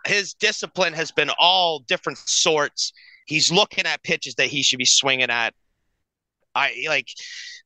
his 0.05 0.33
discipline 0.33 0.93
has 0.93 1.11
been 1.11 1.29
all 1.39 1.79
different 1.79 2.17
sorts. 2.17 2.91
He's 3.25 3.51
looking 3.51 3.85
at 3.85 4.03
pitches 4.03 4.35
that 4.35 4.47
he 4.47 4.63
should 4.63 4.79
be 4.79 4.85
swinging 4.85 5.29
at. 5.29 5.53
I 6.55 6.85
like, 6.87 7.07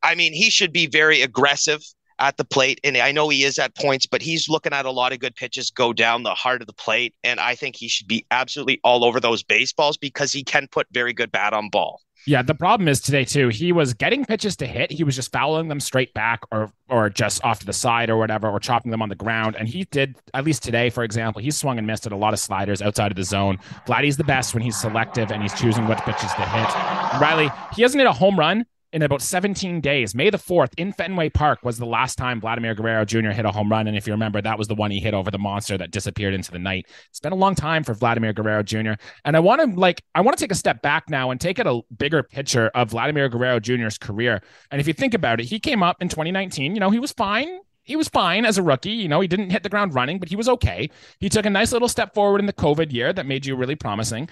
I 0.02 0.16
mean, 0.16 0.34
he 0.34 0.50
should 0.50 0.74
be 0.74 0.88
very 0.88 1.22
aggressive 1.22 1.82
at 2.20 2.38
the 2.38 2.46
plate. 2.46 2.80
And 2.84 2.98
I 2.98 3.12
know 3.12 3.30
he 3.30 3.44
is 3.44 3.60
at 3.60 3.76
points, 3.76 4.06
but 4.06 4.22
he's 4.22 4.48
looking 4.48 4.74
at 4.74 4.86
a 4.86 4.92
lot 4.92 5.14
of 5.14 5.20
good 5.20 5.36
pitches 5.36 5.72
go 5.72 5.94
down 5.94 6.24
the 6.24 6.34
heart 6.34 6.62
of 6.62 6.68
the 6.68 6.74
plate. 6.74 7.14
And 7.24 7.40
I 7.40 7.56
think 7.56 7.76
he 7.76 7.88
should 7.88 8.08
be 8.08 8.26
absolutely 8.32 8.80
all 8.84 9.04
over 9.04 9.20
those 9.20 9.44
baseballs 9.44 9.98
because 9.98 10.32
he 10.32 10.44
can 10.44 10.68
put 10.72 10.88
very 10.92 11.14
good 11.14 11.32
bat 11.32 11.54
on 11.54 11.70
ball. 11.70 12.02
Yeah, 12.26 12.42
the 12.42 12.56
problem 12.56 12.88
is 12.88 13.02
today 13.02 13.26
too. 13.26 13.50
He 13.50 13.74
was 13.74 13.94
getting 13.94 14.24
pitches 14.24 14.56
to 14.58 14.66
hit. 14.66 14.92
He 14.92 15.04
was 15.04 15.18
just 15.18 15.34
fouling 15.34 15.68
them 15.68 15.82
straight 15.82 16.14
back 16.14 16.42
or 16.52 16.72
or 16.88 17.10
just 17.10 17.44
off 17.44 17.60
to 17.60 17.66
the 17.66 17.74
side 17.74 18.10
or 18.10 18.16
whatever, 18.16 18.50
or 18.50 18.62
chopping 18.62 18.92
them 18.92 19.02
on 19.02 19.10
the 19.10 19.16
ground. 19.16 19.58
And 19.60 19.68
he 19.68 19.84
did 19.92 20.16
at 20.34 20.46
least 20.46 20.64
today, 20.64 20.90
for 20.90 21.04
example, 21.04 21.42
he 21.42 21.52
swung 21.52 21.78
and 21.78 21.86
missed 21.86 22.06
at 22.06 22.14
a 22.14 22.16
lot 22.16 22.32
of 22.32 22.40
sliders 22.40 22.82
outside 22.82 23.12
of 23.12 23.18
the 23.18 23.24
zone. 23.24 23.60
Vladdy's 23.86 24.16
the 24.16 24.24
best 24.24 24.54
when 24.54 24.64
he's 24.64 24.80
selective 24.80 25.32
and 25.32 25.42
he's 25.42 25.54
choosing 25.54 25.86
what 25.86 25.98
pitches 26.06 26.32
to 26.34 26.46
hit. 26.46 27.20
Riley, 27.20 27.52
he 27.76 27.82
hasn't 27.82 28.00
hit 28.00 28.08
a 28.08 28.14
home 28.14 28.40
run 28.40 28.66
in 28.94 29.02
about 29.02 29.22
17 29.22 29.82
days. 29.82 30.16
May 30.16 30.30
the 30.30 30.38
4th 30.38 30.72
in 30.78 30.94
Fenway 30.94 31.30
Park 31.30 31.60
was 31.64 31.80
the 31.80 31.86
last 31.86 32.16
time 32.16 32.40
Vladimir 32.40 32.76
Guerrero 32.76 33.04
Jr. 33.04 33.30
hit 33.30 33.44
a 33.44 33.52
home 33.52 33.70
run. 33.70 33.88
And 33.88 33.98
if 33.98 34.08
you 34.08 34.14
remember, 34.14 34.42
that 34.42 34.58
was 34.58 34.68
the 34.68 34.76
one 34.76 34.92
he 34.92 35.00
hit 35.00 35.14
over 35.14 35.32
the 35.32 35.40
monster 35.40 35.78
that 35.78 35.92
disappeared 35.92 36.34
into 36.34 36.52
the 36.52 36.60
night. 36.60 36.86
It's 37.10 37.20
been 37.20 37.34
a 37.34 37.38
long 37.38 37.56
time 37.56 37.84
for 37.84 37.94
Vladimir 37.94 38.32
Guerrero 38.32 38.64
Jr. 38.64 38.94
And 39.26 39.36
I 39.36 39.40
want 39.40 39.62
to 39.62 39.80
like, 39.80 40.04
I 40.16 40.22
want 40.22 40.38
to 40.38 40.44
take 40.44 40.52
a 40.52 40.56
step 40.56 40.82
back 40.82 41.10
now 41.10 41.32
and 41.32 41.42
take 41.42 41.60
it 41.60 41.68
a 41.68 41.82
bigger 41.98 42.24
picture 42.24 42.68
of 42.76 42.92
Vladimir 42.92 43.28
Guerrero 43.28 43.60
Jr.'s 43.60 43.98
career. 43.98 44.42
And 44.72 44.80
if 44.80 44.88
you 44.88 44.94
think 44.94 45.14
about 45.16 45.42
it, 45.42 45.48
he 45.48 45.60
came 45.60 45.82
up 45.82 46.02
in 46.02 46.08
2019, 46.08 46.76
you 46.76 46.80
know, 46.80 46.92
he 46.92 47.00
was 47.00 47.12
fine 47.12 47.60
he 47.86 47.96
was 47.98 48.08
fine 48.08 48.46
as 48.46 48.58
a 48.58 48.64
rookie. 48.64 48.92
You 48.92 49.10
know, 49.10 49.20
he 49.20 49.28
didn't 49.28 49.50
hit 49.50 49.64
the 49.64 49.70
ground 49.70 49.94
running, 49.94 50.18
but 50.18 50.30
he 50.30 50.36
was 50.36 50.48
okay. 50.48 50.90
He 51.20 51.30
took 51.30 51.46
a 51.46 51.50
nice 51.50 51.74
little 51.74 51.90
step 51.90 52.14
forward 52.14 52.40
in 52.40 52.46
the 52.46 52.54
COVID 52.54 52.92
year 52.92 53.12
that 53.12 53.26
made 53.26 53.46
you 53.46 53.56
really 53.56 53.76
promising 53.76 54.30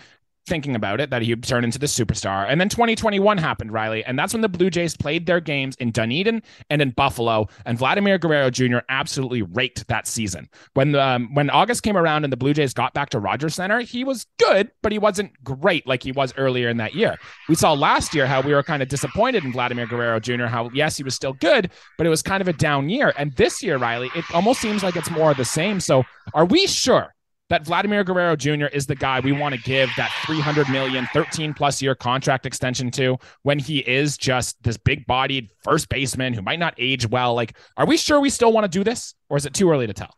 thinking 0.48 0.76
about 0.76 1.00
it 1.00 1.10
that 1.10 1.22
he'd 1.22 1.44
turn 1.44 1.64
into 1.64 1.80
the 1.80 1.86
superstar. 1.86 2.46
And 2.48 2.60
then 2.60 2.70
2021 2.70 3.38
happened, 3.38 3.72
Riley, 3.72 4.04
and 4.04 4.18
that's 4.18 4.34
when 4.34 4.42
the 4.42 4.50
Blue 4.50 4.70
Jays 4.70 4.98
played 4.98 5.26
their 5.26 5.40
games 5.40 5.76
in 5.78 5.92
Dunedin 5.92 6.42
and 6.70 6.82
in 6.82 6.92
Buffalo, 6.92 7.48
and 7.66 7.78
Vladimir 7.78 8.18
Guerrero 8.18 8.50
Jr. 8.50 8.80
absolutely 8.90 9.42
raked 9.42 9.88
that 9.88 10.08
season. 10.08 10.50
When 10.74 10.96
um, 10.96 11.34
when 11.34 11.50
August 11.50 11.84
came 11.84 11.98
around 11.98 12.24
and 12.24 12.34
the 12.34 12.38
Blue 12.38 12.54
Jays 12.54 12.74
got 12.74 12.94
back 12.94 13.10
to 13.12 13.20
Rogers 13.20 13.56
Center, 13.56 13.82
he 13.82 14.04
was 14.04 14.26
good, 14.40 14.72
but 14.82 14.92
he 14.92 15.00
wasn't 15.00 15.32
great 15.44 15.86
like 15.88 16.04
he 16.04 16.12
was 16.12 16.34
earlier 16.38 16.70
in 16.70 16.78
that 16.78 16.96
year. 16.96 17.18
We 17.48 17.56
saw 17.56 17.74
last 17.74 18.14
year 18.14 18.26
how 18.28 18.42
we 18.42 18.54
were 18.54 18.64
kind 18.64 18.82
of 18.82 18.90
disappointed 18.90 19.44
in 19.44 19.52
Vladimir 19.52 19.86
Guerrero 19.86 20.20
Jr. 20.20 20.46
How 20.46 20.70
yes, 20.74 20.98
he 20.98 21.04
was 21.04 21.16
still 21.16 21.34
good, 21.34 21.72
but 21.98 22.08
it 22.08 22.10
was 22.10 22.22
kind 22.22 22.42
of 22.42 22.48
a 22.48 22.54
down 22.54 22.90
year. 22.90 23.14
And 23.18 23.34
this 23.34 23.62
year, 23.62 23.78
Riley, 23.78 24.10
it 24.16 24.26
almost 24.34 24.62
seems 24.62 24.84
like 24.84 24.96
it's 24.96 25.12
more 25.12 25.32
of 25.32 25.38
the 25.38 25.46
same. 25.46 25.80
So, 25.80 26.04
are 26.34 26.46
we 26.46 26.68
sure 26.68 27.14
that 27.52 27.66
Vladimir 27.66 28.06
Guerrero 28.06 28.38
Jr. 28.38 28.68
is 28.68 28.86
the 28.86 28.96
guy 28.96 29.20
we 29.20 29.34
want 29.34 29.54
to 29.54 29.62
give 29.62 29.90
that 29.98 30.10
300 30.26 30.70
million, 30.70 31.06
13 31.14 31.54
plus 31.54 31.82
year 31.82 31.94
contract 31.94 32.46
extension 32.46 32.90
to 32.92 33.18
when 33.44 33.60
he 33.60 33.80
is 33.80 34.18
just 34.18 34.56
this 34.64 34.78
big 34.78 35.06
bodied 35.06 35.50
first 35.62 35.90
baseman 35.90 36.34
who 36.34 36.42
might 36.42 36.60
not 36.60 36.74
age 36.78 37.06
well. 37.10 37.36
Like, 37.36 37.58
are 37.76 37.86
we 37.86 37.98
sure 37.98 38.22
we 38.22 38.30
still 38.30 38.54
want 38.54 38.64
to 38.64 38.70
do 38.70 38.86
this 38.86 39.16
or 39.28 39.36
is 39.36 39.46
it 39.46 39.54
too 39.54 39.70
early 39.70 39.86
to 39.86 39.94
tell? 39.94 40.16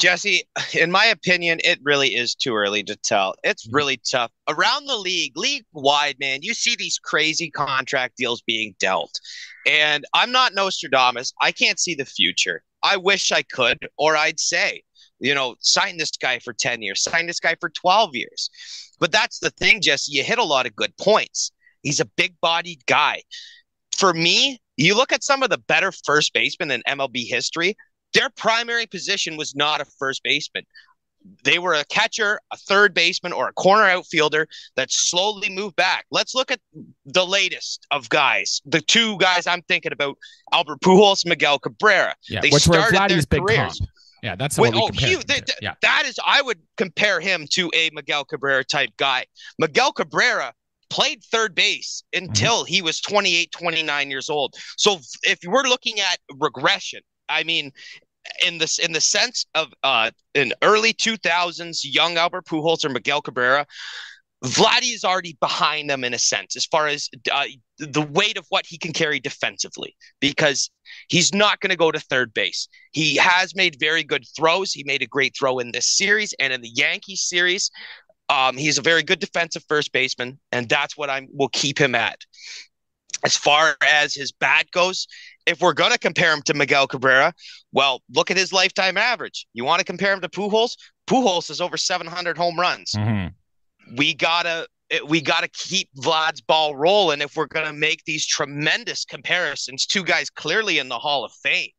Jesse, 0.00 0.42
in 0.74 0.90
my 0.90 1.04
opinion, 1.06 1.60
it 1.62 1.78
really 1.84 2.16
is 2.16 2.34
too 2.34 2.52
early 2.52 2.82
to 2.82 2.96
tell. 2.96 3.36
It's 3.44 3.68
mm-hmm. 3.68 3.76
really 3.76 4.00
tough. 4.10 4.32
Around 4.48 4.86
the 4.86 4.96
league, 4.96 5.36
league 5.36 5.64
wide, 5.72 6.16
man, 6.18 6.40
you 6.42 6.52
see 6.52 6.74
these 6.76 6.98
crazy 6.98 7.48
contract 7.48 8.16
deals 8.16 8.42
being 8.42 8.74
dealt. 8.80 9.20
And 9.68 10.04
I'm 10.14 10.32
not 10.32 10.52
Nostradamus. 10.52 11.32
I 11.40 11.52
can't 11.52 11.78
see 11.78 11.94
the 11.94 12.04
future. 12.04 12.64
I 12.82 12.96
wish 12.96 13.30
I 13.30 13.42
could, 13.42 13.78
or 13.96 14.16
I'd 14.16 14.40
say, 14.40 14.82
you 15.22 15.34
know, 15.34 15.54
sign 15.60 15.96
this 15.96 16.10
guy 16.10 16.38
for 16.40 16.52
10 16.52 16.82
years, 16.82 17.02
sign 17.02 17.26
this 17.26 17.40
guy 17.40 17.54
for 17.60 17.70
12 17.70 18.10
years. 18.14 18.50
But 18.98 19.12
that's 19.12 19.38
the 19.38 19.50
thing, 19.50 19.80
Jesse. 19.80 20.12
You 20.12 20.24
hit 20.24 20.38
a 20.38 20.44
lot 20.44 20.66
of 20.66 20.76
good 20.76 20.96
points. 20.98 21.52
He's 21.82 22.00
a 22.00 22.04
big 22.04 22.34
bodied 22.40 22.84
guy. 22.86 23.22
For 23.96 24.12
me, 24.12 24.60
you 24.76 24.96
look 24.96 25.12
at 25.12 25.22
some 25.22 25.42
of 25.42 25.50
the 25.50 25.58
better 25.58 25.92
first 26.04 26.32
basemen 26.32 26.70
in 26.70 26.82
MLB 26.88 27.26
history, 27.26 27.76
their 28.14 28.30
primary 28.30 28.86
position 28.86 29.36
was 29.36 29.54
not 29.54 29.80
a 29.80 29.84
first 29.98 30.22
baseman. 30.22 30.64
They 31.44 31.60
were 31.60 31.74
a 31.74 31.84
catcher, 31.84 32.40
a 32.52 32.56
third 32.56 32.94
baseman, 32.94 33.32
or 33.32 33.48
a 33.48 33.52
corner 33.52 33.84
outfielder 33.84 34.48
that 34.74 34.90
slowly 34.90 35.50
moved 35.50 35.76
back. 35.76 36.04
Let's 36.10 36.34
look 36.34 36.50
at 36.50 36.58
the 37.06 37.24
latest 37.24 37.86
of 37.92 38.08
guys. 38.08 38.60
The 38.64 38.80
two 38.80 39.18
guys 39.18 39.46
I'm 39.46 39.62
thinking 39.62 39.92
about: 39.92 40.18
Albert 40.52 40.80
Pujols, 40.80 41.24
Miguel 41.24 41.60
Cabrera. 41.60 42.16
Yeah, 42.28 42.40
they 42.40 42.50
which 42.50 42.64
started 42.64 43.00
were 43.00 43.08
their 43.08 43.22
big 43.22 43.46
careers. 43.46 43.78
Comp. 43.78 43.90
Yeah, 44.22 44.36
that's 44.36 44.56
what 44.56 44.72
oh, 44.74 44.88
he, 44.92 45.16
th- 45.16 45.26
th- 45.26 45.58
yeah. 45.60 45.74
That 45.82 46.04
is, 46.06 46.18
I 46.24 46.42
would 46.42 46.60
compare 46.76 47.18
him 47.20 47.46
to 47.50 47.70
a 47.74 47.90
Miguel 47.92 48.24
Cabrera 48.24 48.64
type 48.64 48.90
guy. 48.96 49.26
Miguel 49.58 49.92
Cabrera 49.92 50.54
played 50.90 51.24
third 51.24 51.54
base 51.54 52.04
until 52.12 52.58
mm-hmm. 52.58 52.72
he 52.72 52.82
was 52.82 53.00
28, 53.00 53.50
29 53.50 54.10
years 54.10 54.30
old. 54.30 54.54
So 54.76 54.98
if 55.22 55.40
we're 55.44 55.64
looking 55.64 55.98
at 55.98 56.18
regression, 56.38 57.00
I 57.28 57.42
mean, 57.42 57.72
in 58.46 58.58
this 58.58 58.78
in 58.78 58.92
the 58.92 59.00
sense 59.00 59.46
of 59.56 59.72
uh 59.82 60.10
in 60.34 60.52
early 60.62 60.92
2000s 60.92 61.80
young 61.82 62.16
Albert 62.16 62.46
Pujols 62.46 62.84
or 62.84 62.88
Miguel 62.88 63.20
Cabrera 63.20 63.66
Vladdy 64.42 64.92
is 64.92 65.04
already 65.04 65.36
behind 65.40 65.88
them 65.88 66.02
in 66.02 66.14
a 66.14 66.18
sense 66.18 66.56
as 66.56 66.66
far 66.66 66.88
as 66.88 67.08
uh, 67.30 67.44
the 67.78 68.02
weight 68.02 68.36
of 68.36 68.44
what 68.48 68.66
he 68.66 68.76
can 68.76 68.92
carry 68.92 69.20
defensively 69.20 69.94
because 70.20 70.68
he's 71.08 71.32
not 71.32 71.60
going 71.60 71.70
to 71.70 71.76
go 71.76 71.92
to 71.92 72.00
third 72.00 72.34
base. 72.34 72.66
He 72.90 73.16
has 73.16 73.54
made 73.54 73.78
very 73.78 74.02
good 74.02 74.24
throws. 74.36 74.72
He 74.72 74.82
made 74.84 75.00
a 75.00 75.06
great 75.06 75.36
throw 75.38 75.60
in 75.60 75.70
this 75.70 75.96
series 75.96 76.34
and 76.40 76.52
in 76.52 76.60
the 76.60 76.70
Yankees 76.74 77.22
series. 77.22 77.70
Um, 78.28 78.56
he's 78.56 78.78
a 78.78 78.82
very 78.82 79.04
good 79.04 79.20
defensive 79.20 79.64
first 79.68 79.92
baseman, 79.92 80.40
and 80.50 80.68
that's 80.68 80.96
what 80.96 81.08
I 81.08 81.28
will 81.32 81.48
keep 81.48 81.78
him 81.78 81.94
at. 81.94 82.18
As 83.24 83.36
far 83.36 83.76
as 83.88 84.12
his 84.12 84.32
bat 84.32 84.66
goes, 84.72 85.06
if 85.46 85.60
we're 85.60 85.74
going 85.74 85.92
to 85.92 85.98
compare 85.98 86.32
him 86.32 86.42
to 86.42 86.54
Miguel 86.54 86.88
Cabrera, 86.88 87.32
well, 87.70 88.02
look 88.12 88.32
at 88.32 88.36
his 88.36 88.52
lifetime 88.52 88.96
average. 88.96 89.46
You 89.52 89.64
want 89.64 89.78
to 89.78 89.84
compare 89.84 90.12
him 90.12 90.20
to 90.22 90.28
Pujols? 90.28 90.72
Pujols 91.06 91.48
is 91.48 91.60
over 91.60 91.76
700 91.76 92.36
home 92.36 92.58
runs. 92.58 92.92
Mm-hmm 92.96 93.28
we 93.96 94.14
gotta 94.14 94.66
we 95.06 95.20
gotta 95.20 95.48
keep 95.48 95.88
Vlad's 95.96 96.40
ball 96.40 96.76
rolling 96.76 97.20
if 97.20 97.36
we're 97.36 97.46
gonna 97.46 97.72
make 97.72 98.04
these 98.04 98.26
tremendous 98.26 99.04
comparisons. 99.04 99.86
Two 99.86 100.04
guys 100.04 100.30
clearly 100.30 100.78
in 100.78 100.88
the 100.88 100.98
Hall 100.98 101.24
of 101.24 101.32
Fame. 101.32 101.70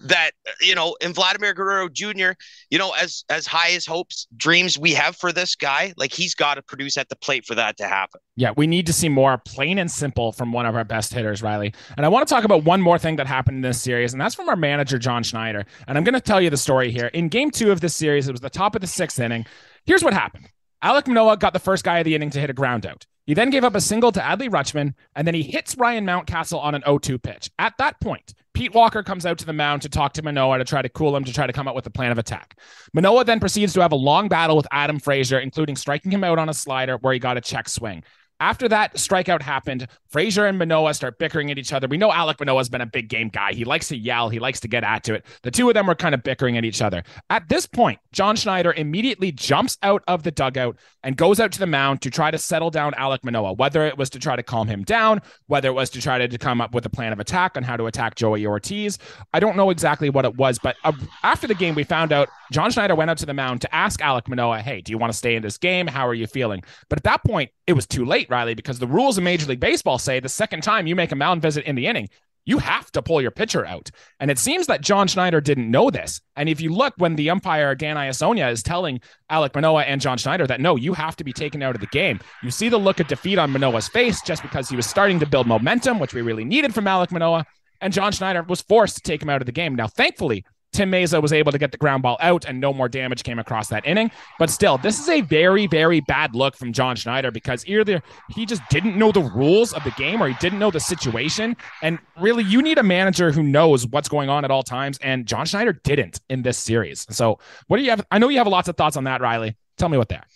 That 0.00 0.30
you 0.62 0.74
know, 0.74 0.96
in 1.02 1.12
Vladimir 1.12 1.52
Guerrero 1.52 1.90
Jr., 1.90 2.30
you 2.70 2.78
know, 2.78 2.92
as 2.92 3.24
as 3.28 3.46
high 3.46 3.72
as 3.72 3.84
hopes, 3.84 4.26
dreams 4.34 4.78
we 4.78 4.92
have 4.94 5.16
for 5.16 5.32
this 5.32 5.54
guy, 5.54 5.92
like 5.98 6.14
he's 6.14 6.34
got 6.34 6.54
to 6.54 6.62
produce 6.62 6.96
at 6.96 7.10
the 7.10 7.16
plate 7.16 7.44
for 7.44 7.54
that 7.54 7.76
to 7.76 7.86
happen. 7.86 8.20
Yeah, 8.36 8.52
we 8.56 8.66
need 8.66 8.86
to 8.86 8.92
see 8.94 9.10
more 9.10 9.36
plain 9.36 9.76
and 9.76 9.90
simple 9.90 10.32
from 10.32 10.52
one 10.52 10.64
of 10.64 10.74
our 10.76 10.84
best 10.84 11.12
hitters, 11.12 11.42
Riley. 11.42 11.74
And 11.98 12.06
I 12.06 12.08
want 12.08 12.26
to 12.26 12.34
talk 12.34 12.44
about 12.44 12.64
one 12.64 12.80
more 12.80 12.98
thing 12.98 13.16
that 13.16 13.26
happened 13.26 13.56
in 13.56 13.62
this 13.62 13.82
series, 13.82 14.14
and 14.14 14.20
that's 14.20 14.34
from 14.34 14.48
our 14.48 14.56
manager 14.56 14.98
John 14.98 15.22
Schneider. 15.22 15.66
And 15.86 15.98
I'm 15.98 16.04
going 16.04 16.14
to 16.14 16.20
tell 16.22 16.40
you 16.40 16.48
the 16.48 16.56
story 16.56 16.90
here. 16.90 17.08
In 17.08 17.28
Game 17.28 17.50
Two 17.50 17.70
of 17.70 17.82
this 17.82 17.94
series, 17.94 18.28
it 18.28 18.32
was 18.32 18.40
the 18.40 18.48
top 18.48 18.74
of 18.74 18.80
the 18.80 18.86
sixth 18.86 19.20
inning. 19.20 19.44
Here's 19.84 20.02
what 20.02 20.14
happened. 20.14 20.48
Alek 20.82 21.06
Manoah 21.06 21.36
got 21.36 21.52
the 21.52 21.58
first 21.58 21.84
guy 21.84 21.98
of 21.98 22.06
the 22.06 22.14
inning 22.14 22.30
to 22.30 22.40
hit 22.40 22.48
a 22.48 22.54
ground 22.54 22.86
out. 22.86 23.04
He 23.26 23.34
then 23.34 23.50
gave 23.50 23.64
up 23.64 23.74
a 23.74 23.82
single 23.82 24.12
to 24.12 24.20
Adley 24.20 24.48
Rutschman, 24.48 24.94
and 25.14 25.26
then 25.26 25.34
he 25.34 25.42
hits 25.42 25.76
Ryan 25.76 26.06
Mountcastle 26.06 26.58
on 26.58 26.74
an 26.74 26.82
0 26.86 26.98
2 26.98 27.18
pitch. 27.18 27.50
At 27.58 27.74
that 27.76 28.00
point, 28.00 28.32
Pete 28.54 28.74
Walker 28.74 29.02
comes 29.02 29.26
out 29.26 29.38
to 29.38 29.46
the 29.46 29.52
mound 29.52 29.82
to 29.82 29.90
talk 29.90 30.14
to 30.14 30.22
Manoah 30.22 30.58
to 30.58 30.64
try 30.64 30.80
to 30.80 30.88
cool 30.88 31.14
him 31.14 31.24
to 31.24 31.32
try 31.32 31.46
to 31.46 31.52
come 31.52 31.68
up 31.68 31.74
with 31.74 31.86
a 31.86 31.90
plan 31.90 32.12
of 32.12 32.18
attack. 32.18 32.58
Manoah 32.94 33.24
then 33.24 33.40
proceeds 33.40 33.74
to 33.74 33.80
have 33.80 33.92
a 33.92 33.96
long 33.96 34.28
battle 34.28 34.56
with 34.56 34.66
Adam 34.72 34.98
Frazier, 34.98 35.38
including 35.38 35.76
striking 35.76 36.10
him 36.10 36.24
out 36.24 36.38
on 36.38 36.48
a 36.48 36.54
slider 36.54 36.96
where 36.96 37.12
he 37.12 37.18
got 37.18 37.36
a 37.36 37.42
check 37.42 37.68
swing. 37.68 38.02
After 38.40 38.68
that 38.68 38.94
strikeout 38.94 39.42
happened, 39.42 39.86
Frazier 40.08 40.46
and 40.46 40.58
Manoah 40.58 40.94
start 40.94 41.18
bickering 41.18 41.50
at 41.50 41.58
each 41.58 41.72
other. 41.72 41.86
We 41.86 41.98
know 41.98 42.10
Alek 42.10 42.40
Manoah's 42.40 42.68
been 42.68 42.80
a 42.80 42.86
big 42.86 43.08
game 43.08 43.28
guy. 43.28 43.52
He 43.52 43.64
likes 43.64 43.88
to 43.88 43.96
yell, 43.96 44.28
he 44.28 44.38
likes 44.38 44.58
to 44.60 44.68
get 44.68 44.82
at 44.82 45.04
to 45.04 45.14
it. 45.14 45.26
The 45.42 45.50
two 45.50 45.68
of 45.68 45.74
them 45.74 45.86
were 45.86 45.94
kind 45.94 46.14
of 46.14 46.22
bickering 46.22 46.56
at 46.56 46.64
each 46.64 46.82
other. 46.82 47.04
At 47.28 47.48
this 47.48 47.66
point, 47.66 48.00
John 48.12 48.36
Schneider 48.36 48.72
immediately 48.72 49.30
jumps 49.30 49.78
out 49.82 50.02
of 50.08 50.22
the 50.22 50.30
dugout 50.30 50.76
and 51.02 51.16
goes 51.16 51.38
out 51.38 51.52
to 51.52 51.58
the 51.58 51.66
mound 51.66 52.02
to 52.02 52.10
try 52.10 52.30
to 52.30 52.38
settle 52.38 52.70
down 52.70 52.92
Alek 52.92 53.22
Manoah, 53.22 53.52
whether 53.52 53.86
it 53.86 53.98
was 53.98 54.10
to 54.10 54.18
try 54.18 54.36
to 54.36 54.42
calm 54.42 54.66
him 54.66 54.84
down, 54.84 55.20
whether 55.46 55.68
it 55.68 55.74
was 55.74 55.90
to 55.90 56.00
try 56.00 56.26
to 56.26 56.38
come 56.38 56.60
up 56.60 56.74
with 56.74 56.86
a 56.86 56.90
plan 56.90 57.12
of 57.12 57.20
attack 57.20 57.56
on 57.56 57.62
how 57.62 57.76
to 57.76 57.86
attack 57.86 58.14
Joey 58.14 58.46
Ortiz. 58.46 58.98
I 59.34 59.40
don't 59.40 59.56
know 59.56 59.70
exactly 59.70 60.10
what 60.10 60.24
it 60.24 60.36
was, 60.36 60.58
but 60.58 60.76
uh, 60.84 60.92
after 61.22 61.46
the 61.46 61.54
game, 61.54 61.74
we 61.74 61.84
found 61.84 62.12
out 62.12 62.28
John 62.52 62.70
Schneider 62.70 62.94
went 62.94 63.10
out 63.10 63.18
to 63.18 63.26
the 63.26 63.34
mound 63.34 63.60
to 63.60 63.74
ask 63.74 64.00
Alek 64.00 64.28
Manoah, 64.28 64.60
hey, 64.60 64.80
do 64.80 64.90
you 64.90 64.98
want 64.98 65.12
to 65.12 65.16
stay 65.16 65.36
in 65.36 65.42
this 65.42 65.58
game? 65.58 65.86
How 65.86 66.06
are 66.08 66.14
you 66.14 66.26
feeling? 66.26 66.62
But 66.88 66.98
at 66.98 67.04
that 67.04 67.22
point, 67.24 67.50
it 67.70 67.74
was 67.74 67.86
too 67.86 68.04
late, 68.04 68.28
Riley, 68.28 68.54
because 68.54 68.80
the 68.80 68.86
rules 68.88 69.16
of 69.16 69.22
Major 69.22 69.46
League 69.46 69.60
Baseball 69.60 69.96
say 69.96 70.18
the 70.18 70.28
second 70.28 70.62
time 70.62 70.88
you 70.88 70.96
make 70.96 71.12
a 71.12 71.16
mound 71.16 71.40
visit 71.40 71.64
in 71.66 71.76
the 71.76 71.86
inning, 71.86 72.08
you 72.44 72.58
have 72.58 72.90
to 72.90 73.00
pull 73.00 73.22
your 73.22 73.30
pitcher 73.30 73.64
out. 73.64 73.92
And 74.18 74.28
it 74.28 74.40
seems 74.40 74.66
that 74.66 74.80
John 74.80 75.06
Schneider 75.06 75.40
didn't 75.40 75.70
know 75.70 75.88
this. 75.88 76.20
And 76.34 76.48
if 76.48 76.60
you 76.60 76.74
look 76.74 76.94
when 76.96 77.14
the 77.14 77.30
umpire, 77.30 77.76
Dan 77.76 77.94
Iassogna, 77.94 78.50
is 78.50 78.64
telling 78.64 79.00
Alek 79.30 79.54
Manoah 79.54 79.84
and 79.84 80.00
John 80.00 80.18
Schneider 80.18 80.48
that 80.48 80.60
no, 80.60 80.74
you 80.74 80.94
have 80.94 81.14
to 81.16 81.22
be 81.22 81.32
taken 81.32 81.62
out 81.62 81.76
of 81.76 81.80
the 81.80 81.86
game, 81.86 82.18
you 82.42 82.50
see 82.50 82.68
the 82.68 82.76
look 82.76 82.98
of 82.98 83.06
defeat 83.06 83.38
on 83.38 83.52
Manoah's 83.52 83.86
face 83.86 84.20
just 84.20 84.42
because 84.42 84.68
he 84.68 84.74
was 84.74 84.86
starting 84.86 85.20
to 85.20 85.26
build 85.26 85.46
momentum, 85.46 86.00
which 86.00 86.12
we 86.12 86.22
really 86.22 86.44
needed 86.44 86.74
from 86.74 86.86
Alek 86.86 87.12
Manoah. 87.12 87.46
And 87.80 87.92
John 87.92 88.10
Schneider 88.10 88.42
was 88.42 88.62
forced 88.62 88.96
to 88.96 89.02
take 89.02 89.22
him 89.22 89.30
out 89.30 89.42
of 89.42 89.46
the 89.46 89.52
game. 89.52 89.76
Now, 89.76 89.86
thankfully, 89.86 90.44
Tim 90.72 90.90
Mayza 90.90 91.20
was 91.20 91.32
able 91.32 91.52
to 91.52 91.58
get 91.58 91.72
the 91.72 91.78
ground 91.78 92.02
ball 92.02 92.16
out 92.20 92.44
and 92.44 92.60
no 92.60 92.72
more 92.72 92.88
damage 92.88 93.22
came 93.22 93.38
across 93.38 93.68
that 93.68 93.84
inning. 93.86 94.10
But 94.38 94.50
still, 94.50 94.78
this 94.78 95.00
is 95.00 95.08
a 95.08 95.20
very, 95.22 95.66
very 95.66 96.00
bad 96.00 96.34
look 96.34 96.56
from 96.56 96.72
John 96.72 96.96
Schneider 96.96 97.30
because 97.30 97.66
either 97.66 98.02
he 98.30 98.46
just 98.46 98.62
didn't 98.70 98.96
know 98.96 99.12
the 99.12 99.20
rules 99.20 99.72
of 99.72 99.82
the 99.84 99.90
game 99.92 100.22
or 100.22 100.28
he 100.28 100.34
didn't 100.40 100.58
know 100.58 100.70
the 100.70 100.80
situation. 100.80 101.56
And 101.82 101.98
really, 102.20 102.44
you 102.44 102.62
need 102.62 102.78
a 102.78 102.82
manager 102.82 103.32
who 103.32 103.42
knows 103.42 103.86
what's 103.86 104.08
going 104.08 104.28
on 104.28 104.44
at 104.44 104.50
all 104.50 104.62
times. 104.62 104.98
And 105.02 105.26
John 105.26 105.46
Schneider 105.46 105.72
didn't 105.72 106.20
in 106.28 106.42
this 106.42 106.58
series. 106.58 107.06
So, 107.10 107.38
what 107.66 107.78
do 107.78 107.82
you 107.82 107.90
have? 107.90 108.06
I 108.10 108.18
know 108.18 108.28
you 108.28 108.38
have 108.38 108.46
lots 108.46 108.68
of 108.68 108.76
thoughts 108.76 108.96
on 108.96 109.04
that, 109.04 109.20
Riley. 109.20 109.56
Tell 109.80 109.88
me 109.88 109.96
what 109.96 110.10
they 110.10 110.16
are. 110.16 110.26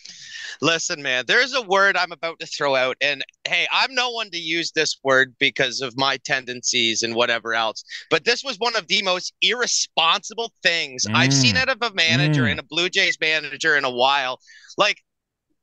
Listen, 0.63 1.03
man, 1.03 1.25
there's 1.27 1.53
a 1.53 1.61
word 1.61 1.97
I'm 1.99 2.13
about 2.13 2.39
to 2.41 2.47
throw 2.47 2.75
out. 2.75 2.97
And 3.03 3.23
hey, 3.47 3.67
I'm 3.71 3.95
no 3.95 4.11
one 4.11 4.31
to 4.31 4.39
use 4.39 4.71
this 4.71 4.99
word 5.05 5.35
because 5.39 5.83
of 5.83 5.99
my 5.99 6.17
tendencies 6.19 7.03
and 7.03 7.15
whatever 7.15 7.53
else. 7.53 7.85
But 8.09 8.25
this 8.25 8.43
was 8.43 8.57
one 8.59 8.75
of 8.75 8.87
the 8.87 9.03
most 9.03 9.35
irresponsible 9.43 10.53
things 10.63 11.05
mm. 11.07 11.15
I've 11.15 11.35
seen 11.35 11.59
out 11.59 11.69
of 11.69 11.79
a 11.83 11.93
manager 11.95 12.45
mm. 12.45 12.53
and 12.53 12.61
a 12.61 12.65
Blue 12.65 12.89
Jays 12.89 13.19
manager 13.21 13.77
in 13.77 13.85
a 13.85 13.91
while. 13.91 14.41
Like, 14.79 15.03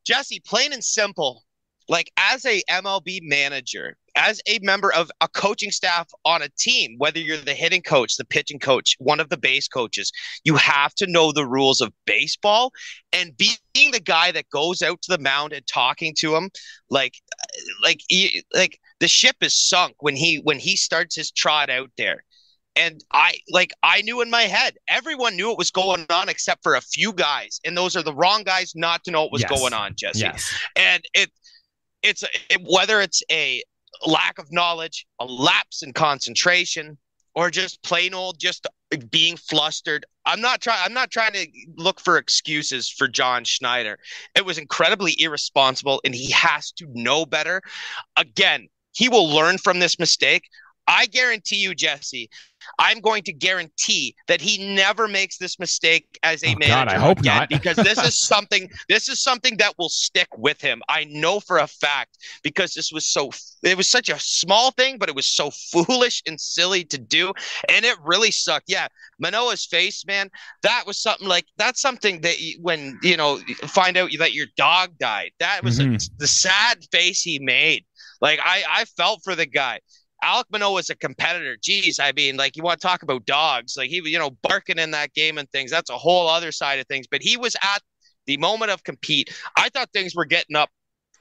Jesse, 0.05 0.41
plain 0.45 0.73
and 0.73 0.83
simple, 0.83 1.43
like 1.89 2.11
as 2.17 2.45
a 2.45 2.61
MLB 2.69 3.19
manager, 3.23 3.97
as 4.15 4.41
a 4.47 4.59
member 4.61 4.93
of 4.93 5.11
a 5.21 5.27
coaching 5.27 5.71
staff 5.71 6.09
on 6.25 6.41
a 6.41 6.49
team, 6.57 6.95
whether 6.97 7.19
you're 7.19 7.37
the 7.37 7.53
hitting 7.53 7.81
coach, 7.81 8.17
the 8.17 8.25
pitching 8.25 8.59
coach, 8.59 8.95
one 8.99 9.19
of 9.19 9.29
the 9.29 9.37
base 9.37 9.67
coaches, 9.67 10.11
you 10.43 10.55
have 10.55 10.93
to 10.95 11.07
know 11.07 11.31
the 11.31 11.45
rules 11.45 11.81
of 11.81 11.93
baseball. 12.05 12.71
And 13.13 13.35
being 13.37 13.91
the 13.91 14.01
guy 14.01 14.31
that 14.31 14.49
goes 14.49 14.81
out 14.81 15.01
to 15.03 15.15
the 15.15 15.21
mound 15.21 15.53
and 15.53 15.65
talking 15.67 16.13
to 16.19 16.35
him, 16.35 16.49
like, 16.89 17.15
uh, 17.31 17.61
like, 17.83 18.01
like 18.53 18.79
the 18.99 19.07
ship 19.07 19.37
is 19.41 19.55
sunk 19.55 19.95
when 19.99 20.15
he 20.15 20.37
when 20.37 20.59
he 20.59 20.75
starts 20.75 21.15
his 21.15 21.31
trot 21.31 21.69
out 21.69 21.89
there. 21.97 22.23
And 22.77 23.03
I 23.11 23.33
like 23.49 23.73
I 23.83 24.01
knew 24.01 24.21
in 24.21 24.29
my 24.29 24.43
head, 24.43 24.77
everyone 24.87 25.35
knew 25.35 25.49
what 25.49 25.57
was 25.57 25.71
going 25.71 26.05
on 26.09 26.29
except 26.29 26.63
for 26.63 26.75
a 26.75 26.81
few 26.81 27.11
guys, 27.11 27.59
and 27.65 27.75
those 27.75 27.97
are 27.97 28.01
the 28.01 28.13
wrong 28.13 28.43
guys 28.43 28.71
not 28.75 29.03
to 29.03 29.11
know 29.11 29.23
what 29.23 29.33
was 29.33 29.41
yes. 29.41 29.59
going 29.59 29.73
on, 29.73 29.93
Jesse. 29.97 30.19
Yes. 30.19 30.53
And 30.77 31.03
it 31.13 31.29
it's 32.03 32.23
it, 32.49 32.61
whether 32.63 33.01
it's 33.01 33.23
a 33.31 33.63
lack 34.05 34.39
of 34.39 34.51
knowledge, 34.51 35.05
a 35.19 35.25
lapse 35.25 35.83
in 35.83 35.93
concentration, 35.93 36.97
or 37.35 37.49
just 37.49 37.81
plain 37.83 38.13
old 38.13 38.39
just 38.39 38.67
being 39.09 39.37
flustered. 39.37 40.05
I'm 40.25 40.41
not 40.41 40.61
trying 40.61 40.79
I'm 40.83 40.93
not 40.93 41.11
trying 41.11 41.33
to 41.33 41.47
look 41.77 41.99
for 41.99 42.17
excuses 42.17 42.89
for 42.89 43.07
John 43.07 43.43
Schneider. 43.43 43.99
It 44.35 44.45
was 44.45 44.57
incredibly 44.57 45.15
irresponsible 45.19 46.01
and 46.03 46.13
he 46.13 46.31
has 46.31 46.71
to 46.73 46.87
know 46.93 47.25
better. 47.25 47.61
Again, 48.17 48.67
he 48.93 49.09
will 49.09 49.29
learn 49.29 49.57
from 49.57 49.79
this 49.79 49.97
mistake. 49.97 50.43
I 50.87 51.05
guarantee 51.05 51.57
you, 51.57 51.75
Jesse, 51.75 52.29
I'm 52.79 52.99
going 52.99 53.23
to 53.23 53.33
guarantee 53.33 54.15
that 54.27 54.41
he 54.41 54.73
never 54.75 55.07
makes 55.07 55.37
this 55.37 55.59
mistake 55.59 56.19
as 56.23 56.43
a 56.43 56.53
oh, 56.53 56.59
manager. 56.59 56.73
God, 56.73 56.87
I 56.89 56.97
hope 56.97 57.23
not. 57.23 57.49
because 57.49 57.75
this 57.75 57.97
is 58.03 58.19
something 58.19 58.69
this 58.89 59.09
is 59.09 59.21
something 59.21 59.57
that 59.57 59.73
will 59.77 59.89
stick 59.89 60.27
with 60.37 60.61
him. 60.61 60.81
I 60.89 61.05
know 61.05 61.39
for 61.39 61.59
a 61.59 61.67
fact 61.67 62.17
because 62.43 62.73
this 62.73 62.91
was 62.91 63.05
so 63.05 63.31
it 63.63 63.77
was 63.77 63.87
such 63.87 64.09
a 64.09 64.19
small 64.19 64.71
thing, 64.71 64.97
but 64.97 65.09
it 65.09 65.15
was 65.15 65.27
so 65.27 65.51
foolish 65.51 66.21
and 66.27 66.39
silly 66.39 66.83
to 66.85 66.97
do, 66.97 67.33
and 67.69 67.85
it 67.85 67.97
really 68.03 68.31
sucked. 68.31 68.65
Yeah, 68.67 68.87
Manoah's 69.19 69.65
face, 69.65 70.05
man, 70.05 70.29
that 70.63 70.83
was 70.85 70.97
something 70.97 71.27
like 71.27 71.45
that's 71.57 71.81
something 71.81 72.21
that 72.21 72.39
you, 72.39 72.57
when 72.61 72.99
you 73.01 73.17
know 73.17 73.37
find 73.67 73.97
out 73.97 74.11
that 74.19 74.33
your 74.33 74.47
dog 74.57 74.97
died. 74.97 75.31
That 75.39 75.63
was 75.63 75.79
mm-hmm. 75.79 75.95
a, 75.95 76.19
the 76.19 76.27
sad 76.27 76.85
face 76.91 77.21
he 77.21 77.39
made. 77.39 77.85
Like 78.19 78.39
I, 78.43 78.63
I 78.69 78.85
felt 78.85 79.23
for 79.23 79.35
the 79.35 79.45
guy. 79.45 79.79
Alek 80.23 80.45
Manoah 80.51 80.73
was 80.73 80.89
a 80.89 80.95
competitor. 80.95 81.57
Geez, 81.61 81.99
I 81.99 82.11
mean, 82.11 82.37
like 82.37 82.55
you 82.55 82.63
want 82.63 82.79
to 82.79 82.87
talk 82.87 83.03
about 83.03 83.25
dogs, 83.25 83.75
like 83.77 83.89
he 83.89 84.01
was, 84.01 84.11
you 84.11 84.19
know, 84.19 84.31
barking 84.43 84.77
in 84.77 84.91
that 84.91 85.13
game 85.13 85.37
and 85.37 85.49
things. 85.51 85.71
That's 85.71 85.89
a 85.89 85.97
whole 85.97 86.27
other 86.27 86.51
side 86.51 86.79
of 86.79 86.87
things. 86.87 87.07
But 87.07 87.21
he 87.21 87.37
was 87.37 87.55
at 87.55 87.81
the 88.27 88.37
moment 88.37 88.71
of 88.71 88.83
compete. 88.83 89.33
I 89.57 89.69
thought 89.69 89.89
things 89.93 90.15
were 90.15 90.25
getting 90.25 90.55
up 90.55 90.69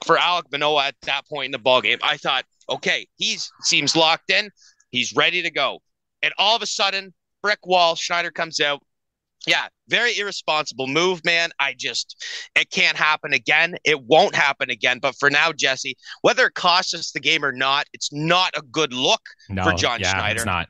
for 0.05 0.17
Alek 0.17 0.51
Manoah 0.51 0.87
at 0.87 0.95
that 1.03 1.27
point 1.27 1.45
in 1.45 1.51
the 1.51 1.59
ball 1.59 1.81
game. 1.81 1.99
I 2.03 2.17
thought, 2.17 2.45
okay, 2.69 3.07
he's 3.17 3.51
seems 3.61 3.95
locked 3.95 4.29
in. 4.29 4.49
He's 4.91 5.15
ready 5.15 5.41
to 5.41 5.51
go. 5.51 5.79
And 6.21 6.33
all 6.37 6.55
of 6.55 6.61
a 6.61 6.67
sudden, 6.67 7.13
brick 7.41 7.65
wall. 7.65 7.95
Schneider 7.95 8.31
comes 8.31 8.59
out 8.59 8.81
yeah, 9.47 9.67
very 9.87 10.17
irresponsible 10.17 10.87
move, 10.87 11.23
man. 11.25 11.49
I 11.59 11.73
just, 11.77 12.23
it 12.55 12.69
can't 12.69 12.97
happen 12.97 13.33
again. 13.33 13.75
It 13.83 14.03
won't 14.03 14.35
happen 14.35 14.69
again. 14.69 14.99
But 15.01 15.15
for 15.19 15.29
now, 15.29 15.51
Jesse, 15.51 15.97
whether 16.21 16.45
it 16.45 16.53
costs 16.53 16.93
us 16.93 17.11
the 17.11 17.19
game 17.19 17.43
or 17.43 17.51
not, 17.51 17.87
it's 17.93 18.11
not 18.13 18.51
a 18.55 18.61
good 18.61 18.93
look 18.93 19.21
no, 19.49 19.63
for 19.63 19.73
John 19.73 19.99
yeah, 19.99 20.11
Schneider. 20.11 20.37
It's 20.37 20.45
not. 20.45 20.69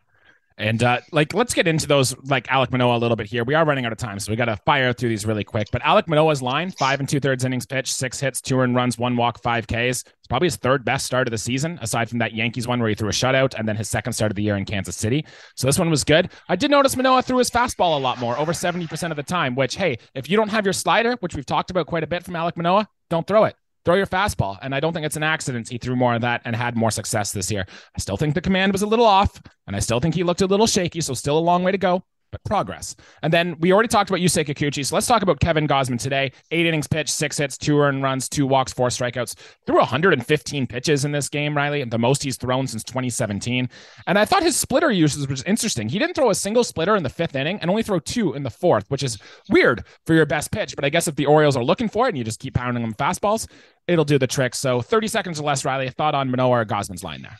And 0.57 0.83
uh, 0.83 0.99
like, 1.11 1.33
let's 1.33 1.53
get 1.53 1.67
into 1.67 1.87
those 1.87 2.15
like 2.25 2.47
Alek 2.47 2.71
Manoah 2.71 2.97
a 2.97 2.99
little 2.99 3.15
bit 3.15 3.27
here. 3.27 3.43
We 3.43 3.55
are 3.55 3.65
running 3.65 3.85
out 3.85 3.91
of 3.91 3.97
time, 3.97 4.19
so 4.19 4.31
we 4.31 4.35
got 4.35 4.45
to 4.45 4.57
fire 4.57 4.93
through 4.93 5.09
these 5.09 5.25
really 5.25 5.43
quick. 5.43 5.67
But 5.71 5.81
Alek 5.81 6.07
Manoah's 6.07 6.41
line: 6.41 6.71
five 6.71 6.99
and 6.99 7.09
two 7.09 7.19
thirds 7.19 7.45
innings 7.45 7.65
pitched, 7.65 7.93
six 7.93 8.19
hits, 8.19 8.41
two 8.41 8.59
earned 8.59 8.75
runs, 8.75 8.97
one 8.97 9.15
walk, 9.15 9.41
five 9.41 9.65
Ks. 9.65 10.03
It's 10.03 10.27
probably 10.29 10.47
his 10.47 10.57
third 10.57 10.85
best 10.85 11.05
start 11.05 11.27
of 11.27 11.31
the 11.31 11.37
season, 11.37 11.79
aside 11.81 12.09
from 12.09 12.19
that 12.19 12.33
Yankees 12.33 12.67
one 12.67 12.79
where 12.79 12.89
he 12.89 12.95
threw 12.95 13.09
a 13.09 13.11
shutout, 13.11 13.53
and 13.57 13.67
then 13.67 13.75
his 13.75 13.89
second 13.89 14.13
start 14.13 14.31
of 14.31 14.35
the 14.35 14.43
year 14.43 14.57
in 14.57 14.65
Kansas 14.65 14.95
City. 14.95 15.25
So 15.55 15.67
this 15.67 15.79
one 15.79 15.89
was 15.89 16.03
good. 16.03 16.29
I 16.47 16.55
did 16.55 16.69
notice 16.69 16.95
Manoah 16.95 17.23
threw 17.23 17.37
his 17.37 17.49
fastball 17.49 17.97
a 17.97 17.99
lot 18.01 18.19
more, 18.19 18.37
over 18.37 18.53
seventy 18.53 18.87
percent 18.87 19.11
of 19.11 19.17
the 19.17 19.23
time. 19.23 19.55
Which, 19.55 19.75
hey, 19.75 19.97
if 20.13 20.29
you 20.29 20.37
don't 20.37 20.49
have 20.49 20.65
your 20.65 20.73
slider, 20.73 21.15
which 21.21 21.35
we've 21.35 21.45
talked 21.45 21.71
about 21.71 21.87
quite 21.87 22.03
a 22.03 22.07
bit 22.07 22.23
from 22.23 22.35
Alek 22.35 22.55
Manoah, 22.55 22.87
don't 23.09 23.25
throw 23.25 23.45
it 23.45 23.55
throw 23.85 23.95
your 23.95 24.07
fastball. 24.07 24.57
And 24.61 24.73
I 24.75 24.79
don't 24.79 24.93
think 24.93 25.05
it's 25.05 25.17
an 25.17 25.23
accident 25.23 25.69
he 25.69 25.77
threw 25.77 25.95
more 25.95 26.15
of 26.15 26.21
that 26.21 26.41
and 26.45 26.55
had 26.55 26.75
more 26.75 26.91
success 26.91 27.31
this 27.31 27.51
year. 27.51 27.65
I 27.95 27.99
still 27.99 28.17
think 28.17 28.35
the 28.35 28.41
command 28.41 28.71
was 28.71 28.81
a 28.81 28.87
little 28.87 29.05
off, 29.05 29.41
and 29.67 29.75
I 29.75 29.79
still 29.79 29.99
think 29.99 30.15
he 30.15 30.23
looked 30.23 30.41
a 30.41 30.47
little 30.47 30.67
shaky. 30.67 31.01
So 31.01 31.13
still 31.13 31.37
a 31.37 31.39
long 31.39 31.63
way 31.63 31.71
to 31.71 31.77
go 31.77 32.03
progress. 32.39 32.95
And 33.21 33.31
then 33.31 33.57
we 33.59 33.71
already 33.71 33.87
talked 33.87 34.09
about 34.09 34.19
Yusei 34.19 34.45
Kikuchi. 34.45 34.85
So 34.85 34.95
let's 34.95 35.07
talk 35.07 35.21
about 35.21 35.39
Kevin 35.39 35.67
Gausman 35.67 35.99
today. 35.99 36.31
Eight 36.51 36.65
innings 36.65 36.87
pitched, 36.87 37.09
six 37.09 37.37
hits, 37.37 37.57
two 37.57 37.79
earned 37.79 38.03
runs, 38.03 38.29
two 38.29 38.45
walks, 38.47 38.73
four 38.73 38.89
strikeouts. 38.89 39.35
Threw 39.65 39.77
115 39.77 40.67
pitches 40.67 41.05
in 41.05 41.11
this 41.11 41.29
game, 41.29 41.55
Riley, 41.55 41.83
the 41.83 41.97
most 41.97 42.23
he's 42.23 42.37
thrown 42.37 42.67
since 42.67 42.83
2017. 42.83 43.69
And 44.07 44.19
I 44.19 44.25
thought 44.25 44.43
his 44.43 44.55
splitter 44.55 44.91
usage 44.91 45.29
was 45.29 45.43
interesting. 45.43 45.89
He 45.89 45.99
didn't 45.99 46.15
throw 46.15 46.29
a 46.29 46.35
single 46.35 46.63
splitter 46.63 46.95
in 46.95 47.03
the 47.03 47.09
fifth 47.09 47.35
inning 47.35 47.59
and 47.59 47.69
only 47.69 47.83
throw 47.83 47.99
two 47.99 48.33
in 48.33 48.43
the 48.43 48.49
fourth, 48.49 48.89
which 48.89 49.03
is 49.03 49.17
weird 49.49 49.83
for 50.05 50.13
your 50.13 50.25
best 50.25 50.51
pitch. 50.51 50.75
But 50.75 50.85
I 50.85 50.89
guess 50.89 51.07
if 51.07 51.15
the 51.15 51.25
Orioles 51.25 51.57
are 51.57 51.63
looking 51.63 51.89
for 51.89 52.05
it 52.05 52.09
and 52.09 52.17
you 52.17 52.23
just 52.23 52.39
keep 52.39 52.53
pounding 52.53 52.83
them 52.83 52.93
fastballs, 52.93 53.47
it'll 53.87 54.05
do 54.05 54.17
the 54.17 54.27
trick. 54.27 54.55
So 54.55 54.81
30 54.81 55.07
seconds 55.07 55.39
or 55.39 55.43
less, 55.43 55.65
Riley. 55.65 55.87
A 55.87 55.91
thought 55.91 56.15
on 56.15 56.29
Manoah 56.29 56.61
or 56.61 56.65
Gausman's 56.65 57.03
line 57.03 57.21
there. 57.21 57.37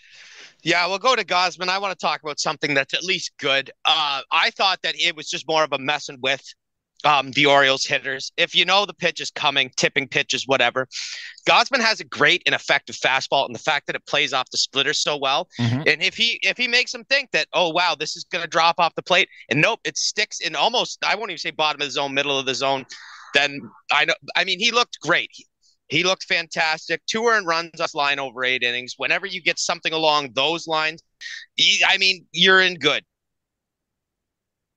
Yeah, 0.64 0.86
we'll 0.88 1.00
go 1.00 1.16
to 1.16 1.26
Gausman. 1.26 1.70
I 1.70 1.78
want 1.78 1.98
to 1.98 2.06
talk 2.06 2.22
about 2.22 2.40
something 2.40 2.74
that's 2.74 2.94
at 2.94 3.04
least 3.04 3.32
good. 3.40 3.72
Uh, 3.86 4.22
I 4.32 4.52
thought 4.52 4.80
that 4.84 4.96
it 4.96 5.16
was 5.16 5.30
just 5.30 5.48
more 5.48 5.64
of 5.64 5.74
a 5.74 5.80
messing 5.80 6.20
with 6.22 6.44
um, 7.04 7.32
the 7.32 7.46
Orioles 7.46 7.86
hitters. 7.86 8.32
If 8.38 8.56
you 8.56 8.66
know 8.66 8.86
the 8.86 8.94
pitch 8.94 9.20
is 9.22 9.32
coming, 9.32 9.72
tipping 9.76 10.08
pitches, 10.08 10.48
whatever. 10.48 10.88
Gausman 11.48 11.80
has 11.80 12.00
a 12.00 12.04
great 12.04 12.44
and 12.46 12.54
effective 12.54 12.96
fastball, 12.96 13.46
and 13.46 13.56
the 13.56 13.60
fact 13.60 13.88
that 13.88 13.96
it 13.96 14.06
plays 14.06 14.34
off 14.34 14.50
the 14.52 14.58
splitter 14.58 14.94
so 14.94 15.18
well. 15.18 15.48
Mm-hmm. 15.60 15.82
And 15.88 16.02
if 16.04 16.16
he 16.16 16.40
if 16.44 16.58
he 16.58 16.68
makes 16.68 16.92
them 16.92 17.04
think 17.06 17.32
that, 17.32 17.48
oh 17.54 17.70
wow, 17.70 17.96
this 17.98 18.16
is 18.16 18.24
going 18.26 18.44
to 18.44 18.50
drop 18.50 18.76
off 18.80 18.94
the 18.96 19.02
plate, 19.02 19.30
and 19.50 19.62
nope, 19.62 19.80
it 19.84 19.98
sticks 19.98 20.40
in 20.40 20.56
almost 20.56 21.04
I 21.04 21.16
won't 21.16 21.32
even 21.32 21.40
say 21.40 21.52
bottom 21.52 21.82
of 21.82 21.88
the 21.88 21.92
zone, 21.92 22.14
middle 22.14 22.38
of 22.38 22.46
the 22.46 22.56
zone. 22.56 22.86
Then 23.34 23.62
I 23.92 24.06
know. 24.06 24.14
I 24.36 24.44
mean, 24.44 24.60
he 24.60 24.72
looked 24.72 25.00
great. 25.00 25.30
He 25.32 25.46
looked 26.04 26.24
fantastic. 26.24 27.02
Two 27.06 27.26
earned 27.26 27.48
runs 27.48 27.82
us 27.82 27.94
line 27.94 28.18
over 28.18 28.44
eight 28.44 28.64
innings. 28.64 28.96
Whenever 28.98 29.26
you 29.26 29.42
get 29.42 29.60
something 29.60 29.92
along 29.92 30.32
those 30.34 30.66
lines, 30.66 31.04
he, 31.56 31.84
I 31.86 31.98
mean, 31.98 32.26
you're 32.32 32.62
in 32.62 32.76
good. 32.76 33.04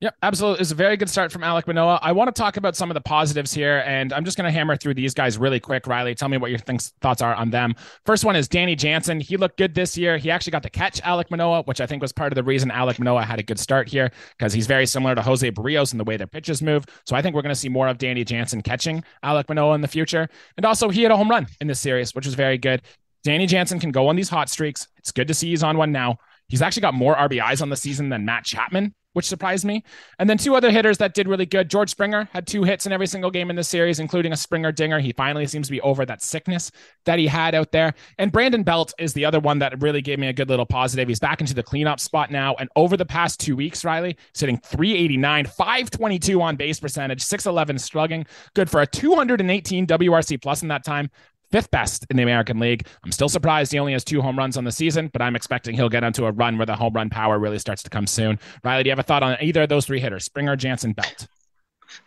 Yep, 0.05 0.15
absolutely. 0.21 0.61
It's 0.61 0.69
a 0.69 0.75
very 0.75 0.97
good 0.97 1.09
start 1.09 1.31
from 1.31 1.41
Alek 1.41 1.65
Manoah. 1.65 1.97
I 1.99 2.11
want 2.11 2.27
to 2.27 2.39
talk 2.39 2.57
about 2.57 2.75
some 2.75 2.91
of 2.91 2.93
the 2.93 3.01
positives 3.01 3.51
here, 3.51 3.81
and 3.87 4.13
I'm 4.13 4.23
just 4.23 4.37
going 4.37 4.45
to 4.45 4.51
hammer 4.51 4.75
through 4.75 4.93
these 4.93 5.15
guys 5.15 5.39
really 5.39 5.59
quick. 5.59 5.87
Riley, 5.87 6.13
tell 6.13 6.29
me 6.29 6.37
what 6.37 6.51
your 6.51 6.59
thoughts 6.59 7.23
are 7.23 7.33
on 7.33 7.49
them. 7.49 7.73
First 8.05 8.23
one 8.23 8.35
is 8.35 8.47
Danny 8.47 8.75
Jansen. 8.75 9.19
He 9.19 9.35
looked 9.35 9.57
good 9.57 9.73
this 9.73 9.97
year. 9.97 10.19
He 10.19 10.29
actually 10.29 10.51
got 10.51 10.61
to 10.61 10.69
catch 10.69 11.01
Alek 11.01 11.31
Manoah, 11.31 11.63
which 11.63 11.81
I 11.81 11.87
think 11.87 12.03
was 12.03 12.11
part 12.11 12.31
of 12.31 12.35
the 12.35 12.43
reason 12.43 12.69
Alek 12.69 12.99
Manoah 12.99 13.23
had 13.23 13.39
a 13.39 13.41
good 13.41 13.59
start 13.59 13.89
here 13.89 14.11
because 14.37 14.53
he's 14.53 14.67
very 14.67 14.85
similar 14.85 15.15
to 15.15 15.23
Jose 15.23 15.49
Berrios 15.49 15.91
in 15.91 15.97
the 15.97 16.03
way 16.03 16.17
their 16.17 16.27
pitches 16.27 16.61
move. 16.61 16.85
So 17.07 17.15
I 17.15 17.23
think 17.23 17.33
we're 17.33 17.41
going 17.41 17.55
to 17.55 17.59
see 17.59 17.69
more 17.69 17.87
of 17.87 17.97
Danny 17.97 18.23
Jansen 18.23 18.61
catching 18.61 19.03
Alek 19.23 19.49
Manoah 19.49 19.73
in 19.73 19.81
the 19.81 19.87
future. 19.87 20.29
And 20.55 20.67
also, 20.67 20.89
he 20.89 21.01
had 21.01 21.11
a 21.11 21.17
home 21.17 21.31
run 21.31 21.47
in 21.61 21.65
this 21.65 21.79
series, 21.79 22.13
which 22.13 22.27
was 22.27 22.35
very 22.35 22.59
good. 22.59 22.83
Danny 23.23 23.47
Jansen 23.47 23.79
can 23.79 23.89
go 23.89 24.07
on 24.07 24.15
these 24.15 24.29
hot 24.29 24.49
streaks. 24.49 24.87
It's 24.97 25.11
good 25.11 25.27
to 25.29 25.33
see 25.33 25.49
he's 25.49 25.63
on 25.63 25.79
one 25.79 25.91
now. 25.91 26.19
He's 26.47 26.61
actually 26.61 26.81
got 26.81 26.93
more 26.93 27.15
RBIs 27.15 27.63
on 27.63 27.69
the 27.69 27.75
season 27.75 28.09
than 28.09 28.23
Matt 28.23 28.45
Chapman, 28.45 28.93
which 29.15 29.27
surprised 29.27 29.63
me. 29.63 29.83
And 30.19 30.29
then 30.29 30.37
two 30.37 30.55
other 30.55 30.69
hitters 30.69 30.97
that 30.97 31.13
did 31.13 31.27
really 31.27 31.45
good. 31.45 31.69
George 31.69 31.89
Springer 31.89 32.27
had 32.33 32.45
two 32.45 32.63
hits 32.63 32.85
in 32.85 32.91
every 32.91 33.07
single 33.07 33.31
game 33.31 33.49
in 33.49 33.55
this 33.55 33.69
series, 33.69 33.99
including 33.99 34.33
a 34.33 34.37
Springer 34.37 34.73
dinger. 34.73 34.99
He 34.99 35.13
finally 35.13 35.47
seems 35.47 35.67
to 35.67 35.71
be 35.71 35.79
over 35.81 36.05
that 36.05 36.21
sickness 36.21 36.69
that 37.05 37.17
he 37.17 37.25
had 37.25 37.55
out 37.55 37.71
there. 37.71 37.93
And 38.17 38.31
Brandon 38.31 38.63
Belt 38.63 38.93
is 38.99 39.13
the 39.13 39.23
other 39.23 39.39
one 39.39 39.59
that 39.59 39.81
really 39.81 40.01
gave 40.01 40.19
me 40.19 40.27
a 40.27 40.33
good 40.33 40.49
little 40.49 40.65
positive. 40.65 41.07
He's 41.07 41.19
back 41.19 41.39
into 41.39 41.53
the 41.53 41.63
cleanup 41.63 41.99
spot 41.99 42.29
now. 42.29 42.55
And 42.55 42.69
over 42.75 42.97
the 42.97 43.05
past 43.05 43.39
two 43.39 43.55
weeks, 43.55 43.85
Riley, 43.85 44.17
sitting 44.33 44.57
389, 44.57 45.45
522 45.45 46.41
on 46.41 46.57
base 46.57 46.79
percentage, 46.81 47.21
611 47.21 47.79
slugging, 47.79 48.25
good 48.53 48.69
for 48.69 48.81
a 48.81 48.87
218 48.87 49.87
WRC 49.87 50.41
plus 50.41 50.61
in 50.61 50.67
that 50.67 50.83
time 50.83 51.09
fifth 51.51 51.71
best 51.71 52.05
in 52.09 52.17
the 52.17 52.23
American 52.23 52.59
League. 52.59 52.87
I'm 53.03 53.11
still 53.11 53.29
surprised 53.29 53.71
he 53.71 53.79
only 53.79 53.93
has 53.93 54.03
two 54.03 54.21
home 54.21 54.37
runs 54.37 54.57
on 54.57 54.63
the 54.63 54.71
season, 54.71 55.09
but 55.13 55.21
I'm 55.21 55.35
expecting 55.35 55.75
he'll 55.75 55.89
get 55.89 56.03
onto 56.03 56.25
a 56.25 56.31
run 56.31 56.57
where 56.57 56.65
the 56.65 56.75
home 56.75 56.93
run 56.93 57.09
power 57.09 57.39
really 57.39 57.59
starts 57.59 57.83
to 57.83 57.89
come 57.89 58.07
soon. 58.07 58.39
Riley, 58.63 58.83
do 58.83 58.87
you 58.87 58.91
have 58.91 58.99
a 58.99 59.03
thought 59.03 59.23
on 59.23 59.37
either 59.41 59.63
of 59.63 59.69
those 59.69 59.85
three 59.85 59.99
hitters, 59.99 60.25
Springer, 60.25 60.55
Jansen, 60.55 60.93
Belt? 60.93 61.27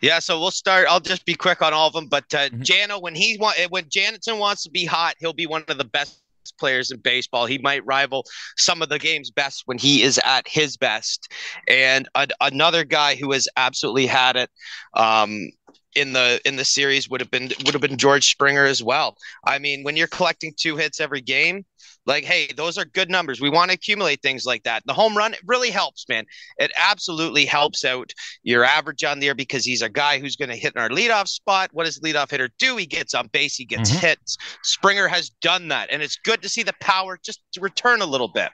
Yeah, 0.01 0.19
so 0.19 0.39
we'll 0.39 0.51
start. 0.51 0.87
I'll 0.89 0.99
just 0.99 1.25
be 1.25 1.33
quick 1.33 1.61
on 1.61 1.73
all 1.73 1.87
of 1.87 1.93
them. 1.93 2.07
But 2.07 2.25
uh, 2.33 2.49
mm-hmm. 2.49 2.61
Jano, 2.61 3.01
when 3.01 3.15
he 3.15 3.37
want, 3.37 3.57
when 3.69 3.85
Jansen 3.89 4.37
wants 4.37 4.63
to 4.63 4.69
be 4.69 4.85
hot, 4.85 5.15
he'll 5.19 5.33
be 5.33 5.47
one 5.47 5.63
of 5.67 5.77
the 5.77 5.85
best 5.85 6.21
players 6.57 6.91
in 6.91 6.99
baseball. 6.99 7.45
He 7.45 7.57
might 7.57 7.85
rival 7.85 8.25
some 8.57 8.81
of 8.81 8.89
the 8.89 8.99
game's 8.99 9.31
best 9.31 9.63
when 9.65 9.77
he 9.77 10.01
is 10.01 10.19
at 10.25 10.47
his 10.47 10.77
best. 10.77 11.31
And 11.67 12.07
a, 12.15 12.27
another 12.41 12.83
guy 12.83 13.15
who 13.15 13.31
has 13.31 13.47
absolutely 13.57 14.07
had 14.07 14.35
it 14.35 14.49
um, 14.93 15.51
in 15.95 16.13
the 16.13 16.39
in 16.45 16.55
the 16.55 16.65
series 16.65 17.09
would 17.09 17.21
have 17.21 17.31
been 17.31 17.51
would 17.65 17.73
have 17.73 17.81
been 17.81 17.97
George 17.97 18.29
Springer 18.29 18.65
as 18.65 18.83
well. 18.83 19.17
I 19.45 19.59
mean, 19.59 19.83
when 19.83 19.97
you're 19.97 20.07
collecting 20.07 20.53
two 20.55 20.75
hits 20.75 20.99
every 20.99 21.21
game, 21.21 21.65
like 22.05 22.23
hey, 22.23 22.51
those 22.55 22.77
are 22.77 22.85
good 22.85 23.09
numbers. 23.09 23.41
We 23.41 23.49
want 23.49 23.71
to 23.71 23.75
accumulate 23.75 24.21
things 24.21 24.45
like 24.45 24.63
that. 24.63 24.83
The 24.85 24.93
home 24.93 25.17
run 25.17 25.33
it 25.33 25.41
really 25.45 25.69
helps, 25.69 26.05
man. 26.07 26.25
It 26.57 26.71
absolutely 26.77 27.45
helps 27.45 27.83
out 27.83 28.13
your 28.43 28.63
average 28.63 29.03
on 29.03 29.19
there 29.19 29.35
because 29.35 29.65
he's 29.65 29.81
a 29.81 29.89
guy 29.89 30.19
who's 30.19 30.35
going 30.35 30.49
to 30.49 30.55
hit 30.55 30.73
in 30.75 30.81
our 30.81 30.89
leadoff 30.89 31.27
spot. 31.27 31.69
What 31.73 31.85
does 31.85 31.99
leadoff 31.99 32.31
hitter 32.31 32.49
do? 32.59 32.77
He 32.77 32.85
gets 32.85 33.13
on 33.13 33.27
base, 33.27 33.55
he 33.55 33.65
gets 33.65 33.89
mm-hmm. 33.89 34.05
hits. 34.05 34.37
Springer 34.63 35.07
has 35.07 35.29
done 35.41 35.69
that, 35.69 35.89
and 35.91 36.01
it's 36.01 36.17
good 36.17 36.41
to 36.41 36.49
see 36.49 36.63
the 36.63 36.73
power 36.79 37.19
just 37.23 37.41
to 37.53 37.61
return 37.61 38.01
a 38.01 38.05
little 38.05 38.29
bit. 38.29 38.49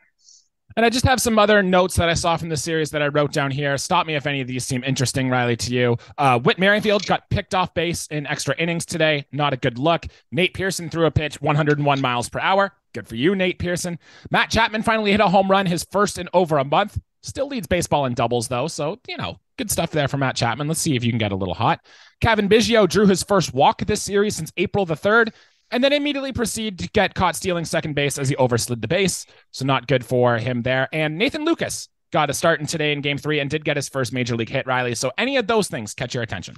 And 0.77 0.85
I 0.85 0.89
just 0.89 1.05
have 1.05 1.21
some 1.21 1.39
other 1.39 1.63
notes 1.63 1.95
that 1.95 2.09
I 2.09 2.13
saw 2.13 2.35
from 2.35 2.49
the 2.49 2.57
series 2.57 2.91
that 2.91 3.01
I 3.01 3.07
wrote 3.07 3.31
down 3.31 3.49
here. 3.49 3.77
Stop 3.77 4.05
me 4.05 4.15
if 4.15 4.27
any 4.27 4.41
of 4.41 4.47
these 4.47 4.65
seem 4.65 4.83
interesting, 4.83 5.29
Riley, 5.29 5.55
to 5.55 5.73
you. 5.73 5.97
Uh, 6.17 6.37
Whit 6.39 6.59
Merrifield 6.59 7.05
got 7.05 7.29
picked 7.29 7.55
off 7.55 7.73
base 7.73 8.07
in 8.07 8.27
extra 8.27 8.53
innings 8.57 8.85
today. 8.85 9.25
Not 9.31 9.53
a 9.53 9.57
good 9.57 9.79
look. 9.79 10.05
Nate 10.33 10.53
Pearson 10.53 10.89
threw 10.89 11.05
a 11.05 11.11
pitch 11.11 11.39
101 11.39 12.01
miles 12.01 12.27
per 12.27 12.39
hour. 12.39 12.73
Good 12.93 13.07
for 13.07 13.15
you, 13.15 13.35
Nate 13.35 13.57
Pearson. 13.57 13.97
Matt 14.31 14.49
Chapman 14.49 14.83
finally 14.83 15.11
hit 15.11 15.21
a 15.21 15.29
home 15.29 15.49
run, 15.49 15.65
his 15.65 15.85
first 15.91 16.17
in 16.17 16.27
over 16.33 16.57
a 16.57 16.65
month. 16.65 16.99
Still 17.23 17.47
leads 17.47 17.67
baseball 17.67 18.05
in 18.05 18.13
doubles, 18.13 18.49
though. 18.49 18.67
So, 18.67 18.99
you 19.07 19.15
know, 19.15 19.39
good 19.57 19.71
stuff 19.71 19.91
there 19.91 20.09
for 20.09 20.17
Matt 20.17 20.35
Chapman. 20.35 20.67
Let's 20.67 20.81
see 20.81 20.97
if 20.97 21.05
you 21.05 21.11
can 21.11 21.17
get 21.19 21.31
a 21.31 21.37
little 21.37 21.53
hot. 21.53 21.79
Cavan 22.19 22.49
Biggio 22.49 22.87
drew 22.87 23.07
his 23.07 23.23
first 23.23 23.53
walk 23.53 23.79
this 23.85 24.03
series 24.03 24.35
since 24.35 24.51
April 24.57 24.85
the 24.85 24.95
3rd 24.95 25.33
and 25.71 25.83
then 25.83 25.93
immediately 25.93 26.31
proceed 26.31 26.79
to 26.79 26.87
get 26.89 27.15
caught 27.15 27.35
stealing 27.35 27.65
second 27.65 27.93
base 27.93 28.17
as 28.17 28.29
he 28.29 28.35
overslid 28.35 28.81
the 28.81 28.87
base. 28.87 29.25
So 29.51 29.65
not 29.65 29.87
good 29.87 30.05
for 30.05 30.37
him 30.37 30.61
there. 30.61 30.87
And 30.93 31.17
Nathan 31.17 31.45
Lukes 31.45 31.87
got 32.11 32.29
a 32.29 32.33
start 32.33 32.59
in 32.59 32.65
today 32.65 32.93
in 32.93 33.01
game 33.01 33.17
three 33.17 33.39
and 33.39 33.49
did 33.49 33.65
get 33.65 33.75
his 33.75 33.89
first 33.89 34.13
major 34.13 34.35
league 34.35 34.49
hit, 34.49 34.67
Riley. 34.67 34.95
So 34.95 35.11
any 35.17 35.37
of 35.37 35.47
those 35.47 35.67
things 35.67 35.93
catch 35.93 36.13
your 36.13 36.23
attention? 36.23 36.55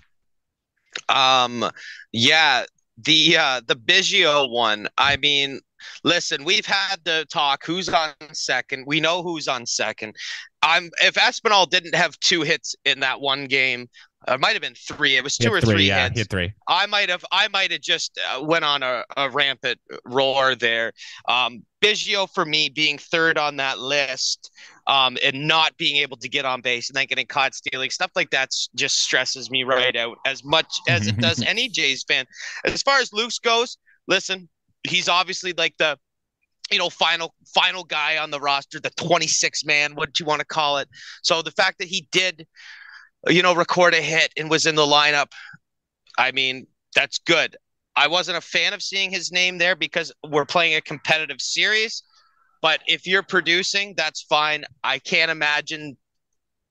Um, 1.10 1.66
yeah, 2.12 2.66
the 2.98 3.38
uh 3.38 3.62
the 3.66 3.76
Biggio 3.76 4.50
one. 4.50 4.88
I 4.98 5.18
mean, 5.18 5.60
listen, 6.04 6.44
we've 6.44 6.66
had 6.66 6.98
the 7.04 7.26
talk 7.32 7.66
who's 7.66 7.90
on 7.90 8.14
second. 8.34 8.86
We 8.88 9.00
know 9.00 9.22
who's 9.22 9.48
on 9.48 9.66
second. 9.66 10.16
I'm 10.62 10.90
if 11.04 11.16
Espinal 11.16 11.70
didn't 11.70 11.96
have 11.96 12.20
two 12.20 12.42
hits 12.42 12.76
in 12.86 13.00
that 13.02 13.22
one 13.22 13.46
game, 13.46 13.90
it 14.28 14.40
might 14.40 14.54
have 14.54 14.62
been 14.62 14.76
three. 14.76 15.16
It 15.16 15.24
was 15.24 15.38
two 15.38 15.52
or 15.52 15.62
three, 15.62 15.74
three 15.74 15.88
yeah, 15.88 16.10
hits. 16.10 16.28
Three. 16.28 16.54
I 16.68 16.86
might 16.86 17.10
have. 17.10 17.24
I 17.32 17.48
might 17.48 17.72
have 17.72 17.82
just 17.82 18.20
uh, 18.32 18.42
went 18.42 18.66
on 18.66 18.84
a, 18.84 19.04
a 19.16 19.30
rampant 19.30 19.80
roar 20.06 20.56
there. 20.56 20.92
Um, 21.28 21.64
Biggio 21.82 22.30
for 22.34 22.46
me 22.46 22.70
being 22.70 22.98
third 22.98 23.38
on 23.38 23.58
that 23.58 23.80
list, 23.80 24.52
um, 24.88 25.18
and 25.24 25.48
not 25.48 25.78
being 25.78 25.98
able 25.98 26.18
to 26.18 26.28
get 26.28 26.46
on 26.46 26.62
base 26.62 26.90
and 26.90 26.96
then 26.96 27.06
getting 27.06 27.28
caught 27.28 27.54
stealing 27.54 27.90
stuff 27.90 28.12
like 28.16 28.30
that 28.32 28.50
just 28.76 29.00
stresses 29.00 29.50
me 29.50 29.64
right 29.64 29.96
out 29.96 30.18
as 30.26 30.44
much 30.44 30.74
as 30.90 31.08
it 31.08 31.18
does 31.18 31.42
any 31.48 31.70
Jays 31.70 32.04
fan. 32.04 32.26
As 32.66 32.82
far 32.82 33.00
as 33.00 33.12
Lukes 33.12 33.42
goes, 33.42 33.78
listen, 34.08 34.50
he's 34.84 35.08
obviously 35.08 35.54
like 35.54 35.76
the 35.78 35.98
you 36.72 36.78
know, 36.78 36.90
final 36.90 37.34
final 37.54 37.84
guy 37.84 38.18
on 38.18 38.32
the 38.32 38.40
roster, 38.40 38.80
the 38.80 38.90
26 38.92 39.64
man, 39.66 39.96
what 39.96 40.14
do 40.14 40.22
you 40.22 40.28
want 40.28 40.40
to 40.40 40.46
call 40.46 40.78
it? 40.78 40.90
So 41.24 41.42
the 41.42 41.52
fact 41.52 41.80
that 41.80 41.88
he 41.88 42.08
did 42.12 42.46
you 43.28 43.42
know, 43.42 43.56
record 43.56 43.94
a 43.94 44.02
hit 44.02 44.32
and 44.38 44.50
was 44.50 44.66
in 44.66 44.76
the 44.76 44.86
lineup. 44.86 45.32
I 46.18 46.32
mean, 46.32 46.68
that's 46.96 47.20
good. 47.20 47.56
I 47.96 48.08
wasn't 48.08 48.38
a 48.38 48.42
fan 48.42 48.74
of 48.74 48.82
seeing 48.82 49.12
his 49.12 49.32
name 49.32 49.58
there 49.58 49.76
because 49.76 50.12
we're 50.28 50.46
playing 50.46 50.76
a 50.76 50.82
competitive 50.82 51.42
series. 51.42 52.04
But 52.62 52.82
if 52.88 53.08
you're 53.08 53.24
producing, 53.24 53.94
that's 53.96 54.22
fine. 54.24 54.66
I 54.84 55.00
can't 55.00 55.32
imagine 55.32 55.98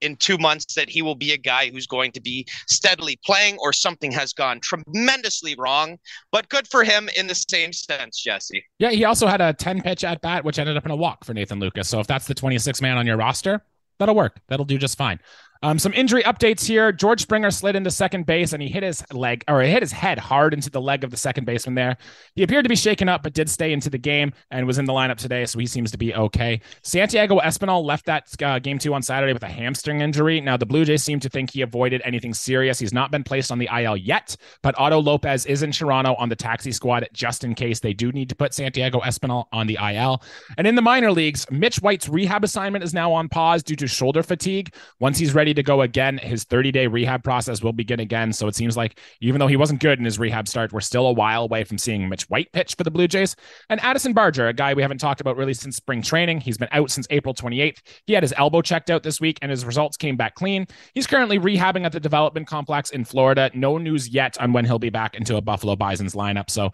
in 0.00 0.16
two 0.16 0.36
months 0.38 0.74
that 0.74 0.88
he 0.88 1.02
will 1.02 1.14
be 1.14 1.32
a 1.32 1.38
guy 1.38 1.70
who's 1.70 1.86
going 1.86 2.12
to 2.12 2.20
be 2.20 2.46
steadily 2.68 3.18
playing 3.24 3.56
or 3.58 3.72
something 3.72 4.12
has 4.12 4.32
gone 4.32 4.60
tremendously 4.60 5.54
wrong. 5.56 5.98
But 6.30 6.48
good 6.48 6.68
for 6.68 6.84
him 6.84 7.08
in 7.16 7.26
the 7.26 7.34
same 7.34 7.72
sense, 7.72 8.22
Jesse. 8.22 8.64
Yeah, 8.78 8.90
he 8.90 9.04
also 9.04 9.26
had 9.26 9.40
a 9.40 9.52
10 9.52 9.82
pitch 9.82 10.04
at 10.04 10.20
bat, 10.20 10.44
which 10.44 10.58
ended 10.58 10.76
up 10.76 10.84
in 10.84 10.90
a 10.90 10.96
walk 10.96 11.24
for 11.24 11.34
Nathan 11.34 11.60
Lukes. 11.60 11.86
So 11.86 12.00
if 12.00 12.06
that's 12.06 12.26
the 12.26 12.34
26 12.34 12.82
man 12.82 12.98
on 12.98 13.06
your 13.06 13.16
roster, 13.16 13.62
that'll 13.98 14.14
work. 14.14 14.40
That'll 14.48 14.66
do 14.66 14.78
just 14.78 14.98
fine. 14.98 15.18
Um, 15.62 15.78
some 15.78 15.92
injury 15.94 16.22
updates 16.24 16.66
here. 16.66 16.92
George 16.92 17.22
Springer 17.22 17.50
slid 17.50 17.76
into 17.76 17.90
second 17.90 18.26
base 18.26 18.52
and 18.52 18.62
he 18.62 18.68
hit 18.68 18.82
his 18.82 19.04
leg 19.12 19.44
or 19.48 19.62
he 19.62 19.70
hit 19.70 19.82
his 19.82 19.92
head 19.92 20.18
hard 20.18 20.54
into 20.54 20.70
the 20.70 20.80
leg 20.80 21.04
of 21.04 21.10
the 21.10 21.16
second 21.16 21.44
baseman 21.44 21.74
there. 21.74 21.96
He 22.34 22.42
appeared 22.42 22.64
to 22.64 22.68
be 22.68 22.76
shaken 22.76 23.08
up, 23.08 23.22
but 23.22 23.32
did 23.32 23.48
stay 23.48 23.72
into 23.72 23.90
the 23.90 23.98
game 23.98 24.32
and 24.50 24.66
was 24.66 24.78
in 24.78 24.84
the 24.84 24.92
lineup 24.92 25.16
today, 25.16 25.44
so 25.46 25.58
he 25.58 25.66
seems 25.66 25.90
to 25.90 25.98
be 25.98 26.14
okay. 26.14 26.60
Santiago 26.82 27.40
Espinal 27.40 27.84
left 27.84 28.06
that 28.06 28.42
uh, 28.42 28.58
game 28.58 28.78
two 28.78 28.94
on 28.94 29.02
Saturday 29.02 29.32
with 29.32 29.42
a 29.42 29.48
hamstring 29.48 30.00
injury. 30.00 30.40
Now, 30.40 30.56
the 30.56 30.66
Blue 30.66 30.84
Jays 30.84 31.02
seem 31.02 31.20
to 31.20 31.28
think 31.28 31.50
he 31.50 31.62
avoided 31.62 32.02
anything 32.04 32.34
serious. 32.34 32.78
He's 32.78 32.92
not 32.92 33.10
been 33.10 33.24
placed 33.24 33.50
on 33.50 33.58
the 33.58 33.68
IL 33.74 33.96
yet, 33.96 34.36
but 34.62 34.78
Otto 34.78 35.00
Lopez 35.00 35.46
is 35.46 35.62
in 35.62 35.72
Toronto 35.72 36.14
on 36.14 36.28
the 36.28 36.36
taxi 36.36 36.72
squad 36.72 37.08
just 37.12 37.44
in 37.44 37.54
case 37.54 37.80
they 37.80 37.92
do 37.92 38.12
need 38.12 38.28
to 38.28 38.36
put 38.36 38.54
Santiago 38.54 39.00
Espinal 39.00 39.46
on 39.52 39.66
the 39.66 39.78
IL. 39.80 40.22
And 40.58 40.66
in 40.66 40.74
the 40.74 40.82
minor 40.82 41.12
leagues, 41.12 41.46
Mitch 41.50 41.78
White's 41.78 42.08
rehab 42.08 42.44
assignment 42.44 42.84
is 42.84 42.94
now 42.94 43.12
on 43.12 43.28
pause 43.28 43.62
due 43.62 43.76
to 43.76 43.86
shoulder 43.86 44.22
fatigue. 44.22 44.74
Once 45.00 45.18
he's 45.18 45.34
ready 45.34 45.45
to 45.54 45.62
go 45.62 45.82
again, 45.82 46.18
his 46.18 46.44
30 46.44 46.72
day 46.72 46.86
rehab 46.86 47.22
process 47.22 47.62
will 47.62 47.72
begin 47.72 48.00
again. 48.00 48.32
So 48.32 48.46
it 48.48 48.54
seems 48.54 48.76
like 48.76 48.98
even 49.20 49.38
though 49.38 49.46
he 49.46 49.56
wasn't 49.56 49.80
good 49.80 49.98
in 49.98 50.04
his 50.04 50.18
rehab 50.18 50.48
start, 50.48 50.72
we're 50.72 50.80
still 50.80 51.06
a 51.06 51.12
while 51.12 51.44
away 51.44 51.64
from 51.64 51.78
seeing 51.78 52.08
Mitch 52.08 52.24
White 52.24 52.52
pitch 52.52 52.74
for 52.74 52.84
the 52.84 52.90
Blue 52.90 53.08
Jays. 53.08 53.36
And 53.68 53.80
Addison 53.80 54.12
Barger, 54.12 54.48
a 54.48 54.52
guy 54.52 54.74
we 54.74 54.82
haven't 54.82 54.98
talked 54.98 55.20
about 55.20 55.36
really 55.36 55.54
since 55.54 55.76
spring 55.76 56.02
training. 56.02 56.40
He's 56.40 56.58
been 56.58 56.68
out 56.72 56.90
since 56.90 57.06
April 57.10 57.34
28th. 57.34 57.78
He 58.06 58.12
had 58.12 58.22
his 58.22 58.34
elbow 58.36 58.62
checked 58.62 58.90
out 58.90 59.02
this 59.02 59.20
week 59.20 59.38
and 59.42 59.50
his 59.50 59.64
results 59.64 59.96
came 59.96 60.16
back 60.16 60.34
clean. 60.34 60.66
He's 60.94 61.06
currently 61.06 61.38
rehabbing 61.38 61.84
at 61.84 61.92
the 61.92 62.00
development 62.00 62.46
complex 62.46 62.90
in 62.90 63.04
Florida. 63.04 63.50
No 63.54 63.78
news 63.78 64.08
yet 64.08 64.38
on 64.40 64.52
when 64.52 64.64
he'll 64.64 64.78
be 64.78 64.90
back 64.90 65.14
into 65.14 65.36
a 65.36 65.40
Buffalo 65.40 65.76
Bisons 65.76 66.14
lineup. 66.14 66.50
So 66.50 66.72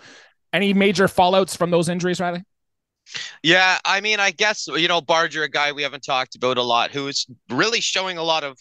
any 0.52 0.74
major 0.74 1.06
fallouts 1.06 1.56
from 1.56 1.70
those 1.70 1.88
injuries, 1.88 2.20
Riley? 2.20 2.42
Yeah, 3.42 3.78
I 3.84 4.00
mean, 4.00 4.20
I 4.20 4.30
guess 4.30 4.66
you 4.68 4.88
know 4.88 5.00
Barger, 5.00 5.42
a 5.42 5.48
guy 5.48 5.72
we 5.72 5.82
haven't 5.82 6.04
talked 6.04 6.34
about 6.34 6.58
a 6.58 6.62
lot, 6.62 6.90
who 6.90 7.08
is 7.08 7.26
really 7.50 7.80
showing 7.80 8.18
a 8.18 8.22
lot 8.22 8.44
of 8.44 8.58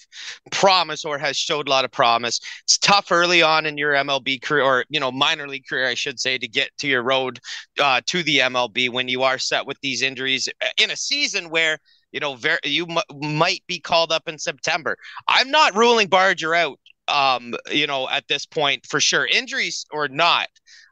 promise 0.51 1.06
or 1.06 1.17
has 1.17 1.38
showed 1.38 1.67
a 1.67 1.71
lot 1.71 1.86
of 1.86 1.91
promise. 1.91 2.39
It's 2.63 2.77
tough 2.77 3.12
early 3.12 3.41
on 3.41 3.65
in 3.65 3.77
your 3.77 3.93
MLB 3.95 4.39
career, 4.39 4.63
or 4.63 4.86
you 4.89 4.99
know, 4.99 5.12
minor 5.12 5.47
league 5.47 5.65
career, 5.67 5.88
I 5.88 5.93
should 5.93 6.19
say, 6.19 6.38
to 6.38 6.47
get 6.47 6.69
to 6.80 6.88
your 6.88 7.04
road 7.04 7.39
uh, 7.80 8.01
to 8.08 8.23
the 8.23 8.41
MLB 8.41 8.89
when 8.89 9.08
you 9.08 9.23
are 9.23 9.38
set 9.38 9.65
with 9.65 9.77
these 9.82 10.01
injuries 10.01 10.47
in 10.77 10.91
a 10.91 10.95
season 10.97 11.49
where 11.49 11.77
you 12.12 12.19
know 12.19 12.36
very, 12.36 12.60
you 12.63 12.86
m- 12.89 13.38
might 13.38 13.63
be 13.67 13.80
called 13.80 14.12
up 14.12 14.27
in 14.27 14.38
September. 14.38 14.97
I'm 15.27 15.51
not 15.51 15.75
ruling 15.75 16.08
Barger 16.08 16.56
out, 16.56 16.80
um, 17.08 17.54
you 17.71 17.88
know, 17.88 18.10
at 18.10 18.27
this 18.27 18.45
point 18.45 18.86
for 18.88 18.99
sure, 18.99 19.25
injuries 19.25 19.86
or 19.91 20.08
not 20.08 20.47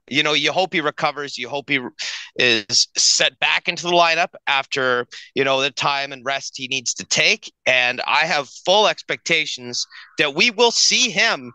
you 0.10 0.24
know, 0.24 0.34
you 0.34 0.52
hope 0.52 0.74
he 0.74 0.82
recovers. 0.82 1.38
You 1.38 1.50
hope 1.50 1.69
he 1.69 1.80
is 2.36 2.88
set 2.98 3.38
back 3.39 3.67
into 3.67 3.84
the 3.84 3.91
lineup 3.91 4.30
after, 4.48 5.08
you 5.36 5.43
know, 5.43 5.62
the 5.62 5.72
time 5.72 6.12
and 6.12 6.26
rest 6.26 6.54
he 6.56 6.67
needs 6.67 6.93
to 6.95 7.06
take. 7.06 7.52
And 7.65 8.02
I 8.06 8.26
have 8.26 8.50
full 8.65 8.88
expectations 8.88 9.86
that 10.17 10.36
we 10.36 10.52
will 10.52 10.72
see 10.72 11.10
him 11.10 11.54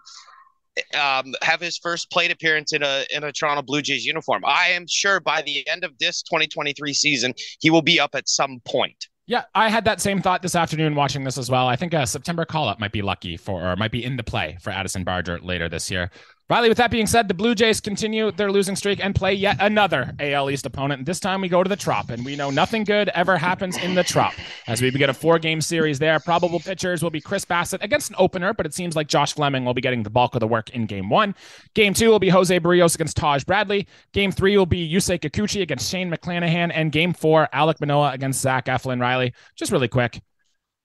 um, 1.00 1.34
have 1.42 1.60
his 1.60 1.78
first 1.78 2.10
plate 2.10 2.32
appearance 2.32 2.72
in 2.72 2.82
a 2.82 3.04
in 3.14 3.24
a 3.24 3.32
Toronto 3.32 3.62
Blue 3.62 3.82
Jays 3.82 4.04
uniform. 4.04 4.44
I 4.44 4.68
am 4.68 4.86
sure 4.88 5.20
by 5.20 5.42
the 5.42 5.66
end 5.68 5.84
of 5.84 5.96
this 5.98 6.22
2023 6.22 6.92
season, 6.92 7.34
he 7.60 7.70
will 7.70 7.82
be 7.82 8.00
up 8.00 8.14
at 8.14 8.28
some 8.28 8.60
point. 8.64 9.06
Yeah, 9.26 9.44
I 9.54 9.70
had 9.70 9.86
that 9.86 10.02
same 10.02 10.20
thought 10.20 10.42
this 10.42 10.54
afternoon 10.54 10.94
watching 10.94 11.24
this 11.24 11.38
as 11.38 11.50
well. 11.50 11.66
I 11.66 11.76
think 11.76 11.94
a 11.94 12.06
September 12.06 12.44
call 12.44 12.68
up 12.68 12.78
might 12.78 12.92
be 12.92 13.00
lucky 13.00 13.38
for, 13.38 13.64
or 13.64 13.74
might 13.74 13.90
be 13.90 14.04
in 14.04 14.16
the 14.16 14.22
play 14.22 14.58
for 14.60 14.68
Addison 14.68 15.02
Barger 15.02 15.38
later 15.40 15.66
this 15.66 15.90
year. 15.90 16.10
Riley, 16.50 16.68
with 16.68 16.76
that 16.76 16.90
being 16.90 17.06
said, 17.06 17.26
the 17.26 17.32
Blue 17.32 17.54
Jays 17.54 17.80
continue 17.80 18.30
their 18.30 18.52
losing 18.52 18.76
streak 18.76 19.02
and 19.02 19.14
play 19.14 19.32
yet 19.32 19.56
another 19.60 20.12
AL 20.20 20.50
East 20.50 20.66
opponent. 20.66 21.06
This 21.06 21.18
time 21.18 21.40
we 21.40 21.48
go 21.48 21.62
to 21.62 21.68
the 21.70 21.76
Trop, 21.76 22.10
and 22.10 22.22
we 22.22 22.36
know 22.36 22.50
nothing 22.50 22.84
good 22.84 23.08
ever 23.08 23.38
happens 23.38 23.78
in 23.78 23.94
the 23.94 24.04
Trop. 24.04 24.34
As 24.66 24.82
we 24.82 24.90
begin 24.90 25.08
a 25.08 25.14
four 25.14 25.38
game 25.38 25.62
series 25.62 25.98
there, 25.98 26.20
probable 26.20 26.60
pitchers 26.60 27.02
will 27.02 27.08
be 27.08 27.20
Chris 27.22 27.46
Bassitt 27.46 27.82
against 27.82 28.10
an 28.10 28.16
opener, 28.18 28.52
but 28.52 28.66
it 28.66 28.74
seems 28.74 28.94
like 28.94 29.08
Josh 29.08 29.32
Fleming 29.32 29.64
will 29.64 29.72
be 29.72 29.80
getting 29.80 30.02
the 30.02 30.10
bulk 30.10 30.34
of 30.34 30.40
the 30.40 30.46
work 30.46 30.68
in 30.68 30.84
game 30.84 31.08
one. 31.08 31.34
Game 31.72 31.94
two 31.94 32.10
will 32.10 32.18
be 32.18 32.28
Jose 32.28 32.60
Berrios 32.60 32.94
against 32.94 33.16
Taj 33.16 33.42
Bradley. 33.44 33.88
Game 34.12 34.30
three 34.30 34.58
will 34.58 34.66
be 34.66 34.86
Yusei 34.86 35.18
Kikuchi 35.18 35.62
against 35.62 35.90
Shane 35.90 36.10
McClanahan. 36.10 36.70
And 36.74 36.92
game 36.92 37.14
four, 37.14 37.48
Alek 37.54 37.80
Manoah 37.80 38.12
against 38.12 38.42
Zach 38.42 38.66
Eflin. 38.66 39.00
Riley, 39.00 39.32
just 39.56 39.72
really 39.72 39.88
quick. 39.88 40.20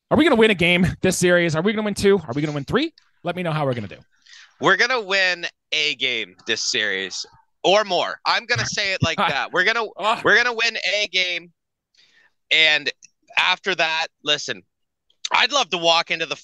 Are 0.09 0.17
we 0.17 0.23
going 0.23 0.37
to 0.37 0.39
win 0.39 0.51
a 0.51 0.55
game 0.55 0.87
this 1.01 1.17
series? 1.17 1.53
Are 1.53 1.61
we 1.61 1.73
going 1.73 1.83
to 1.83 1.85
win 1.85 1.95
two? 1.95 2.17
Are 2.17 2.33
we 2.33 2.41
going 2.41 2.53
to 2.53 2.55
win 2.55 2.63
three? 2.63 2.93
Let 3.23 3.35
me 3.35 3.43
know 3.43 3.51
how 3.51 3.65
we're 3.65 3.73
going 3.73 3.89
to 3.89 3.95
do. 3.97 4.01
We're 4.61 4.77
gonna 4.77 5.01
win 5.01 5.45
a 5.71 5.95
game 5.95 6.35
this 6.45 6.63
series 6.63 7.25
or 7.63 7.83
more. 7.83 8.19
I'm 8.25 8.45
gonna 8.45 8.65
say 8.65 8.93
it 8.93 9.01
like 9.01 9.17
that. 9.17 9.51
We're 9.51 9.63
gonna 9.63 9.85
oh. 9.97 10.21
we're 10.23 10.35
gonna 10.35 10.53
win 10.53 10.77
a 10.93 11.07
game, 11.07 11.51
and 12.51 12.91
after 13.37 13.75
that, 13.75 14.07
listen. 14.23 14.63
I'd 15.31 15.51
love 15.51 15.69
to 15.69 15.77
walk 15.77 16.09
into 16.09 16.25
the 16.25 16.41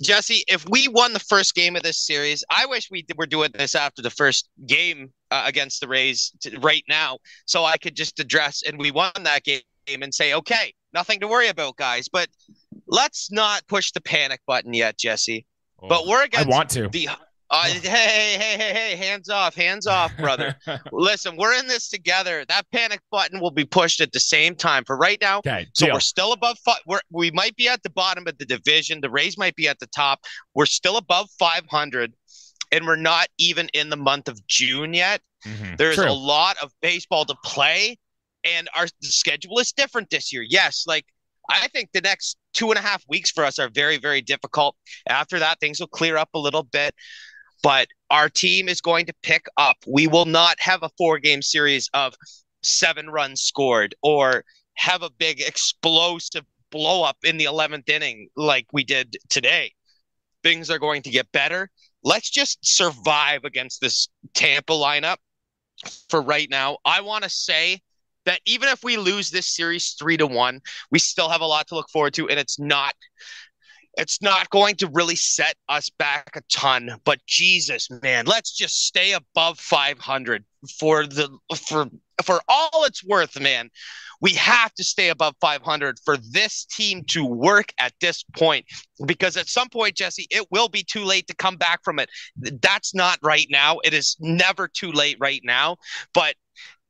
Jesse. 0.00 0.44
If 0.46 0.64
we 0.68 0.86
won 0.86 1.12
the 1.12 1.18
first 1.18 1.56
game 1.56 1.74
of 1.74 1.82
this 1.82 1.98
series, 1.98 2.44
I 2.48 2.66
wish 2.66 2.88
we 2.88 3.04
were 3.16 3.26
doing 3.26 3.50
this 3.52 3.74
after 3.74 4.02
the 4.02 4.10
first 4.10 4.48
game 4.66 5.12
uh, 5.32 5.42
against 5.46 5.80
the 5.80 5.88
Rays 5.88 6.30
to, 6.42 6.56
right 6.60 6.84
now, 6.88 7.18
so 7.44 7.64
I 7.64 7.76
could 7.76 7.96
just 7.96 8.20
address 8.20 8.62
and 8.62 8.78
we 8.78 8.92
won 8.92 9.10
that 9.24 9.42
game 9.42 9.62
and 9.88 10.14
say, 10.14 10.32
okay, 10.34 10.72
nothing 10.92 11.18
to 11.20 11.26
worry 11.26 11.48
about, 11.48 11.74
guys. 11.74 12.08
But 12.08 12.28
let's 12.86 13.32
not 13.32 13.66
push 13.66 13.90
the 13.90 14.00
panic 14.00 14.40
button 14.46 14.74
yet, 14.74 14.96
Jesse. 14.96 15.44
Oh, 15.82 15.88
but 15.88 16.06
we're 16.06 16.22
against 16.22 16.46
I 16.46 16.50
want 16.50 16.70
to. 16.70 16.88
the 16.88 17.08
uh, 17.50 17.64
hey, 17.64 17.80
hey, 17.80 18.56
hey, 18.56 18.72
hey, 18.72 18.96
hands 18.96 19.28
off, 19.28 19.56
hands 19.56 19.86
off, 19.86 20.16
brother. 20.16 20.54
Listen, 20.92 21.36
we're 21.36 21.58
in 21.58 21.66
this 21.66 21.88
together. 21.88 22.44
That 22.48 22.64
panic 22.72 23.00
button 23.10 23.40
will 23.40 23.50
be 23.50 23.64
pushed 23.64 24.00
at 24.00 24.12
the 24.12 24.20
same 24.20 24.54
time. 24.54 24.84
For 24.84 24.96
right 24.96 25.18
now, 25.20 25.38
okay, 25.38 25.66
so 25.74 25.86
deal. 25.86 25.94
we're 25.94 26.00
still 26.00 26.32
above. 26.32 26.58
Five, 26.64 26.78
we're 26.86 27.00
we 27.10 27.32
might 27.32 27.56
be 27.56 27.68
at 27.68 27.82
the 27.82 27.90
bottom 27.90 28.28
of 28.28 28.38
the 28.38 28.44
division. 28.44 29.00
The 29.00 29.10
Rays 29.10 29.36
might 29.36 29.56
be 29.56 29.66
at 29.66 29.80
the 29.80 29.88
top. 29.88 30.20
We're 30.54 30.66
still 30.66 30.96
above 30.96 31.28
500, 31.40 32.12
and 32.70 32.86
we're 32.86 32.96
not 32.96 33.26
even 33.38 33.68
in 33.74 33.90
the 33.90 33.96
month 33.96 34.28
of 34.28 34.46
June 34.46 34.94
yet. 34.94 35.20
Mm-hmm. 35.44 35.74
There's 35.76 35.96
True. 35.96 36.08
a 36.08 36.12
lot 36.12 36.56
of 36.62 36.70
baseball 36.80 37.24
to 37.24 37.34
play, 37.44 37.98
and 38.44 38.68
our 38.76 38.86
schedule 39.02 39.58
is 39.58 39.72
different 39.72 40.10
this 40.10 40.32
year. 40.32 40.44
Yes, 40.48 40.84
like 40.86 41.04
I 41.48 41.66
think 41.68 41.90
the 41.92 42.00
next 42.00 42.36
two 42.52 42.70
and 42.70 42.78
a 42.78 42.82
half 42.82 43.02
weeks 43.08 43.32
for 43.32 43.44
us 43.44 43.58
are 43.58 43.68
very, 43.68 43.98
very 43.98 44.20
difficult. 44.20 44.76
After 45.08 45.40
that, 45.40 45.58
things 45.58 45.80
will 45.80 45.88
clear 45.88 46.16
up 46.16 46.28
a 46.34 46.38
little 46.38 46.62
bit 46.62 46.94
but 47.62 47.88
our 48.10 48.28
team 48.28 48.68
is 48.68 48.80
going 48.80 49.06
to 49.06 49.14
pick 49.22 49.46
up. 49.56 49.76
We 49.86 50.06
will 50.06 50.24
not 50.24 50.56
have 50.60 50.82
a 50.82 50.90
four 50.98 51.18
game 51.18 51.42
series 51.42 51.88
of 51.94 52.14
seven 52.62 53.10
runs 53.10 53.40
scored 53.42 53.94
or 54.02 54.44
have 54.74 55.02
a 55.02 55.10
big 55.10 55.40
explosive 55.40 56.44
blow 56.70 57.02
up 57.02 57.18
in 57.24 57.36
the 57.36 57.44
11th 57.44 57.88
inning 57.88 58.28
like 58.36 58.66
we 58.72 58.84
did 58.84 59.16
today. 59.28 59.72
Things 60.42 60.70
are 60.70 60.78
going 60.78 61.02
to 61.02 61.10
get 61.10 61.30
better. 61.32 61.68
Let's 62.02 62.30
just 62.30 62.58
survive 62.62 63.44
against 63.44 63.80
this 63.80 64.08
Tampa 64.34 64.72
lineup 64.72 65.16
for 66.08 66.22
right 66.22 66.48
now. 66.48 66.78
I 66.84 67.02
want 67.02 67.24
to 67.24 67.30
say 67.30 67.80
that 68.24 68.40
even 68.46 68.68
if 68.68 68.82
we 68.84 68.96
lose 68.96 69.30
this 69.30 69.46
series 69.46 69.96
three 69.98 70.16
to 70.16 70.26
one, 70.26 70.60
we 70.90 70.98
still 70.98 71.28
have 71.28 71.40
a 71.40 71.46
lot 71.46 71.66
to 71.68 71.74
look 71.74 71.90
forward 71.90 72.14
to, 72.14 72.28
and 72.28 72.38
it's 72.38 72.58
not 72.58 72.94
it's 73.96 74.22
not 74.22 74.50
going 74.50 74.76
to 74.76 74.90
really 74.92 75.16
set 75.16 75.54
us 75.68 75.90
back 75.90 76.36
a 76.36 76.42
ton, 76.52 76.96
but 77.04 77.24
Jesus, 77.26 77.88
man, 78.02 78.24
let's 78.26 78.52
just 78.52 78.86
stay 78.86 79.12
above 79.12 79.58
500 79.58 80.44
for 80.78 81.06
the 81.06 81.28
for 81.56 81.86
for 82.22 82.40
all 82.48 82.84
it's 82.84 83.04
worth, 83.04 83.40
man. 83.40 83.70
We 84.20 84.32
have 84.34 84.74
to 84.74 84.84
stay 84.84 85.08
above 85.08 85.34
500 85.40 85.98
for 86.04 86.18
this 86.18 86.66
team 86.66 87.04
to 87.08 87.24
work 87.24 87.72
at 87.78 87.94
this 88.00 88.22
point 88.36 88.66
because 89.06 89.36
at 89.36 89.48
some 89.48 89.68
point, 89.70 89.96
Jesse, 89.96 90.26
it 90.30 90.46
will 90.50 90.68
be 90.68 90.84
too 90.84 91.04
late 91.04 91.26
to 91.28 91.34
come 91.34 91.56
back 91.56 91.82
from 91.82 91.98
it. 91.98 92.10
That's 92.36 92.94
not 92.94 93.18
right 93.22 93.46
now. 93.50 93.78
It 93.82 93.94
is 93.94 94.16
never 94.20 94.68
too 94.68 94.92
late 94.92 95.16
right 95.18 95.40
now. 95.42 95.76
But 96.12 96.34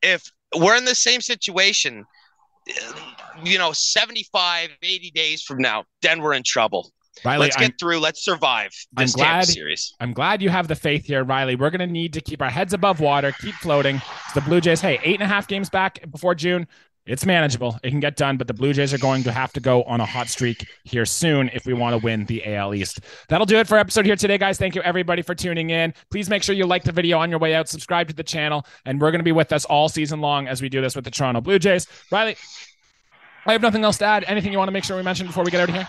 if 0.02 0.30
we're 0.56 0.76
in 0.76 0.84
the 0.84 0.94
same 0.94 1.20
situation, 1.20 2.04
you 3.44 3.58
know 3.58 3.72
75 3.72 4.70
80 4.82 5.10
days 5.12 5.42
from 5.42 5.58
now 5.58 5.84
then 6.02 6.20
we're 6.20 6.34
in 6.34 6.42
trouble 6.42 6.92
Riley, 7.24 7.40
let's 7.40 7.56
get 7.56 7.64
I'm, 7.64 7.76
through. 7.78 7.98
Let's 7.98 8.24
survive 8.24 8.70
this 8.92 9.14
I'm 9.14 9.18
glad, 9.18 9.46
series. 9.46 9.94
I'm 10.00 10.12
glad 10.12 10.40
you 10.40 10.48
have 10.48 10.68
the 10.68 10.74
faith 10.74 11.04
here, 11.04 11.24
Riley. 11.24 11.56
We're 11.56 11.70
going 11.70 11.80
to 11.80 11.86
need 11.86 12.12
to 12.14 12.20
keep 12.20 12.40
our 12.40 12.48
heads 12.50 12.72
above 12.72 13.00
water, 13.00 13.32
keep 13.32 13.54
floating. 13.56 13.96
It's 13.96 14.34
the 14.34 14.40
Blue 14.40 14.60
Jays, 14.60 14.80
hey, 14.80 14.98
eight 15.02 15.14
and 15.14 15.22
a 15.24 15.26
half 15.26 15.46
games 15.46 15.68
back 15.68 16.08
before 16.10 16.34
June. 16.34 16.66
It's 17.10 17.26
manageable. 17.26 17.76
It 17.82 17.90
can 17.90 17.98
get 17.98 18.14
done, 18.14 18.36
but 18.36 18.46
the 18.46 18.54
Blue 18.54 18.72
Jays 18.72 18.94
are 18.94 18.98
going 18.98 19.24
to 19.24 19.32
have 19.32 19.52
to 19.54 19.60
go 19.60 19.82
on 19.82 20.00
a 20.00 20.06
hot 20.06 20.28
streak 20.28 20.64
here 20.84 21.04
soon 21.04 21.50
if 21.52 21.66
we 21.66 21.74
want 21.74 21.98
to 21.98 21.98
win 21.98 22.24
the 22.26 22.54
AL 22.54 22.72
East. 22.72 23.00
That'll 23.28 23.46
do 23.46 23.56
it 23.56 23.66
for 23.66 23.78
episode 23.78 24.06
here 24.06 24.14
today, 24.14 24.38
guys. 24.38 24.58
Thank 24.58 24.76
you 24.76 24.82
everybody 24.82 25.20
for 25.22 25.34
tuning 25.34 25.70
in. 25.70 25.92
Please 26.12 26.30
make 26.30 26.44
sure 26.44 26.54
you 26.54 26.66
like 26.66 26.84
the 26.84 26.92
video 26.92 27.18
on 27.18 27.28
your 27.28 27.40
way 27.40 27.56
out, 27.56 27.68
subscribe 27.68 28.06
to 28.06 28.14
the 28.14 28.22
channel, 28.22 28.64
and 28.84 29.00
we're 29.00 29.10
going 29.10 29.18
to 29.18 29.24
be 29.24 29.32
with 29.32 29.52
us 29.52 29.64
all 29.64 29.88
season 29.88 30.20
long 30.20 30.46
as 30.46 30.62
we 30.62 30.68
do 30.68 30.80
this 30.80 30.94
with 30.94 31.04
the 31.04 31.10
Toronto 31.10 31.40
Blue 31.40 31.58
Jays. 31.58 31.88
Riley, 32.12 32.36
I 33.44 33.52
have 33.52 33.62
nothing 33.62 33.82
else 33.82 33.98
to 33.98 34.04
add. 34.04 34.22
Anything 34.28 34.52
you 34.52 34.58
want 34.58 34.68
to 34.68 34.72
make 34.72 34.84
sure 34.84 34.96
we 34.96 35.02
mention 35.02 35.26
before 35.26 35.42
we 35.42 35.50
get 35.50 35.62
out 35.62 35.68
of 35.68 35.74
here? 35.74 35.88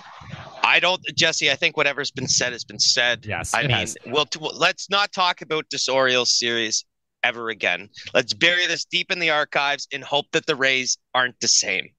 I 0.64 0.80
don't, 0.80 1.00
Jesse. 1.16 1.52
I 1.52 1.56
think 1.56 1.78
whatever's 1.78 2.10
been 2.10 2.28
said 2.28 2.52
has 2.52 2.64
been 2.64 2.80
said. 2.80 3.28
Yes, 3.28 3.54
I 3.54 3.62
mean, 3.62 3.72
has. 3.72 3.96
we'll, 4.08 4.26
let's 4.56 4.90
not 4.90 5.12
talk 5.12 5.44
about 5.44 5.66
this 5.70 5.88
Orioles 5.88 6.32
series 6.40 6.84
ever 7.24 7.50
again. 7.50 7.90
Let's 8.14 8.34
bury 8.34 8.68
this 8.68 8.86
deep 8.86 9.12
in 9.12 9.20
the 9.20 9.30
archives 9.30 9.88
and 9.94 10.04
hope 10.04 10.26
that 10.32 10.46
the 10.46 10.56
Rays 10.56 10.98
aren't 11.14 11.40
the 11.40 11.48
same. 11.48 11.90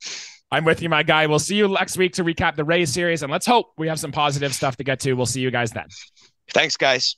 I'm 0.50 0.64
with 0.64 0.82
you, 0.82 0.88
my 0.88 1.02
guy. 1.02 1.26
We'll 1.26 1.38
see 1.38 1.56
you 1.56 1.68
next 1.68 1.96
week 1.96 2.12
to 2.14 2.24
recap 2.24 2.56
the 2.56 2.64
Rays 2.64 2.92
series, 2.92 3.22
and 3.22 3.32
let's 3.32 3.46
hope 3.46 3.72
we 3.78 3.88
have 3.88 3.98
some 3.98 4.12
positive 4.12 4.54
stuff 4.54 4.76
to 4.76 4.84
get 4.84 5.00
to. 5.00 5.14
We'll 5.14 5.26
see 5.26 5.40
you 5.40 5.50
guys 5.50 5.72
then. 5.72 5.86
Thanks, 6.50 6.76
guys. 6.76 7.16